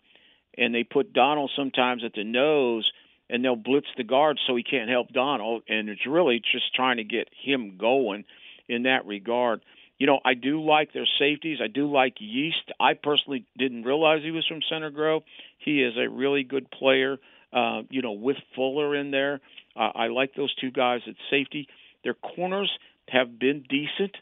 and 0.57 0.75
they 0.75 0.85
put 0.85 1.13
Donald 1.13 1.51
sometimes 1.57 2.03
at 2.05 2.15
the 2.15 2.25
nose 2.25 2.91
and 3.29 3.45
they'll 3.45 3.57
blitz 3.57 3.87
the 3.97 4.05
guard 4.05 4.39
so 4.47 4.57
he 4.57 4.63
can't 4.63 4.91
help 4.91 5.09
Donald. 5.09 5.63
And 5.69 5.89
it's 5.89 6.07
really 6.07 6.41
just 6.41 6.75
trying 6.75 6.99
to 6.99 7.05
get 7.05 7.29
him 7.45 7.77
going 7.79 8.25
in 8.69 8.85
that 8.85 9.07
regard. 9.07 9.61
You 9.99 10.07
know, 10.07 10.21
I 10.25 10.35
do 10.35 10.63
like 10.63 10.93
their 10.93 11.09
safeties. 11.19 11.59
I 11.63 11.69
do 11.69 11.91
like 11.91 12.15
Yeast. 12.19 12.71
I 12.79 12.95
personally 12.95 13.47
didn't 13.57 13.85
realize 13.85 14.23
he 14.23 14.31
was 14.31 14.47
from 14.47 14.61
Center 14.69 14.91
Grove. 14.91 15.23
He 15.59 15.83
is 15.83 15.95
a 15.97 16.09
really 16.09 16.43
good 16.43 16.71
player. 16.71 17.17
Uh, 17.53 17.83
you 17.89 18.03
know, 18.03 18.13
with 18.13 18.37
Fuller 18.55 18.95
in 18.95 19.11
there, 19.11 19.41
uh, 19.75 19.91
I 19.95 20.09
like 20.09 20.35
those 20.35 20.55
two 20.57 20.71
guys 20.71 21.01
at 21.07 21.15
safety. 21.31 21.69
Their 22.05 22.15
corners 22.15 22.71
have 23.09 23.39
been 23.39 23.65
decent. 23.69 24.15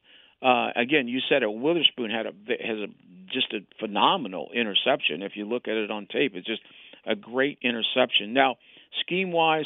Uh, 0.45 0.69
again, 0.77 1.09
you 1.09 1.21
said 1.29 1.43
it. 1.43 1.51
Witherspoon 1.51 2.11
had 2.11 2.27
a 2.27 2.33
has 2.61 2.79
a 2.79 2.87
just 3.33 3.53
a 3.55 3.61
phenomenal 3.81 4.51
interception. 4.55 5.23
If 5.23 5.33
you 5.37 5.47
look 5.47 5.67
at 5.67 5.75
it 5.75 5.91
on 5.91 6.07
tape, 6.07 6.33
it's 6.35 6.47
just 6.47 6.61
a 7.07 7.17
great 7.17 7.59
interception. 7.63 8.35
Now, 8.35 8.57
scheme 9.01 9.33
wise, 9.33 9.65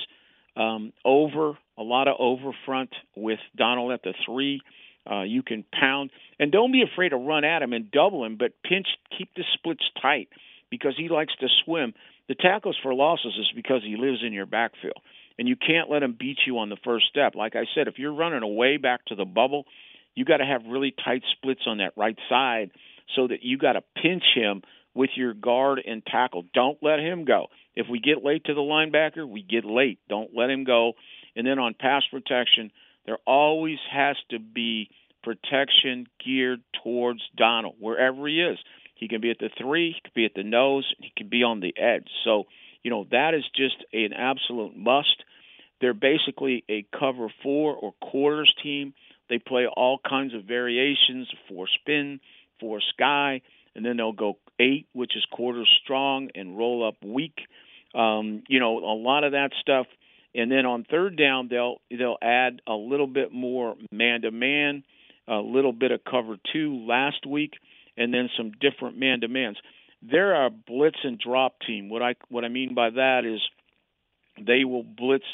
um, 0.57 0.93
over 1.05 1.59
a 1.77 1.83
lot 1.83 2.07
of 2.07 2.17
over 2.21 2.53
front 2.65 2.91
with 3.17 3.41
Donald 3.57 3.93
at 3.93 4.03
the 4.03 4.15
three. 4.25 4.61
Uh, 5.11 5.23
you 5.23 5.43
can 5.43 5.65
pound 5.73 6.11
and 6.39 6.53
don't 6.53 6.71
be 6.71 6.83
afraid 6.83 7.11
to 7.11 7.17
run 7.17 7.45
at 7.45 7.63
him 7.63 7.73
and 7.73 7.91
double 7.91 8.25
him, 8.25 8.37
but 8.37 8.53
pinch, 8.63 8.87
keep 9.17 9.31
the 9.35 9.45
splits 9.55 9.85
tight 10.01 10.29
because 10.71 10.95
he 10.97 11.09
likes 11.09 11.33
to 11.41 11.49
swim. 11.65 11.95
The 12.29 12.35
tackles 12.35 12.77
for 12.83 12.93
losses 12.95 13.35
is 13.39 13.51
because 13.57 13.83
he 13.83 13.97
lives 13.97 14.19
in 14.25 14.35
your 14.35 14.45
backfield, 14.45 15.01
and 15.39 15.49
you 15.49 15.57
can't 15.57 15.89
let 15.91 16.03
him 16.03 16.15
beat 16.19 16.39
you 16.47 16.59
on 16.59 16.69
the 16.69 16.77
first 16.85 17.07
step. 17.09 17.35
Like 17.35 17.57
I 17.57 17.65
said, 17.75 17.89
if 17.89 17.99
you're 17.99 18.15
running 18.15 18.43
away 18.43 18.77
back 18.77 19.05
to 19.07 19.15
the 19.15 19.25
bubble, 19.25 19.65
you 20.19 20.25
got 20.25 20.39
to 20.39 20.45
have 20.45 20.63
really 20.69 20.93
tight 21.05 21.23
splits 21.37 21.61
on 21.67 21.79
that 21.79 21.93
right 21.97 22.19
side 22.29 22.73
so 23.15 23.29
that 23.29 23.43
you 23.43 23.57
got 23.57 23.75
to 23.75 23.83
pinch 24.03 24.25
him 24.35 24.63
with 24.93 25.11
your 25.15 25.33
guard 25.33 25.81
and 25.87 26.05
tackle. 26.05 26.45
Don't 26.53 26.77
let 26.83 26.99
him 26.99 27.25
go. 27.25 27.47
If 27.77 27.87
we 27.89 28.01
get 28.01 28.25
late 28.25 28.45
to 28.47 28.55
the 28.55 28.61
linebacker, 28.61 29.29
we 29.29 29.43
get 29.43 29.65
late. 29.65 30.01
Don't 30.09 30.31
let 30.37 30.51
him 30.51 30.65
go. 30.65 30.95
And 31.37 31.47
then 31.47 31.61
on 31.61 31.75
pass 31.79 32.03
protection, 32.11 32.73
there 33.07 33.19
always 33.29 33.79
has 33.93 34.17
to 34.31 34.41
be 34.41 34.91
protection 35.23 36.07
geared 36.25 36.63
towards 36.83 37.21
Donald, 37.37 37.77
wherever 37.79 38.27
he 38.27 38.41
is. 38.41 38.59
He 38.97 39.07
can 39.07 39.21
be 39.21 39.31
at 39.31 39.39
the 39.39 39.51
three, 39.57 39.95
he 39.95 40.01
can 40.01 40.13
be 40.17 40.25
at 40.25 40.35
the 40.35 40.43
nose, 40.43 40.93
he 40.99 41.13
can 41.17 41.29
be 41.29 41.45
on 41.45 41.61
the 41.61 41.73
edge. 41.79 42.09
So, 42.25 42.45
you 42.83 42.91
know, 42.91 43.07
that 43.13 43.35
is 43.35 43.45
just 43.55 43.77
an 43.93 44.13
absolute 44.13 44.77
must. 44.77 45.23
They're 45.81 45.95
basically 45.95 46.65
a 46.69 46.85
cover 46.99 47.29
four 47.45 47.77
or 47.77 47.93
quarters 48.03 48.53
team. 48.65 48.95
They 49.29 49.39
play 49.39 49.67
all 49.67 49.99
kinds 49.99 50.35
of 50.35 50.45
variations 50.45 51.29
for 51.49 51.67
spin, 51.81 52.21
for 52.61 52.81
sky, 52.95 53.43
and 53.75 53.85
then 53.85 53.97
they'll 53.97 54.13
go 54.13 54.39
eight, 54.59 54.87
which 54.93 55.17
is 55.17 55.25
quarter 55.31 55.65
strong, 55.83 56.31
and 56.35 56.59
roll 56.59 56.87
up 56.87 56.97
weak. 57.05 57.39
Um, 57.95 58.43
you 58.49 58.61
know, 58.61 58.79
a 58.79 58.97
lot 58.97 59.25
of 59.25 59.33
that 59.33 59.51
stuff. 59.61 59.87
And 60.35 60.51
then 60.51 60.67
on 60.67 60.85
third 60.85 61.17
down, 61.17 61.49
they'll 61.49 61.81
they'll 61.91 62.19
add 62.23 62.61
a 62.67 62.75
little 62.75 63.07
bit 63.07 63.33
more 63.33 63.77
man 63.91 64.23
to 64.23 64.31
man, 64.31 64.85
a 65.27 65.37
little 65.37 65.73
bit 65.73 65.91
of 65.91 66.05
cover 66.05 66.37
two 66.53 66.87
last 66.87 67.27
week, 67.27 67.55
and 67.97 68.13
then 68.13 68.29
some 68.37 68.53
different 68.61 68.99
man 68.99 69.21
to 69.21 69.29
mans. 69.29 69.57
They're 70.03 70.47
a 70.47 70.51
blitz 70.51 70.99
and 71.03 71.19
drop 71.19 71.57
team. 71.67 71.89
What 71.89 72.03
I 72.03 72.15
what 72.29 72.45
I 72.45 72.49
mean 72.49 72.75
by 72.75 72.91
that 72.91 73.25
is 73.25 73.41
they 74.47 74.65
will 74.65 74.85
blitz 74.85 75.25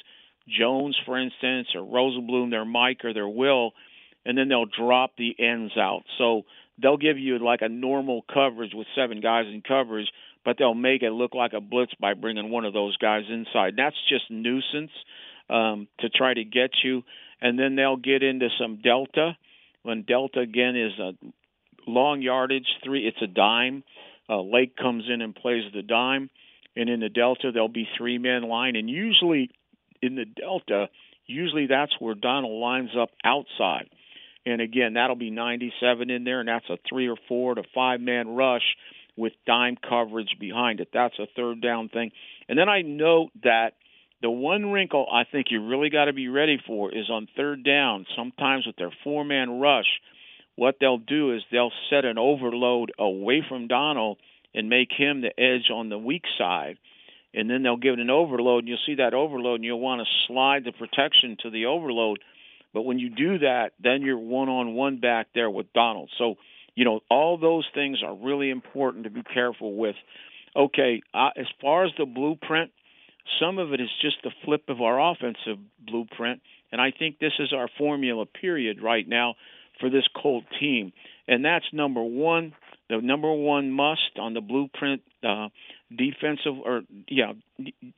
Jones, 0.49 0.97
for 1.07 1.19
instance, 1.19 1.69
or 1.75 1.81
Rozeboom, 1.81 2.51
their 2.51 2.65
Mike 2.65 3.05
or 3.05 3.15
their 3.15 3.29
Will, 3.29 3.73
and 4.25 4.37
then 4.37 4.49
they'll 4.49 4.67
drop 4.67 5.13
the 5.17 5.35
ends 5.39 5.73
out. 5.77 6.03
So 6.19 6.43
they'll 6.81 6.97
give 6.97 7.19
you 7.19 7.39
like 7.39 7.63
a 7.63 7.69
normal 7.69 8.25
coverage 8.33 8.73
with 8.75 8.87
seven 8.95 9.21
guys 9.21 9.47
in 9.47 9.63
coverage, 9.67 10.09
but 10.45 10.57
they'll 10.59 10.75
make 10.75 11.03
it 11.03 11.11
look 11.11 11.35
like 11.35 11.53
a 11.53 11.61
blitz 11.61 11.93
by 12.01 12.15
bringing 12.15 12.51
one 12.51 12.65
of 12.65 12.73
those 12.73 12.97
guys 12.97 13.23
inside. 13.31 13.75
That's 13.77 13.97
just 14.09 14.31
nuisance 14.31 14.91
um, 15.49 15.89
to 16.01 16.09
try 16.09 16.35
to 16.35 16.45
get 16.45 16.71
you. 16.83 17.03
And 17.41 17.59
then 17.59 17.77
they'll 17.77 17.97
get 17.97 18.23
into 18.23 18.49
some 18.59 18.81
delta. 18.83 19.37
When 19.83 20.03
delta 20.03 20.41
again 20.41 20.77
is 20.77 20.99
a 20.99 21.13
long 21.87 22.23
yardage, 22.23 22.67
three, 22.83 23.07
it's 23.07 23.21
a 23.23 23.27
dime. 23.27 23.85
Uh, 24.29 24.41
Lake 24.41 24.77
comes 24.77 25.05
in 25.13 25.21
and 25.21 25.35
plays 25.35 25.65
the 25.75 25.83
dime, 25.83 26.31
and 26.75 26.89
in 26.89 27.01
the 27.01 27.11
delta 27.11 27.51
there'll 27.53 27.69
be 27.69 27.87
three 27.99 28.17
man 28.17 28.45
line, 28.45 28.77
and 28.77 28.89
usually 28.89 29.51
in 30.03 30.15
the 30.15 30.25
delta, 30.25 30.89
usually 31.27 31.67
that's 31.67 31.93
where 31.99 32.15
Donald 32.15 32.61
lines 32.61 32.91
up 32.99 33.11
outside. 33.25 33.89
And 34.47 34.61
again, 34.61 34.95
that'll 34.95 35.17
be 35.17 35.31
97 35.31 36.11
in 36.11 36.25
there, 36.25 36.41
and 36.41 36.49
that's 36.49 36.69
a 36.69 36.79
three 36.89 37.09
or 37.09 37.17
four 37.29 37.55
to 37.55 37.63
five 37.75 38.01
man 38.01 38.29
rush 38.29 38.77
with 39.17 39.33
dime 39.47 39.77
coverage 39.77 40.37
behind 40.39 40.81
it. 40.81 40.89
That's 40.93 41.19
a 41.19 41.27
third 41.37 41.63
down 41.63 41.89
thing. 41.89 42.11
And 42.49 42.59
then 42.59 42.69
I 42.69 42.83
note 42.83 43.31
that 43.43 43.73
the 44.21 44.31
one 44.31 44.71
wrinkle 44.71 45.07
I 45.11 45.25
think 45.25 45.47
you 45.51 45.67
really 45.67 45.91
got 45.91 46.07
to 46.07 46.13
be 46.13 46.29
ready 46.29 46.59
for 46.67 46.93
is 46.93 47.09
on 47.11 47.29
third 47.37 47.65
down, 47.65 48.07
sometimes 48.17 48.67
with 48.67 48.77
their 48.77 48.93
four 49.03 49.25
man 49.25 49.61
rush, 49.61 50.01
what 50.57 50.77
they'll 50.81 50.99
do 50.99 51.35
is 51.35 51.43
they'll 51.51 51.73
set 51.91 52.05
an 52.05 52.19
overload 52.19 52.93
away 52.99 53.45
from 53.49 53.69
Donald 53.69 54.19
and 54.55 54.69
make 54.69 54.91
him 54.97 55.21
the 55.21 55.39
edge 55.41 55.71
on 55.73 55.89
the 55.89 55.99
weak 55.99 56.25
side 56.39 56.79
and 57.35 57.51
then 57.51 57.63
they'll 57.63 57.77
give 57.77 57.95
it 57.95 58.01
an 58.01 58.11
overload, 58.11 58.61
and 58.61 58.69
you'll 58.69 58.79
see 58.87 58.97
that 58.97 59.15
overload, 59.15 59.57
and 59.57 59.65
you'll 59.65 59.81
want 59.81 60.01
to 60.01 60.27
slide 60.27 60.65
the 60.65 60.73
protection 60.73 61.37
to 61.43 61.51
the 61.51 61.67
overload. 61.67 62.21
But 62.73 62.83
when 62.83 62.99
you 62.99 63.11
do 63.11 63.39
that, 63.39 63.73
then 63.83 64.03
you're 64.03 64.19
one 64.19 64.49
on 64.49 64.75
one 64.75 64.99
back 65.01 65.29
there 65.35 65.51
with 65.51 65.73
Donald. 65.73 66.11
So, 66.19 66.37
you 66.75 66.85
know, 66.85 67.01
all 67.09 67.39
those 67.39 67.67
things 67.75 68.03
are 68.05 68.15
really 68.15 68.51
important 68.51 69.05
to 69.05 69.11
be 69.11 69.23
careful 69.23 69.77
with. 69.77 69.97
Okay, 70.57 71.03
uh, 71.13 71.31
as 71.37 71.47
far 71.61 71.85
as 71.85 71.93
the 71.99 72.07
blueprint, 72.07 72.71
some 73.41 73.59
of 73.59 73.73
it 73.73 73.81
is 73.81 73.89
just 74.01 74.17
the 74.23 74.31
flip 74.45 74.65
of 74.69 74.81
our 74.81 75.13
offensive 75.13 75.59
blueprint. 75.85 76.41
And 76.71 76.81
I 76.81 76.93
think 76.97 77.19
this 77.19 77.33
is 77.39 77.53
our 77.53 77.69
formula, 77.79 78.27
period, 78.27 78.83
right 78.83 79.07
now 79.09 79.35
for 79.81 79.91
this 79.91 80.05
Colt 80.21 80.45
team. 80.61 80.93
And 81.27 81.45
that's 81.45 81.65
number 81.73 82.03
one, 82.03 82.53
the 82.89 83.01
number 83.01 83.33
one 83.33 83.71
must 83.71 84.19
on 84.19 84.35
the 84.35 84.41
blueprint 84.41 85.03
uh, 85.27 85.49
defensive 85.95 86.59
or 86.65 86.83
yeah 87.09 87.33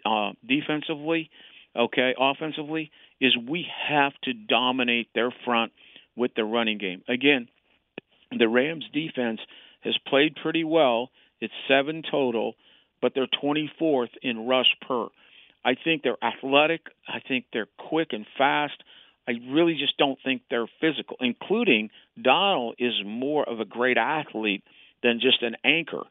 uh, 0.05 0.33
defensively 0.47 1.31
okay 1.77 2.15
offensively 2.19 2.91
is 3.21 3.37
we 3.37 3.67
have 3.89 4.13
to 4.25 4.33
dominate 4.33 5.09
their 5.15 5.31
front 5.45 5.73
with 6.17 6.33
the 6.35 6.45
running 6.45 6.79
game. 6.79 7.03
Again, 7.09 7.49
the 8.37 8.49
Rams 8.49 8.85
defense 8.93 9.41
has 9.83 9.97
played 10.07 10.35
pretty 10.43 10.65
well. 10.65 11.11
It's 11.41 11.53
seven 11.69 12.03
total, 12.11 12.55
but 13.01 13.13
they're 13.15 13.29
24th 13.43 14.11
in 14.23 14.47
rush 14.47 14.75
per. 14.87 15.07
I 15.65 15.75
think 15.83 16.03
they're 16.03 16.23
athletic. 16.23 16.81
I 17.07 17.21
think 17.27 17.47
they're 17.53 17.69
quick 17.79 18.09
and 18.13 18.27
fast. 18.39 18.83
I 19.29 19.33
really 19.51 19.75
just 19.75 19.97
don't 19.99 20.19
think 20.25 20.43
they're 20.51 20.69
physical, 20.81 21.17
including 21.21 21.91
Donald 22.21 22.77
is 22.79 22.95
more 23.05 23.49
of 23.49 23.61
a 23.61 23.65
great 23.65 23.99
athlete 23.99 24.63
than 25.07 25.21
just 25.21 25.43
an 25.43 25.57
anchor. 25.65 26.03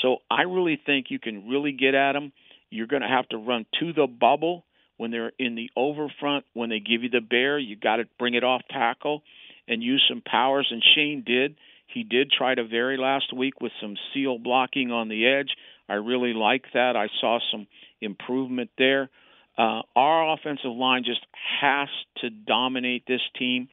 So 0.00 0.18
I 0.30 0.42
really 0.42 0.80
think 0.84 1.06
you 1.08 1.18
can 1.18 1.48
really 1.48 1.72
get 1.72 1.94
at 1.94 2.12
them. 2.12 2.32
You're 2.70 2.86
going 2.86 3.02
to 3.02 3.08
have 3.08 3.28
to 3.30 3.36
run 3.36 3.66
to 3.80 3.92
the 3.92 4.06
bubble 4.06 4.64
when 4.96 5.10
they're 5.10 5.32
in 5.38 5.54
the 5.56 5.70
over 5.76 6.06
front. 6.20 6.44
When 6.54 6.70
they 6.70 6.78
give 6.78 7.02
you 7.02 7.10
the 7.10 7.20
bear, 7.20 7.58
you 7.58 7.76
got 7.76 7.96
to 7.96 8.04
bring 8.18 8.34
it 8.34 8.44
off 8.44 8.62
tackle 8.70 9.22
and 9.66 9.82
use 9.82 10.04
some 10.08 10.22
powers. 10.24 10.68
And 10.70 10.82
Shane 10.94 11.24
did. 11.26 11.56
He 11.86 12.04
did 12.04 12.30
try 12.30 12.54
to 12.54 12.64
vary 12.64 12.96
last 12.96 13.32
week 13.32 13.60
with 13.60 13.72
some 13.80 13.96
seal 14.12 14.38
blocking 14.38 14.90
on 14.90 15.08
the 15.08 15.26
edge. 15.26 15.50
I 15.88 15.94
really 15.94 16.32
like 16.32 16.64
that. 16.74 16.96
I 16.96 17.08
saw 17.20 17.38
some 17.50 17.66
improvement 18.00 18.70
there. 18.78 19.10
Uh, 19.56 19.82
our 19.94 20.34
offensive 20.34 20.72
line 20.72 21.04
just 21.04 21.24
has 21.60 21.88
to 22.20 22.30
dominate 22.30 23.04
this 23.06 23.20
team, 23.38 23.68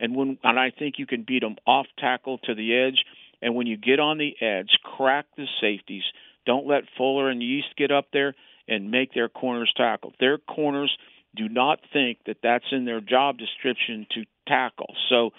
and 0.00 0.16
when 0.16 0.38
and 0.42 0.58
I 0.58 0.72
think 0.76 0.96
you 0.98 1.06
can 1.06 1.22
beat 1.22 1.42
them 1.42 1.54
off 1.66 1.86
tackle 1.98 2.38
to 2.38 2.54
the 2.54 2.74
edge. 2.74 3.04
And 3.42 3.54
when 3.54 3.66
you 3.66 3.76
get 3.76 4.00
on 4.00 4.18
the 4.18 4.34
edge, 4.40 4.70
crack 4.82 5.26
the 5.36 5.46
safeties. 5.60 6.02
Don't 6.46 6.66
let 6.66 6.84
Fuller 6.96 7.28
and 7.28 7.42
Yeast 7.42 7.68
get 7.76 7.90
up 7.90 8.06
there 8.12 8.34
and 8.68 8.90
make 8.90 9.12
their 9.14 9.28
corners 9.28 9.72
tackle. 9.76 10.12
Their 10.20 10.38
corners 10.38 10.96
do 11.36 11.48
not 11.48 11.80
think 11.92 12.18
that 12.26 12.38
that's 12.42 12.64
in 12.72 12.84
their 12.84 13.00
job 13.00 13.38
description 13.38 14.06
to 14.14 14.24
tackle. 14.48 14.94
So 15.08 15.30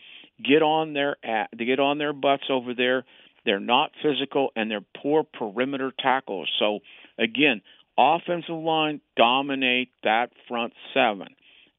get 0.44 0.62
on 0.62 0.94
their 0.94 1.18
to 1.24 1.66
get 1.66 1.80
on 1.80 1.98
their 1.98 2.14
butts 2.14 2.46
over 2.50 2.74
there. 2.74 3.06
They're 3.46 3.60
not 3.60 3.92
physical 4.02 4.50
and 4.56 4.70
they're 4.70 4.86
poor 5.02 5.24
perimeter 5.24 5.92
tackles. 5.98 6.50
So 6.60 6.80
again, 7.18 7.62
offensive 7.98 8.56
line 8.56 9.02
dominate 9.18 9.90
that 10.04 10.30
front 10.48 10.74
seven. 10.94 11.28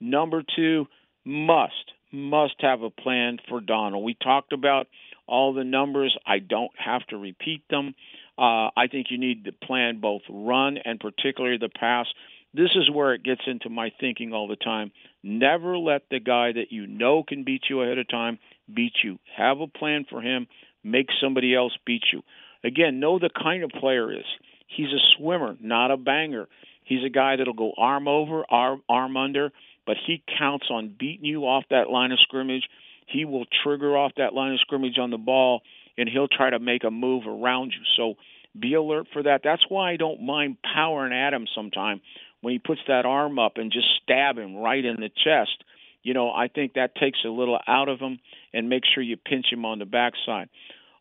Number 0.01 0.43
two, 0.57 0.87
must 1.25 1.93
must 2.11 2.57
have 2.61 2.83
a 2.83 2.91
plan 2.91 3.39
for 3.49 3.61
Donald. 3.61 4.05
We 4.05 4.14
talked 4.14 4.53
about 4.53 4.89
all 5.27 5.53
the 5.53 5.64
numbers. 5.64 6.16
I 6.27 6.39
don't 6.39 6.73
have 6.77 7.07
to 7.09 7.16
repeat 7.16 7.62
them. 7.70 7.95
Uh, 8.39 8.68
I 8.77 8.87
think 8.91 9.09
you 9.11 9.18
need 9.18 9.45
to 9.45 9.53
plan 9.53 10.01
both 10.01 10.23
run 10.29 10.79
and 10.85 10.99
particularly 10.99 11.59
the 11.59 11.68
pass. 11.68 12.07
This 12.55 12.70
is 12.75 12.91
where 12.91 13.14
it 13.14 13.23
gets 13.23 13.43
into 13.47 13.70
my 13.70 13.93
thinking 13.99 14.33
all 14.33 14.49
the 14.49 14.57
time. 14.57 14.93
Never 15.23 15.79
let 15.79 16.03
the 16.11 16.20
guy 16.20 16.53
that 16.53 16.70
you 16.70 16.87
know 16.87 17.23
can 17.27 17.45
beat 17.45 17.62
you 17.70 17.81
ahead 17.83 17.99
of 17.99 18.09
time 18.09 18.39
beat 18.73 18.93
you. 19.03 19.18
Have 19.37 19.61
a 19.61 19.66
plan 19.66 20.05
for 20.09 20.20
him. 20.20 20.47
Make 20.85 21.09
somebody 21.20 21.55
else 21.55 21.77
beat 21.87 22.05
you. 22.12 22.23
Again, 22.64 23.01
know 23.01 23.18
the 23.18 23.31
kind 23.31 23.62
of 23.62 23.70
player 23.70 24.12
is. 24.12 24.25
He's 24.66 24.89
a 24.89 25.16
swimmer, 25.16 25.57
not 25.61 25.91
a 25.91 25.97
banger. 25.97 26.49
He's 26.85 27.05
a 27.05 27.11
guy 27.11 27.37
that'll 27.37 27.53
go 27.55 27.73
arm 27.77 28.09
over, 28.09 28.45
arm, 28.49 28.83
arm 28.89 29.16
under, 29.16 29.53
but 29.87 29.97
he 30.07 30.23
counts 30.39 30.66
on 30.70 30.95
beating 30.99 31.25
you 31.25 31.43
off 31.43 31.64
that 31.70 31.91
line 31.91 32.12
of 32.12 32.20
scrimmage. 32.20 32.68
He 33.07 33.24
will 33.24 33.44
trigger 33.62 33.96
off 33.96 34.12
that 34.16 34.34
line 34.34 34.53
of 34.53 34.61
scrimmage 34.61 34.98
on 34.98 35.11
the 35.11 35.18
ball, 35.18 35.62
and 35.96 36.09
he'll 36.09 36.28
try 36.28 36.50
to 36.50 36.59
make 36.59 36.84
a 36.84 36.90
move 36.90 37.24
around 37.26 37.72
you. 37.72 37.84
So 37.96 38.14
be 38.59 38.74
alert 38.74 39.07
for 39.12 39.22
that. 39.22 39.40
That's 39.44 39.64
why 39.68 39.92
I 39.92 39.96
don't 39.96 40.22
mind 40.22 40.59
powering 40.62 41.12
at 41.12 41.32
him 41.32 41.46
sometime 41.55 42.00
when 42.40 42.53
he 42.53 42.59
puts 42.59 42.80
that 42.88 43.07
arm 43.07 43.38
up 43.38 43.53
and 43.57 43.72
just 43.72 43.86
stab 44.03 44.36
him 44.38 44.57
right 44.57 44.84
in 44.84 44.96
the 44.96 45.09
chest. 45.09 45.64
You 46.03 46.14
know, 46.14 46.30
I 46.30 46.48
think 46.48 46.74
that 46.74 46.96
takes 46.96 47.20
a 47.24 47.28
little 47.28 47.59
out 47.66 47.88
of 47.88 48.00
him 48.00 48.18
and 48.53 48.68
make 48.68 48.82
sure 48.92 49.03
you 49.03 49.16
pinch 49.16 49.46
him 49.50 49.64
on 49.64 49.78
the 49.78 49.84
backside. 49.84 50.48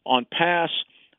On 0.05 0.25
pass, 0.31 0.69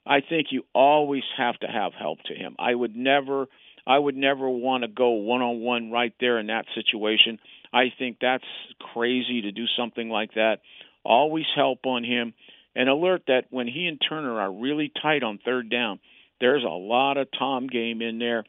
I 0.06 0.20
think 0.20 0.48
you 0.50 0.64
always 0.74 1.24
have 1.36 1.58
to 1.60 1.66
have 1.66 1.92
help 1.92 2.22
to 2.26 2.34
him. 2.34 2.56
I 2.58 2.74
would 2.74 2.96
never 2.96 3.46
I 3.84 3.98
would 3.98 4.16
never 4.16 4.48
want 4.48 4.84
to 4.84 4.88
go 4.88 5.10
one 5.10 5.42
on 5.42 5.60
one 5.60 5.90
right 5.90 6.14
there 6.20 6.38
in 6.38 6.46
that 6.46 6.66
situation. 6.74 7.40
I 7.72 7.92
think 7.98 8.18
that's 8.20 8.44
crazy 8.92 9.42
to 9.42 9.52
do 9.52 9.64
something 9.76 10.08
like 10.08 10.34
that. 10.34 10.58
Always 11.04 11.46
help 11.56 11.86
on 11.86 12.04
him 12.04 12.34
and 12.74 12.88
alert 12.88 13.22
that 13.28 13.44
when 13.50 13.66
he 13.66 13.86
and 13.86 14.00
Turner 14.06 14.40
are 14.40 14.52
really 14.52 14.92
tight 15.02 15.22
on 15.22 15.38
third 15.44 15.70
down, 15.70 16.00
there's 16.40 16.64
a 16.64 16.68
lot 16.68 17.16
of 17.16 17.28
Tom 17.38 17.66
game 17.66 18.02
in 18.02 18.18
there. 18.18 18.44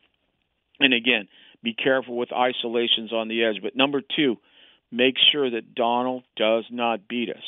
And 0.79 0.93
again, 0.93 1.27
be 1.63 1.73
careful 1.73 2.17
with 2.17 2.33
isolations 2.33 3.13
on 3.13 3.27
the 3.27 3.43
edge. 3.43 3.61
But 3.61 3.75
number 3.75 4.01
two, 4.15 4.37
make 4.91 5.15
sure 5.31 5.49
that 5.49 5.75
Donald 5.75 6.23
does 6.35 6.65
not 6.69 7.07
beat 7.07 7.29
us. 7.29 7.43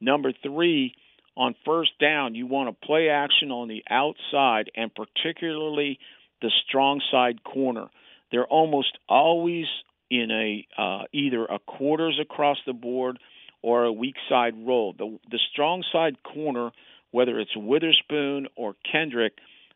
Number 0.00 0.32
three, 0.42 0.94
on 1.36 1.54
first 1.64 1.92
down, 2.00 2.34
you 2.34 2.46
want 2.46 2.68
to 2.68 2.86
play 2.86 3.08
action 3.08 3.50
on 3.50 3.68
the 3.68 3.84
outside 3.88 4.70
and 4.74 4.90
particularly 4.94 5.98
the 6.42 6.50
strong 6.66 7.00
side 7.10 7.42
corner. 7.44 7.86
They're 8.32 8.46
almost 8.46 8.98
always 9.08 9.66
in 10.10 10.30
a 10.30 10.66
uh, 10.80 11.04
either 11.12 11.44
a 11.44 11.58
quarters 11.60 12.18
across 12.20 12.58
the 12.66 12.72
board 12.72 13.18
or 13.62 13.84
a 13.84 13.92
weak 13.92 14.16
side 14.28 14.54
roll. 14.66 14.94
The 14.96 15.18
the 15.30 15.38
strong 15.52 15.84
side 15.92 16.22
corner, 16.22 16.70
whether 17.10 17.38
it's 17.38 17.56
Witherspoon 17.56 18.48
or 18.56 18.74
Kendrick, 18.90 19.34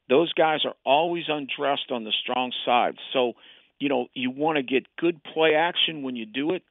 those 0.08 0.32
guys 0.32 0.60
are 0.64 0.74
always 0.84 1.24
undressed 1.28 1.90
on 1.90 2.04
the 2.04 2.12
strong 2.22 2.52
side. 2.64 2.96
So, 3.12 3.34
you 3.78 3.88
know, 3.88 4.08
you 4.14 4.30
want 4.30 4.56
to 4.56 4.62
get 4.62 4.86
good 4.98 5.22
play 5.22 5.54
action 5.54 6.02
when 6.02 6.16
you 6.16 6.26
do 6.26 6.52
it 6.52 6.62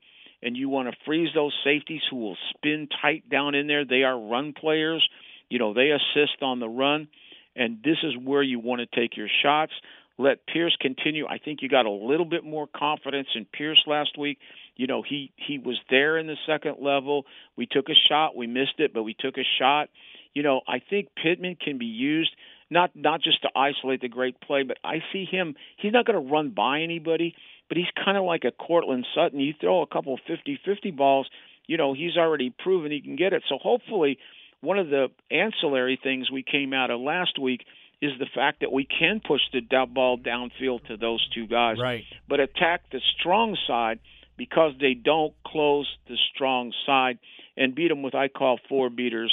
and 0.41 0.57
you 0.57 0.69
want 0.69 0.89
to 0.89 0.97
freeze 1.05 1.29
those 1.33 1.53
safeties 1.63 2.01
who 2.09 2.17
will 2.17 2.37
spin 2.49 2.89
tight 3.01 3.29
down 3.29 3.55
in 3.55 3.67
there. 3.67 3.85
They 3.85 4.03
are 4.03 4.19
run 4.19 4.53
players. 4.53 5.07
You 5.49 5.59
know, 5.59 5.73
they 5.73 5.91
assist 5.91 6.41
on 6.41 6.59
the 6.59 6.67
run, 6.67 7.07
and 7.55 7.77
this 7.83 7.97
is 8.03 8.13
where 8.17 8.41
you 8.41 8.59
want 8.59 8.81
to 8.81 8.99
take 8.99 9.15
your 9.15 9.29
shots. 9.43 9.71
Let 10.17 10.45
Pierce 10.45 10.75
continue. 10.79 11.25
I 11.25 11.39
think 11.39 11.61
you 11.61 11.69
got 11.69 11.85
a 11.85 11.91
little 11.91 12.25
bit 12.25 12.43
more 12.43 12.67
confidence 12.67 13.27
in 13.35 13.45
Pierce 13.45 13.81
last 13.87 14.17
week. 14.17 14.37
You 14.75 14.87
know, 14.87 15.03
he 15.07 15.31
he 15.35 15.57
was 15.57 15.79
there 15.89 16.17
in 16.17 16.27
the 16.27 16.37
second 16.47 16.77
level. 16.81 17.25
We 17.57 17.65
took 17.65 17.89
a 17.89 17.95
shot, 18.09 18.35
we 18.35 18.47
missed 18.47 18.79
it, 18.79 18.93
but 18.93 19.03
we 19.03 19.15
took 19.17 19.37
a 19.37 19.45
shot. 19.59 19.89
You 20.33 20.43
know, 20.43 20.61
I 20.67 20.79
think 20.87 21.09
Pittman 21.21 21.57
can 21.63 21.77
be 21.77 21.85
used 21.85 22.31
not 22.69 22.91
not 22.95 23.21
just 23.21 23.41
to 23.41 23.49
isolate 23.55 24.01
the 24.01 24.09
great 24.09 24.39
play, 24.41 24.63
but 24.63 24.77
I 24.83 24.99
see 25.11 25.25
him. 25.25 25.55
He's 25.77 25.93
not 25.93 26.05
going 26.05 26.23
to 26.23 26.31
run 26.31 26.51
by 26.51 26.81
anybody 26.81 27.35
but 27.73 27.77
he's 27.77 28.05
kind 28.05 28.17
of 28.17 28.23
like 28.23 28.43
a 28.43 28.51
Courtland 28.51 29.05
Sutton. 29.15 29.39
You 29.39 29.53
throw 29.59 29.81
a 29.81 29.87
couple 29.87 30.15
50-50 30.29 30.95
balls, 30.95 31.27
you 31.65 31.77
know, 31.77 31.93
he's 31.93 32.17
already 32.17 32.53
proven 32.59 32.91
he 32.91 33.01
can 33.01 33.15
get 33.15 33.33
it. 33.33 33.41
So 33.49 33.57
hopefully, 33.57 34.19
one 34.61 34.77
of 34.77 34.89
the 34.89 35.07
ancillary 35.31 35.99
things 36.01 36.29
we 36.29 36.43
came 36.43 36.73
out 36.73 36.91
of 36.91 36.99
last 36.99 37.39
week 37.39 37.61
is 38.03 38.11
the 38.19 38.27
fact 38.33 38.61
that 38.61 38.71
we 38.71 38.85
can 38.85 39.21
push 39.25 39.41
the 39.51 39.61
ball 39.85 40.17
downfield 40.17 40.85
to 40.87 40.97
those 40.97 41.27
two 41.33 41.47
guys, 41.47 41.77
right? 41.79 42.03
But 42.27 42.39
attack 42.39 42.81
the 42.91 43.01
strong 43.19 43.57
side 43.67 43.99
because 44.37 44.73
they 44.79 44.93
don't 44.93 45.33
close 45.45 45.87
the 46.07 46.17
strong 46.33 46.73
side 46.85 47.19
and 47.55 47.75
beat 47.75 47.89
them 47.89 48.01
with 48.01 48.15
I 48.15 48.27
call 48.27 48.59
four 48.67 48.89
beaters, 48.89 49.31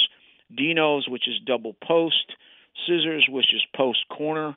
Dinos, 0.55 1.09
which 1.09 1.27
is 1.27 1.35
double 1.45 1.75
post, 1.83 2.25
scissors, 2.85 3.27
which 3.29 3.53
is 3.53 3.61
post 3.75 3.99
corner 4.09 4.55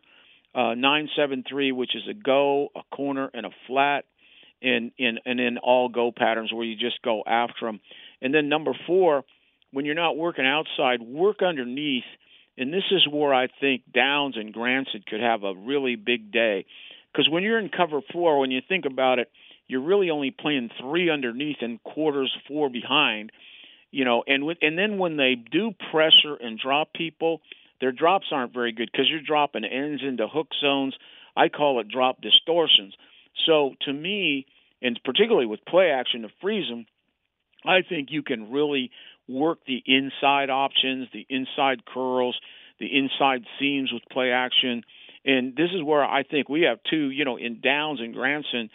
uh, 0.55 0.75
973, 0.75 1.73
which 1.73 1.97
is 1.97 2.03
a 2.09 2.15
go, 2.15 2.69
a 2.77 2.83
corner, 2.95 3.29
and 3.35 3.45
a 3.45 3.51
flat, 3.67 4.05
in 4.63 4.93
in 4.97 5.19
and 5.27 5.41
in 5.41 5.59
all 5.59 5.89
go 5.89 6.13
patterns 6.17 6.53
where 6.53 6.65
you 6.65 6.77
just 6.77 7.03
go 7.03 7.23
after 7.27 7.67
them. 7.67 7.81
And 8.23 8.33
then 8.33 8.49
number 8.49 8.73
four, 8.87 9.25
when 9.73 9.85
you're 9.85 9.97
not 9.97 10.17
working 10.17 10.47
outside, 10.47 11.03
work 11.03 11.43
underneath. 11.43 12.05
And 12.57 12.73
this 12.73 12.85
is 12.91 13.07
where 13.11 13.35
I 13.35 13.49
think 13.61 13.83
Downs 13.93 14.37
and 14.37 14.53
Granson 14.53 15.03
could 15.09 15.21
have 15.21 15.43
a 15.43 15.55
really 15.55 15.97
big 15.97 16.31
day. 16.31 16.67
Because 17.13 17.29
when 17.29 17.43
you're 17.43 17.59
in 17.59 17.69
cover 17.69 18.01
four, 18.13 18.39
when 18.39 18.51
you 18.51 18.61
think 18.67 18.85
about 18.85 19.19
it, 19.19 19.31
you're 19.67 19.83
really 19.83 20.11
only 20.11 20.31
playing 20.31 20.71
three 20.81 21.11
underneath 21.11 21.59
and 21.61 21.83
quarters 21.83 22.33
four 22.47 22.69
behind. 22.69 23.33
You 23.91 24.05
know, 24.05 24.25
and 24.27 24.45
with, 24.45 24.59
and 24.61 24.77
then 24.77 24.99
when 24.99 25.17
they 25.17 25.35
do 25.35 25.73
pressure 25.93 26.35
and 26.41 26.59
drop 26.59 26.93
people, 26.93 27.41
their 27.81 27.93
drops 27.93 28.27
aren't 28.33 28.53
very 28.53 28.73
good 28.73 28.89
because 28.91 29.09
you're 29.09 29.21
dropping 29.21 29.65
ends 29.65 30.03
into 30.07 30.27
hook 30.27 30.49
zones. 30.61 30.95
I 31.37 31.49
call 31.49 31.81
it 31.81 31.89
drop 31.89 32.21
distortions. 32.21 32.95
So 33.47 33.75
to 33.83 33.93
me, 33.93 34.47
and 34.83 34.99
particularly 35.05 35.47
with 35.47 35.65
play 35.65 35.91
action 35.91 36.23
to 36.23 36.29
freeze 36.41 36.69
them, 36.69 36.87
I 37.65 37.83
think 37.89 38.09
you 38.11 38.23
can 38.23 38.51
really 38.51 38.91
work 39.29 39.59
the 39.67 39.83
inside 39.87 40.51
options, 40.51 41.09
the 41.13 41.27
inside 41.29 41.85
curls, 41.87 42.39
the 42.79 42.87
inside 42.87 43.45
seams 43.59 43.93
with 43.93 44.03
play 44.11 44.31
action. 44.31 44.83
And 45.25 45.57
this 45.57 45.71
is 45.75 45.83
where 45.83 46.05
I 46.05 46.23
think 46.23 46.49
we 46.49 46.63
have 46.63 46.79
two, 46.89 47.11
you 47.11 47.25
know, 47.25 47.37
in 47.37 47.61
Downs 47.61 48.01
and 48.01 48.13
Granson. 48.13 48.71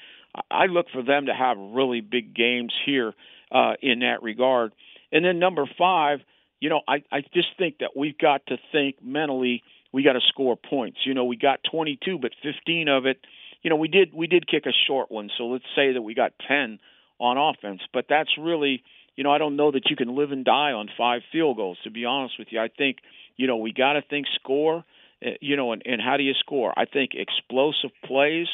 I 0.49 0.65
look 0.65 0.87
for 0.91 1.03
them 1.03 1.27
to 1.27 1.33
have 1.33 1.57
really 1.57 2.01
big 2.01 2.35
games 2.35 2.73
here 2.85 3.13
uh, 3.51 3.73
in 3.81 3.99
that 3.99 4.23
regard. 4.23 4.73
And 5.11 5.25
then 5.25 5.39
number 5.39 5.65
five, 5.77 6.19
you 6.59 6.69
know, 6.69 6.81
I, 6.87 7.03
I 7.11 7.21
just 7.33 7.49
think 7.57 7.79
that 7.79 7.91
we've 7.95 8.17
got 8.17 8.45
to 8.47 8.57
think 8.71 8.97
mentally 9.03 9.63
we 9.91 10.03
got 10.03 10.13
to 10.13 10.21
score 10.27 10.55
points. 10.55 10.99
You 11.05 11.13
know, 11.13 11.25
we 11.25 11.35
got 11.35 11.59
22, 11.71 12.19
but 12.19 12.31
15 12.43 12.87
of 12.89 13.05
it, 13.05 13.19
you 13.61 13.69
know, 13.69 13.75
we 13.75 13.87
did 13.87 14.13
we 14.13 14.27
did 14.27 14.47
kick 14.47 14.65
a 14.65 14.73
short 14.87 15.11
one. 15.11 15.29
So 15.37 15.45
let's 15.45 15.65
say 15.75 15.93
that 15.93 16.01
we 16.01 16.13
got 16.13 16.33
10 16.47 16.79
on 17.19 17.37
offense, 17.37 17.81
but 17.93 18.05
that's 18.07 18.29
really, 18.39 18.83
you 19.19 19.23
know, 19.23 19.33
I 19.33 19.37
don't 19.37 19.57
know 19.57 19.69
that 19.69 19.89
you 19.89 19.97
can 19.97 20.15
live 20.15 20.31
and 20.31 20.45
die 20.45 20.71
on 20.71 20.87
five 20.97 21.23
field 21.29 21.57
goals. 21.57 21.77
To 21.83 21.91
be 21.91 22.05
honest 22.05 22.39
with 22.39 22.47
you, 22.51 22.61
I 22.61 22.69
think 22.69 22.99
you 23.35 23.47
know 23.47 23.57
we 23.57 23.73
got 23.73 23.93
to 23.93 24.01
think 24.01 24.27
score. 24.35 24.85
Uh, 25.21 25.31
you 25.41 25.57
know, 25.57 25.73
and, 25.73 25.83
and 25.85 26.01
how 26.01 26.15
do 26.15 26.23
you 26.23 26.31
score? 26.39 26.71
I 26.77 26.85
think 26.85 27.11
explosive 27.15 27.89
plays, 28.05 28.47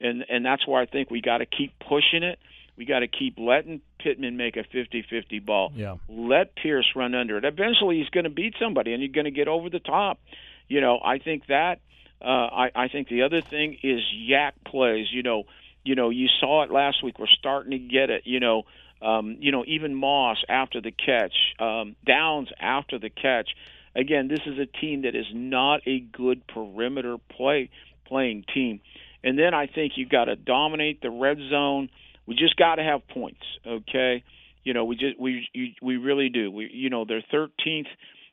and 0.00 0.24
and 0.28 0.44
that's 0.44 0.66
where 0.66 0.82
I 0.82 0.86
think 0.86 1.08
we 1.08 1.20
got 1.20 1.38
to 1.38 1.46
keep 1.46 1.72
pushing 1.78 2.24
it. 2.24 2.40
We 2.76 2.84
got 2.84 2.98
to 2.98 3.06
keep 3.06 3.38
letting 3.38 3.80
Pittman 4.00 4.36
make 4.36 4.56
a 4.56 4.64
50-50 4.64 5.44
ball. 5.44 5.72
Yeah. 5.74 5.96
Let 6.08 6.56
Pierce 6.56 6.92
run 6.96 7.14
under 7.14 7.38
it. 7.38 7.44
Eventually, 7.44 7.98
he's 7.98 8.08
going 8.08 8.24
to 8.24 8.30
beat 8.30 8.54
somebody, 8.60 8.94
and 8.94 9.02
you're 9.02 9.12
going 9.12 9.24
to 9.24 9.30
get 9.30 9.46
over 9.46 9.70
the 9.70 9.80
top. 9.80 10.18
You 10.66 10.80
know, 10.80 10.98
I 11.00 11.18
think 11.18 11.46
that. 11.46 11.78
Uh, 12.20 12.24
I, 12.24 12.70
I 12.74 12.88
think 12.88 13.08
the 13.08 13.22
other 13.22 13.40
thing 13.40 13.78
is 13.84 14.00
YAC 14.28 14.50
plays. 14.66 15.06
You 15.12 15.22
know, 15.22 15.44
you 15.84 15.94
know, 15.94 16.10
you 16.10 16.26
saw 16.40 16.64
it 16.64 16.72
last 16.72 17.04
week. 17.04 17.20
We're 17.20 17.28
starting 17.28 17.70
to 17.70 17.78
get 17.78 18.10
it. 18.10 18.22
You 18.24 18.40
know, 18.40 18.64
um, 19.02 19.36
you 19.40 19.52
know, 19.52 19.64
even 19.66 19.94
Moss 19.94 20.38
after 20.48 20.80
the 20.80 20.90
catch, 20.90 21.34
um, 21.58 21.96
Downs 22.06 22.48
after 22.60 22.98
the 22.98 23.10
catch. 23.10 23.50
Again, 23.94 24.28
this 24.28 24.40
is 24.46 24.58
a 24.58 24.66
team 24.66 25.02
that 25.02 25.14
is 25.14 25.26
not 25.32 25.80
a 25.86 26.00
good 26.00 26.46
perimeter 26.46 27.16
play 27.30 27.70
playing 28.06 28.44
team. 28.54 28.80
And 29.22 29.38
then 29.38 29.54
I 29.54 29.66
think 29.66 29.92
you've 29.96 30.08
got 30.08 30.26
to 30.26 30.36
dominate 30.36 31.02
the 31.02 31.10
red 31.10 31.38
zone. 31.50 31.90
We 32.26 32.34
just 32.34 32.56
got 32.56 32.76
to 32.76 32.82
have 32.82 33.06
points, 33.08 33.42
okay? 33.66 34.22
You 34.64 34.74
know, 34.74 34.84
we 34.84 34.96
just 34.96 35.18
we 35.18 35.48
we 35.82 35.96
really 35.96 36.28
do. 36.28 36.50
We 36.50 36.70
you 36.72 36.90
know 36.90 37.04
they're 37.04 37.24
13th 37.32 37.86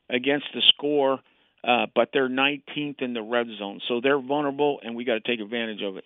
against 0.09 0.47
the 0.53 0.61
score, 0.76 1.20
uh, 1.63 1.88
but 1.95 2.09
they're 2.13 2.30
19th 2.30 3.01
in 3.01 3.13
the 3.13 3.22
red 3.22 3.47
zone, 3.57 3.80
so 3.88 4.01
they're 4.01 4.20
vulnerable, 4.20 4.80
and 4.84 4.95
we 4.95 5.05
got 5.05 5.13
to 5.13 5.20
take 5.22 5.39
advantage 5.39 5.82
of 5.82 5.97
it. 5.97 6.03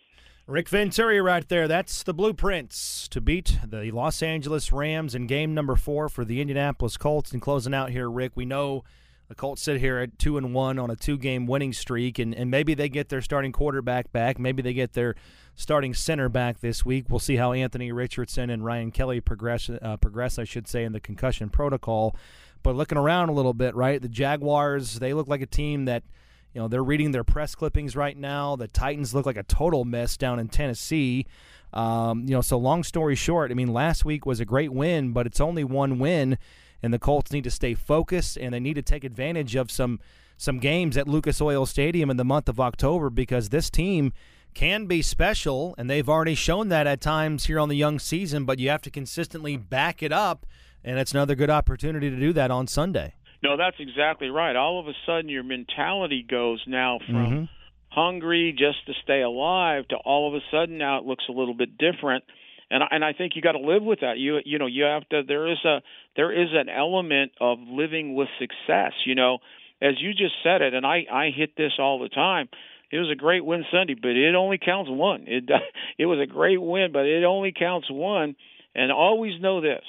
Rick 0.49 0.69
Venturi 0.69 1.21
right 1.21 1.47
there. 1.47 1.67
That's 1.67 2.01
the 2.01 2.13
blueprints 2.13 3.07
to 3.09 3.21
beat 3.21 3.59
the 3.63 3.91
Los 3.91 4.23
Angeles 4.23 4.71
Rams 4.71 5.13
in 5.13 5.27
game 5.27 5.53
number 5.53 5.75
four 5.75 6.09
for 6.09 6.25
the 6.25 6.41
Indianapolis 6.41 6.97
Colts. 6.97 7.31
And 7.31 7.39
closing 7.39 7.75
out 7.75 7.91
here, 7.91 8.09
Rick, 8.09 8.31
we 8.33 8.45
know 8.45 8.83
the 9.27 9.35
Colts 9.35 9.61
sit 9.61 9.79
here 9.79 9.99
at 9.99 10.17
two 10.17 10.39
and 10.39 10.51
one 10.51 10.79
on 10.79 10.89
a 10.89 10.95
two 10.95 11.19
game 11.19 11.45
winning 11.45 11.71
streak, 11.71 12.17
and, 12.17 12.33
and 12.33 12.49
maybe 12.49 12.73
they 12.73 12.89
get 12.89 13.09
their 13.09 13.21
starting 13.21 13.51
quarterback 13.51 14.11
back. 14.11 14.39
Maybe 14.39 14.63
they 14.63 14.73
get 14.73 14.93
their 14.93 15.13
starting 15.53 15.93
center 15.93 16.29
back 16.29 16.61
this 16.61 16.83
week. 16.83 17.05
We'll 17.09 17.19
see 17.19 17.35
how 17.35 17.53
Anthony 17.53 17.91
Richardson 17.91 18.49
and 18.49 18.65
Ryan 18.65 18.89
Kelly 18.89 19.21
progress 19.21 19.69
uh, 19.69 19.97
progress, 19.97 20.39
I 20.39 20.45
should 20.45 20.67
say, 20.67 20.83
in 20.83 20.93
the 20.93 20.99
concussion 20.99 21.51
protocol. 21.51 22.15
But 22.63 22.75
looking 22.75 22.97
around 22.97 23.29
a 23.29 23.33
little 23.33 23.53
bit, 23.53 23.75
right? 23.75 24.01
The 24.01 24.09
Jaguars, 24.09 24.97
they 24.97 25.13
look 25.13 25.27
like 25.27 25.43
a 25.43 25.45
team 25.45 25.85
that– 25.85 26.01
you 26.53 26.61
know, 26.61 26.67
they're 26.67 26.83
reading 26.83 27.11
their 27.11 27.23
press 27.23 27.55
clippings 27.55 27.95
right 27.95 28.17
now. 28.17 28.55
The 28.55 28.67
Titans 28.67 29.13
look 29.13 29.25
like 29.25 29.37
a 29.37 29.43
total 29.43 29.85
mess 29.85 30.17
down 30.17 30.39
in 30.39 30.47
Tennessee. 30.47 31.25
Um, 31.73 32.25
you 32.25 32.33
know, 32.33 32.41
so 32.41 32.57
long 32.57 32.83
story 32.83 33.15
short, 33.15 33.51
I 33.51 33.53
mean, 33.53 33.71
last 33.71 34.03
week 34.03 34.25
was 34.25 34.39
a 34.39 34.45
great 34.45 34.73
win, 34.73 35.11
but 35.13 35.27
it's 35.27 35.39
only 35.39 35.63
one 35.63 35.99
win, 35.99 36.37
and 36.81 36.93
the 36.93 36.99
Colts 36.99 37.31
need 37.31 37.43
to 37.43 37.51
stay 37.51 37.75
focused 37.75 38.37
and 38.37 38.53
they 38.53 38.59
need 38.59 38.73
to 38.75 38.81
take 38.81 39.03
advantage 39.03 39.55
of 39.55 39.69
some 39.69 39.99
some 40.37 40.57
games 40.57 40.95
at 40.95 41.05
Lucas 41.05 41.41
Oil 41.41 41.65
Stadium 41.65 42.09
in 42.09 42.15
the 42.15 42.23
month 42.23 42.47
of 42.47 42.61
October 42.61 43.09
because 43.09 43.49
this 43.49 43.69
team 43.69 44.13
can 44.53 44.85
be 44.85 45.01
special, 45.01 45.75
and 45.77 45.89
they've 45.89 46.07
already 46.09 46.33
shown 46.33 46.69
that 46.69 46.87
at 46.87 47.01
times 47.01 47.45
here 47.45 47.59
on 47.59 47.69
the 47.69 47.75
young 47.75 47.99
season. 47.99 48.45
But 48.45 48.57
you 48.57 48.69
have 48.69 48.81
to 48.83 48.89
consistently 48.89 49.57
back 49.57 50.01
it 50.01 50.13
up, 50.13 50.45
and 50.83 50.97
it's 50.97 51.11
another 51.11 51.35
good 51.35 51.49
opportunity 51.49 52.09
to 52.09 52.15
do 52.15 52.33
that 52.33 52.51
on 52.51 52.67
Sunday. 52.67 53.13
No, 53.41 53.57
that's 53.57 53.77
exactly 53.79 54.29
right. 54.29 54.55
All 54.55 54.79
of 54.79 54.87
a 54.87 54.93
sudden, 55.05 55.29
your 55.29 55.43
mentality 55.43 56.25
goes 56.29 56.61
now 56.67 56.99
from 57.05 57.15
mm-hmm. 57.15 57.43
hungry 57.89 58.53
just 58.57 58.85
to 58.87 58.93
stay 59.03 59.21
alive 59.21 59.87
to 59.89 59.95
all 59.95 60.27
of 60.27 60.33
a 60.33 60.43
sudden 60.51 60.77
now 60.77 60.99
it 60.99 61.05
looks 61.05 61.23
a 61.29 61.31
little 61.31 61.53
bit 61.53 61.77
different. 61.77 62.23
And 62.69 62.83
I, 62.83 62.87
and 62.91 63.05
I 63.05 63.13
think 63.13 63.33
you 63.35 63.41
got 63.41 63.53
to 63.53 63.59
live 63.59 63.81
with 63.81 64.01
that. 64.01 64.17
You 64.17 64.39
you 64.45 64.59
know 64.59 64.67
you 64.67 64.83
have 64.83 65.07
to. 65.09 65.23
There 65.27 65.51
is 65.51 65.57
a 65.65 65.81
there 66.15 66.31
is 66.31 66.49
an 66.53 66.69
element 66.69 67.31
of 67.39 67.57
living 67.59 68.13
with 68.13 68.27
success. 68.37 68.91
You 69.05 69.15
know, 69.15 69.39
as 69.81 69.93
you 69.99 70.11
just 70.11 70.35
said 70.43 70.61
it, 70.61 70.73
and 70.73 70.85
I 70.85 71.05
I 71.11 71.29
hit 71.35 71.55
this 71.55 71.73
all 71.79 71.99
the 71.99 72.09
time. 72.09 72.49
It 72.91 72.97
was 72.97 73.09
a 73.11 73.15
great 73.15 73.45
win 73.45 73.65
Sunday, 73.71 73.95
but 73.99 74.11
it 74.11 74.35
only 74.35 74.57
counts 74.57 74.89
one. 74.89 75.25
It 75.27 75.49
it 75.97 76.05
was 76.05 76.19
a 76.19 76.31
great 76.31 76.61
win, 76.61 76.91
but 76.91 77.05
it 77.05 77.23
only 77.23 77.53
counts 77.57 77.89
one. 77.89 78.35
And 78.75 78.91
always 78.91 79.41
know 79.41 79.61
this, 79.61 79.83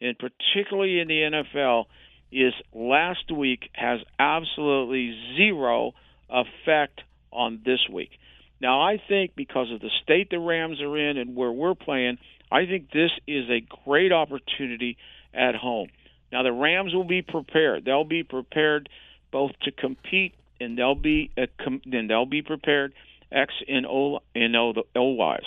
and 0.00 0.16
particularly 0.18 0.98
in 0.98 1.06
the 1.06 1.44
NFL, 1.54 1.84
is 2.34 2.54
last 2.74 3.30
week 3.30 3.70
has 3.72 4.00
absolutely 4.18 5.16
zero 5.36 5.92
effect 6.28 7.00
on 7.32 7.60
this 7.64 7.80
week. 7.90 8.10
Now, 8.60 8.80
I 8.82 9.00
think 9.08 9.34
because 9.36 9.70
of 9.72 9.80
the 9.80 9.90
state 10.02 10.30
the 10.30 10.38
Rams 10.38 10.80
are 10.80 10.96
in 10.96 11.16
and 11.18 11.36
where 11.36 11.52
we're 11.52 11.74
playing, 11.74 12.18
I 12.50 12.66
think 12.66 12.90
this 12.90 13.10
is 13.26 13.48
a 13.50 13.66
great 13.84 14.12
opportunity 14.12 14.96
at 15.32 15.54
home. 15.54 15.88
Now, 16.32 16.42
the 16.42 16.52
Rams 16.52 16.94
will 16.94 17.04
be 17.04 17.22
prepared. 17.22 17.84
They'll 17.84 18.04
be 18.04 18.22
prepared 18.22 18.88
both 19.30 19.52
to 19.62 19.70
compete 19.70 20.34
and 20.60 20.78
they'll 20.78 20.94
be 20.94 21.30
uh, 21.36 21.42
a, 21.42 21.70
and 21.96 22.08
they'll 22.08 22.26
be 22.26 22.42
prepared 22.42 22.94
X 23.30 23.52
and 23.68 23.86
O 23.86 24.20
and 24.34 24.56
O 24.56 24.72
the 24.72 24.82
O 24.96 25.10
wise. 25.10 25.44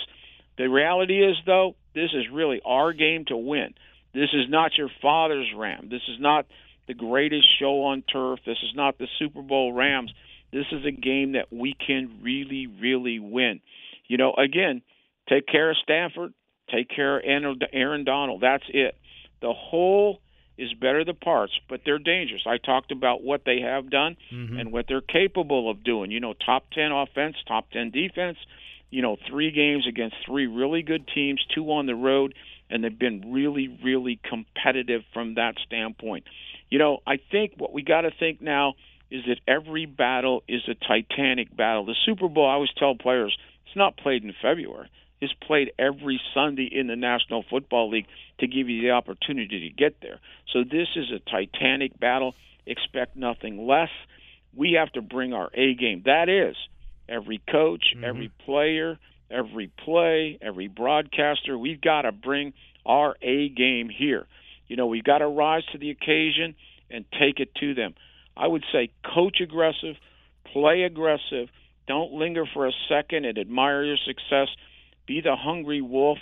The 0.56 0.68
reality 0.68 1.22
is, 1.24 1.36
though, 1.46 1.76
this 1.94 2.10
is 2.12 2.24
really 2.32 2.60
our 2.64 2.92
game 2.92 3.24
to 3.26 3.36
win. 3.36 3.74
This 4.12 4.30
is 4.32 4.48
not 4.48 4.76
your 4.76 4.90
father's 5.00 5.48
Ram. 5.56 5.88
This 5.90 6.02
is 6.08 6.20
not 6.20 6.46
the 6.88 6.94
greatest 6.94 7.46
show 7.60 7.84
on 7.84 8.02
turf. 8.02 8.40
This 8.44 8.58
is 8.64 8.74
not 8.74 8.98
the 8.98 9.06
Super 9.18 9.42
Bowl 9.42 9.72
Rams. 9.72 10.12
This 10.52 10.66
is 10.72 10.84
a 10.84 10.90
game 10.90 11.32
that 11.32 11.52
we 11.52 11.74
can 11.74 12.20
really, 12.22 12.66
really 12.66 13.18
win. 13.18 13.60
You 14.08 14.16
know, 14.16 14.32
again, 14.32 14.82
take 15.28 15.46
care 15.46 15.70
of 15.70 15.76
Stafford, 15.82 16.32
take 16.74 16.88
care 16.88 17.18
of 17.18 17.62
Aaron 17.72 18.04
Donald. 18.04 18.40
That's 18.40 18.64
it. 18.68 18.96
The 19.40 19.52
whole 19.52 20.20
is 20.56 20.72
better 20.74 21.04
than 21.04 21.14
the 21.14 21.24
parts, 21.24 21.52
but 21.68 21.82
they're 21.84 22.00
dangerous. 22.00 22.42
I 22.46 22.58
talked 22.58 22.90
about 22.90 23.22
what 23.22 23.42
they 23.46 23.60
have 23.60 23.90
done 23.90 24.16
mm-hmm. 24.32 24.58
and 24.58 24.72
what 24.72 24.86
they're 24.88 25.00
capable 25.00 25.70
of 25.70 25.84
doing. 25.84 26.10
You 26.10 26.20
know, 26.20 26.34
top 26.34 26.64
10 26.72 26.90
offense, 26.90 27.36
top 27.46 27.70
10 27.70 27.90
defense, 27.90 28.38
you 28.90 29.02
know, 29.02 29.16
three 29.30 29.52
games 29.52 29.86
against 29.86 30.16
three 30.26 30.46
really 30.46 30.82
good 30.82 31.06
teams, 31.14 31.40
two 31.54 31.70
on 31.70 31.86
the 31.86 31.94
road, 31.94 32.34
and 32.70 32.82
they've 32.82 32.98
been 32.98 33.32
really, 33.32 33.68
really 33.84 34.18
competitive 34.28 35.02
from 35.12 35.34
that 35.34 35.54
standpoint. 35.64 36.24
You 36.70 36.78
know, 36.78 36.98
I 37.06 37.18
think 37.30 37.54
what 37.56 37.72
we 37.72 37.82
got 37.82 38.02
to 38.02 38.10
think 38.10 38.40
now 38.40 38.74
is 39.10 39.24
that 39.26 39.40
every 39.46 39.86
battle 39.86 40.42
is 40.48 40.62
a 40.68 40.74
titanic 40.74 41.54
battle. 41.56 41.86
The 41.86 41.96
Super 42.04 42.28
Bowl, 42.28 42.46
I 42.46 42.54
always 42.54 42.70
tell 42.78 42.94
players, 42.94 43.36
it's 43.66 43.76
not 43.76 43.96
played 43.96 44.22
in 44.22 44.34
February. 44.42 44.90
It's 45.20 45.32
played 45.46 45.72
every 45.78 46.20
Sunday 46.34 46.68
in 46.70 46.86
the 46.86 46.96
National 46.96 47.44
Football 47.48 47.90
League 47.90 48.06
to 48.38 48.46
give 48.46 48.68
you 48.68 48.82
the 48.82 48.90
opportunity 48.90 49.68
to 49.68 49.74
get 49.74 49.96
there. 50.00 50.20
So 50.52 50.62
this 50.62 50.88
is 50.94 51.06
a 51.10 51.18
titanic 51.30 51.98
battle. 51.98 52.34
Expect 52.66 53.16
nothing 53.16 53.66
less. 53.66 53.90
We 54.54 54.76
have 54.78 54.92
to 54.92 55.02
bring 55.02 55.32
our 55.32 55.50
A 55.54 55.74
game. 55.74 56.02
That 56.04 56.28
is 56.28 56.56
every 57.08 57.40
coach, 57.50 57.94
mm-hmm. 57.94 58.04
every 58.04 58.30
player, 58.44 58.98
every 59.30 59.70
play, 59.84 60.38
every 60.40 60.68
broadcaster. 60.68 61.58
We've 61.58 61.80
got 61.80 62.02
to 62.02 62.12
bring 62.12 62.52
our 62.86 63.16
A 63.22 63.48
game 63.48 63.88
here. 63.88 64.26
You 64.68 64.76
know, 64.76 64.86
we've 64.86 65.04
got 65.04 65.18
to 65.18 65.26
rise 65.26 65.64
to 65.72 65.78
the 65.78 65.90
occasion 65.90 66.54
and 66.90 67.04
take 67.12 67.40
it 67.40 67.54
to 67.56 67.74
them. 67.74 67.94
I 68.36 68.46
would 68.46 68.64
say 68.72 68.90
coach 69.14 69.40
aggressive, 69.40 69.96
play 70.52 70.82
aggressive, 70.82 71.48
don't 71.86 72.12
linger 72.12 72.44
for 72.52 72.66
a 72.66 72.72
second 72.88 73.24
and 73.24 73.38
admire 73.38 73.82
your 73.82 73.96
success. 73.96 74.48
Be 75.06 75.20
the 75.22 75.36
hungry 75.36 75.80
wolf, 75.80 76.18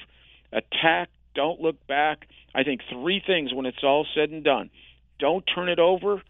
attack, 0.52 1.10
don't 1.34 1.60
look 1.60 1.86
back. 1.86 2.26
I 2.54 2.62
think 2.62 2.80
three 2.90 3.20
things 3.24 3.52
when 3.52 3.66
it's 3.66 3.82
all 3.82 4.06
said 4.14 4.30
and 4.30 4.42
done. 4.42 4.70
Don't 5.18 5.44
turn 5.54 5.68
it 5.68 5.78
over, 5.78 6.22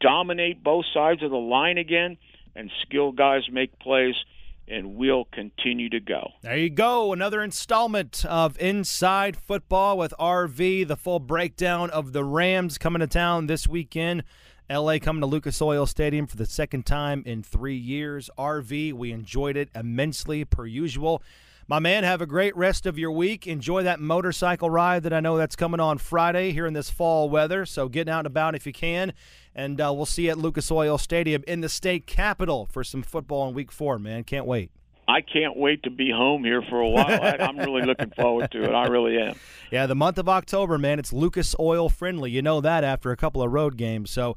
dominate 0.00 0.62
both 0.62 0.84
sides 0.92 1.22
of 1.22 1.30
the 1.30 1.36
line 1.36 1.78
again, 1.78 2.18
and 2.54 2.70
skill 2.82 3.12
guys 3.12 3.42
make 3.50 3.78
plays 3.78 4.14
and 4.68 4.96
we'll 4.96 5.26
continue 5.26 5.88
to 5.90 6.00
go. 6.00 6.32
There 6.42 6.56
you 6.56 6.70
go. 6.70 7.12
Another 7.12 7.42
installment 7.42 8.24
of 8.24 8.58
Inside 8.58 9.36
Football 9.36 9.98
with 9.98 10.12
RV. 10.18 10.88
The 10.88 10.96
full 10.96 11.20
breakdown 11.20 11.90
of 11.90 12.12
the 12.12 12.24
Rams 12.24 12.78
coming 12.78 13.00
to 13.00 13.06
town 13.06 13.46
this 13.46 13.68
weekend. 13.68 14.24
LA 14.68 14.98
coming 14.98 15.20
to 15.20 15.26
Lucas 15.26 15.62
Oil 15.62 15.86
Stadium 15.86 16.26
for 16.26 16.36
the 16.36 16.46
second 16.46 16.84
time 16.86 17.22
in 17.24 17.42
three 17.42 17.76
years. 17.76 18.28
RV, 18.36 18.92
we 18.94 19.12
enjoyed 19.12 19.56
it 19.56 19.68
immensely, 19.74 20.44
per 20.44 20.66
usual. 20.66 21.22
My 21.68 21.80
man, 21.80 22.04
have 22.04 22.20
a 22.20 22.26
great 22.26 22.56
rest 22.56 22.86
of 22.86 22.96
your 22.96 23.10
week. 23.10 23.44
Enjoy 23.44 23.82
that 23.82 23.98
motorcycle 23.98 24.70
ride 24.70 25.02
that 25.02 25.12
I 25.12 25.18
know 25.18 25.36
that's 25.36 25.56
coming 25.56 25.80
on 25.80 25.98
Friday 25.98 26.52
here 26.52 26.64
in 26.64 26.74
this 26.74 26.90
fall 26.90 27.28
weather. 27.28 27.66
So 27.66 27.88
getting 27.88 28.12
out 28.12 28.20
and 28.20 28.28
about 28.28 28.54
if 28.54 28.68
you 28.68 28.72
can. 28.72 29.12
And 29.52 29.80
uh, 29.80 29.92
we'll 29.92 30.06
see 30.06 30.26
you 30.26 30.30
at 30.30 30.38
Lucas 30.38 30.70
Oil 30.70 30.96
Stadium 30.96 31.42
in 31.44 31.62
the 31.62 31.68
state 31.68 32.06
capital 32.06 32.68
for 32.70 32.84
some 32.84 33.02
football 33.02 33.48
in 33.48 33.54
week 33.54 33.72
four, 33.72 33.98
man. 33.98 34.22
Can't 34.22 34.46
wait. 34.46 34.70
I 35.08 35.22
can't 35.22 35.56
wait 35.56 35.82
to 35.82 35.90
be 35.90 36.08
home 36.12 36.44
here 36.44 36.62
for 36.62 36.80
a 36.80 36.88
while. 36.88 37.20
I, 37.20 37.36
am 37.40 37.58
really 37.58 37.82
looking 37.82 38.10
forward 38.10 38.52
to 38.52 38.62
it. 38.62 38.72
I 38.72 38.86
really 38.86 39.18
am. 39.18 39.34
Yeah, 39.72 39.86
the 39.86 39.94
month 39.96 40.18
of 40.18 40.28
October, 40.28 40.78
man, 40.78 41.00
it's 41.00 41.12
Lucas 41.12 41.56
Oil 41.58 41.88
friendly. 41.88 42.30
You 42.30 42.42
know 42.42 42.60
that 42.60 42.84
after 42.84 43.10
a 43.10 43.16
couple 43.16 43.42
of 43.42 43.52
road 43.52 43.76
games. 43.76 44.12
So 44.12 44.36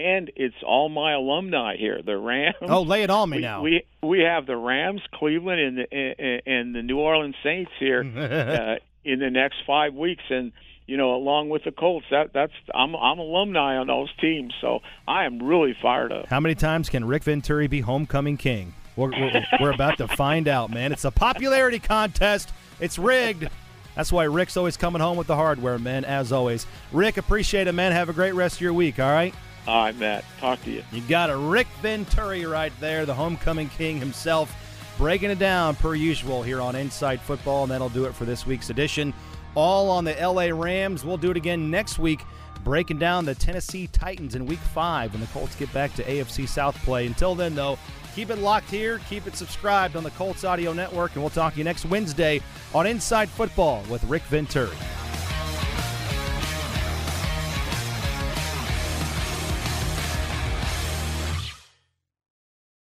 and 0.00 0.30
it's 0.36 0.56
all 0.66 0.88
my 0.88 1.12
alumni 1.12 1.76
here. 1.76 2.00
The 2.04 2.16
Rams. 2.16 2.56
Oh, 2.62 2.82
lay 2.82 3.02
it 3.02 3.10
on 3.10 3.30
me 3.30 3.38
we, 3.38 3.42
now. 3.42 3.62
We 3.62 3.82
we 4.02 4.20
have 4.20 4.46
the 4.46 4.56
Rams, 4.56 5.02
Cleveland, 5.12 5.60
and 5.60 5.78
the 5.78 6.42
and 6.46 6.74
the 6.74 6.82
New 6.82 6.98
Orleans 6.98 7.36
Saints 7.42 7.70
here 7.78 8.00
uh, 8.16 8.76
in 9.04 9.18
the 9.18 9.30
next 9.30 9.56
five 9.66 9.94
weeks, 9.94 10.24
and 10.30 10.52
you 10.86 10.96
know, 10.96 11.14
along 11.14 11.48
with 11.50 11.64
the 11.64 11.72
Colts. 11.72 12.06
That 12.10 12.32
that's 12.32 12.52
I'm 12.74 12.94
I'm 12.96 13.18
alumni 13.18 13.76
on 13.76 13.86
those 13.86 14.10
teams, 14.20 14.54
so 14.60 14.80
I 15.06 15.24
am 15.24 15.42
really 15.42 15.76
fired 15.80 16.12
up. 16.12 16.26
How 16.26 16.40
many 16.40 16.54
times 16.54 16.88
can 16.88 17.04
Rick 17.04 17.24
Venturi 17.24 17.66
be 17.66 17.80
homecoming 17.80 18.36
king? 18.36 18.74
We're, 18.96 19.10
we're, 19.10 19.46
we're 19.60 19.70
about 19.72 19.98
to 19.98 20.08
find 20.08 20.48
out, 20.48 20.70
man. 20.70 20.92
It's 20.92 21.04
a 21.04 21.10
popularity 21.10 21.78
contest. 21.78 22.52
It's 22.80 22.98
rigged. 22.98 23.48
That's 23.94 24.12
why 24.12 24.24
Rick's 24.24 24.56
always 24.56 24.76
coming 24.76 25.00
home 25.00 25.16
with 25.16 25.26
the 25.26 25.36
hardware, 25.36 25.78
man, 25.78 26.04
as 26.04 26.32
always. 26.32 26.66
Rick, 26.92 27.16
appreciate 27.16 27.66
it, 27.66 27.72
man. 27.72 27.92
Have 27.92 28.08
a 28.08 28.12
great 28.12 28.32
rest 28.32 28.56
of 28.56 28.60
your 28.60 28.72
week, 28.72 28.98
all 28.98 29.10
right? 29.10 29.34
All 29.66 29.84
right, 29.84 29.96
Matt. 29.96 30.24
Talk 30.38 30.62
to 30.64 30.70
you. 30.70 30.82
You 30.92 31.02
got 31.02 31.30
a 31.30 31.36
Rick 31.36 31.66
Venturi 31.82 32.46
right 32.46 32.72
there, 32.80 33.04
the 33.04 33.14
homecoming 33.14 33.68
king 33.68 33.98
himself, 33.98 34.54
breaking 34.96 35.30
it 35.30 35.38
down 35.38 35.76
per 35.76 35.94
usual 35.94 36.42
here 36.42 36.60
on 36.60 36.74
Inside 36.74 37.20
Football, 37.20 37.64
and 37.64 37.72
that'll 37.72 37.88
do 37.90 38.04
it 38.06 38.14
for 38.14 38.24
this 38.24 38.46
week's 38.46 38.70
edition. 38.70 39.12
All 39.54 39.90
on 39.90 40.04
the 40.04 40.14
LA 40.14 40.46
Rams. 40.46 41.04
We'll 41.04 41.16
do 41.16 41.30
it 41.30 41.36
again 41.36 41.70
next 41.70 41.98
week, 41.98 42.20
breaking 42.64 42.98
down 42.98 43.24
the 43.24 43.34
Tennessee 43.34 43.88
Titans 43.88 44.34
in 44.34 44.46
week 44.46 44.58
five 44.58 45.12
when 45.12 45.20
the 45.20 45.26
Colts 45.28 45.54
get 45.56 45.72
back 45.72 45.92
to 45.94 46.04
AFC 46.04 46.48
South 46.48 46.76
play. 46.84 47.06
Until 47.06 47.34
then, 47.34 47.54
though, 47.54 47.78
keep 48.14 48.30
it 48.30 48.38
locked 48.38 48.70
here, 48.70 49.00
keep 49.08 49.26
it 49.26 49.36
subscribed 49.36 49.96
on 49.96 50.04
the 50.04 50.10
Colts 50.12 50.44
Audio 50.44 50.72
Network, 50.72 51.14
and 51.14 51.22
we'll 51.22 51.30
talk 51.30 51.52
to 51.54 51.58
you 51.58 51.64
next 51.64 51.84
Wednesday 51.84 52.40
on 52.74 52.86
Inside 52.86 53.28
Football 53.28 53.82
with 53.90 54.02
Rick 54.04 54.22
Venturi. 54.24 54.76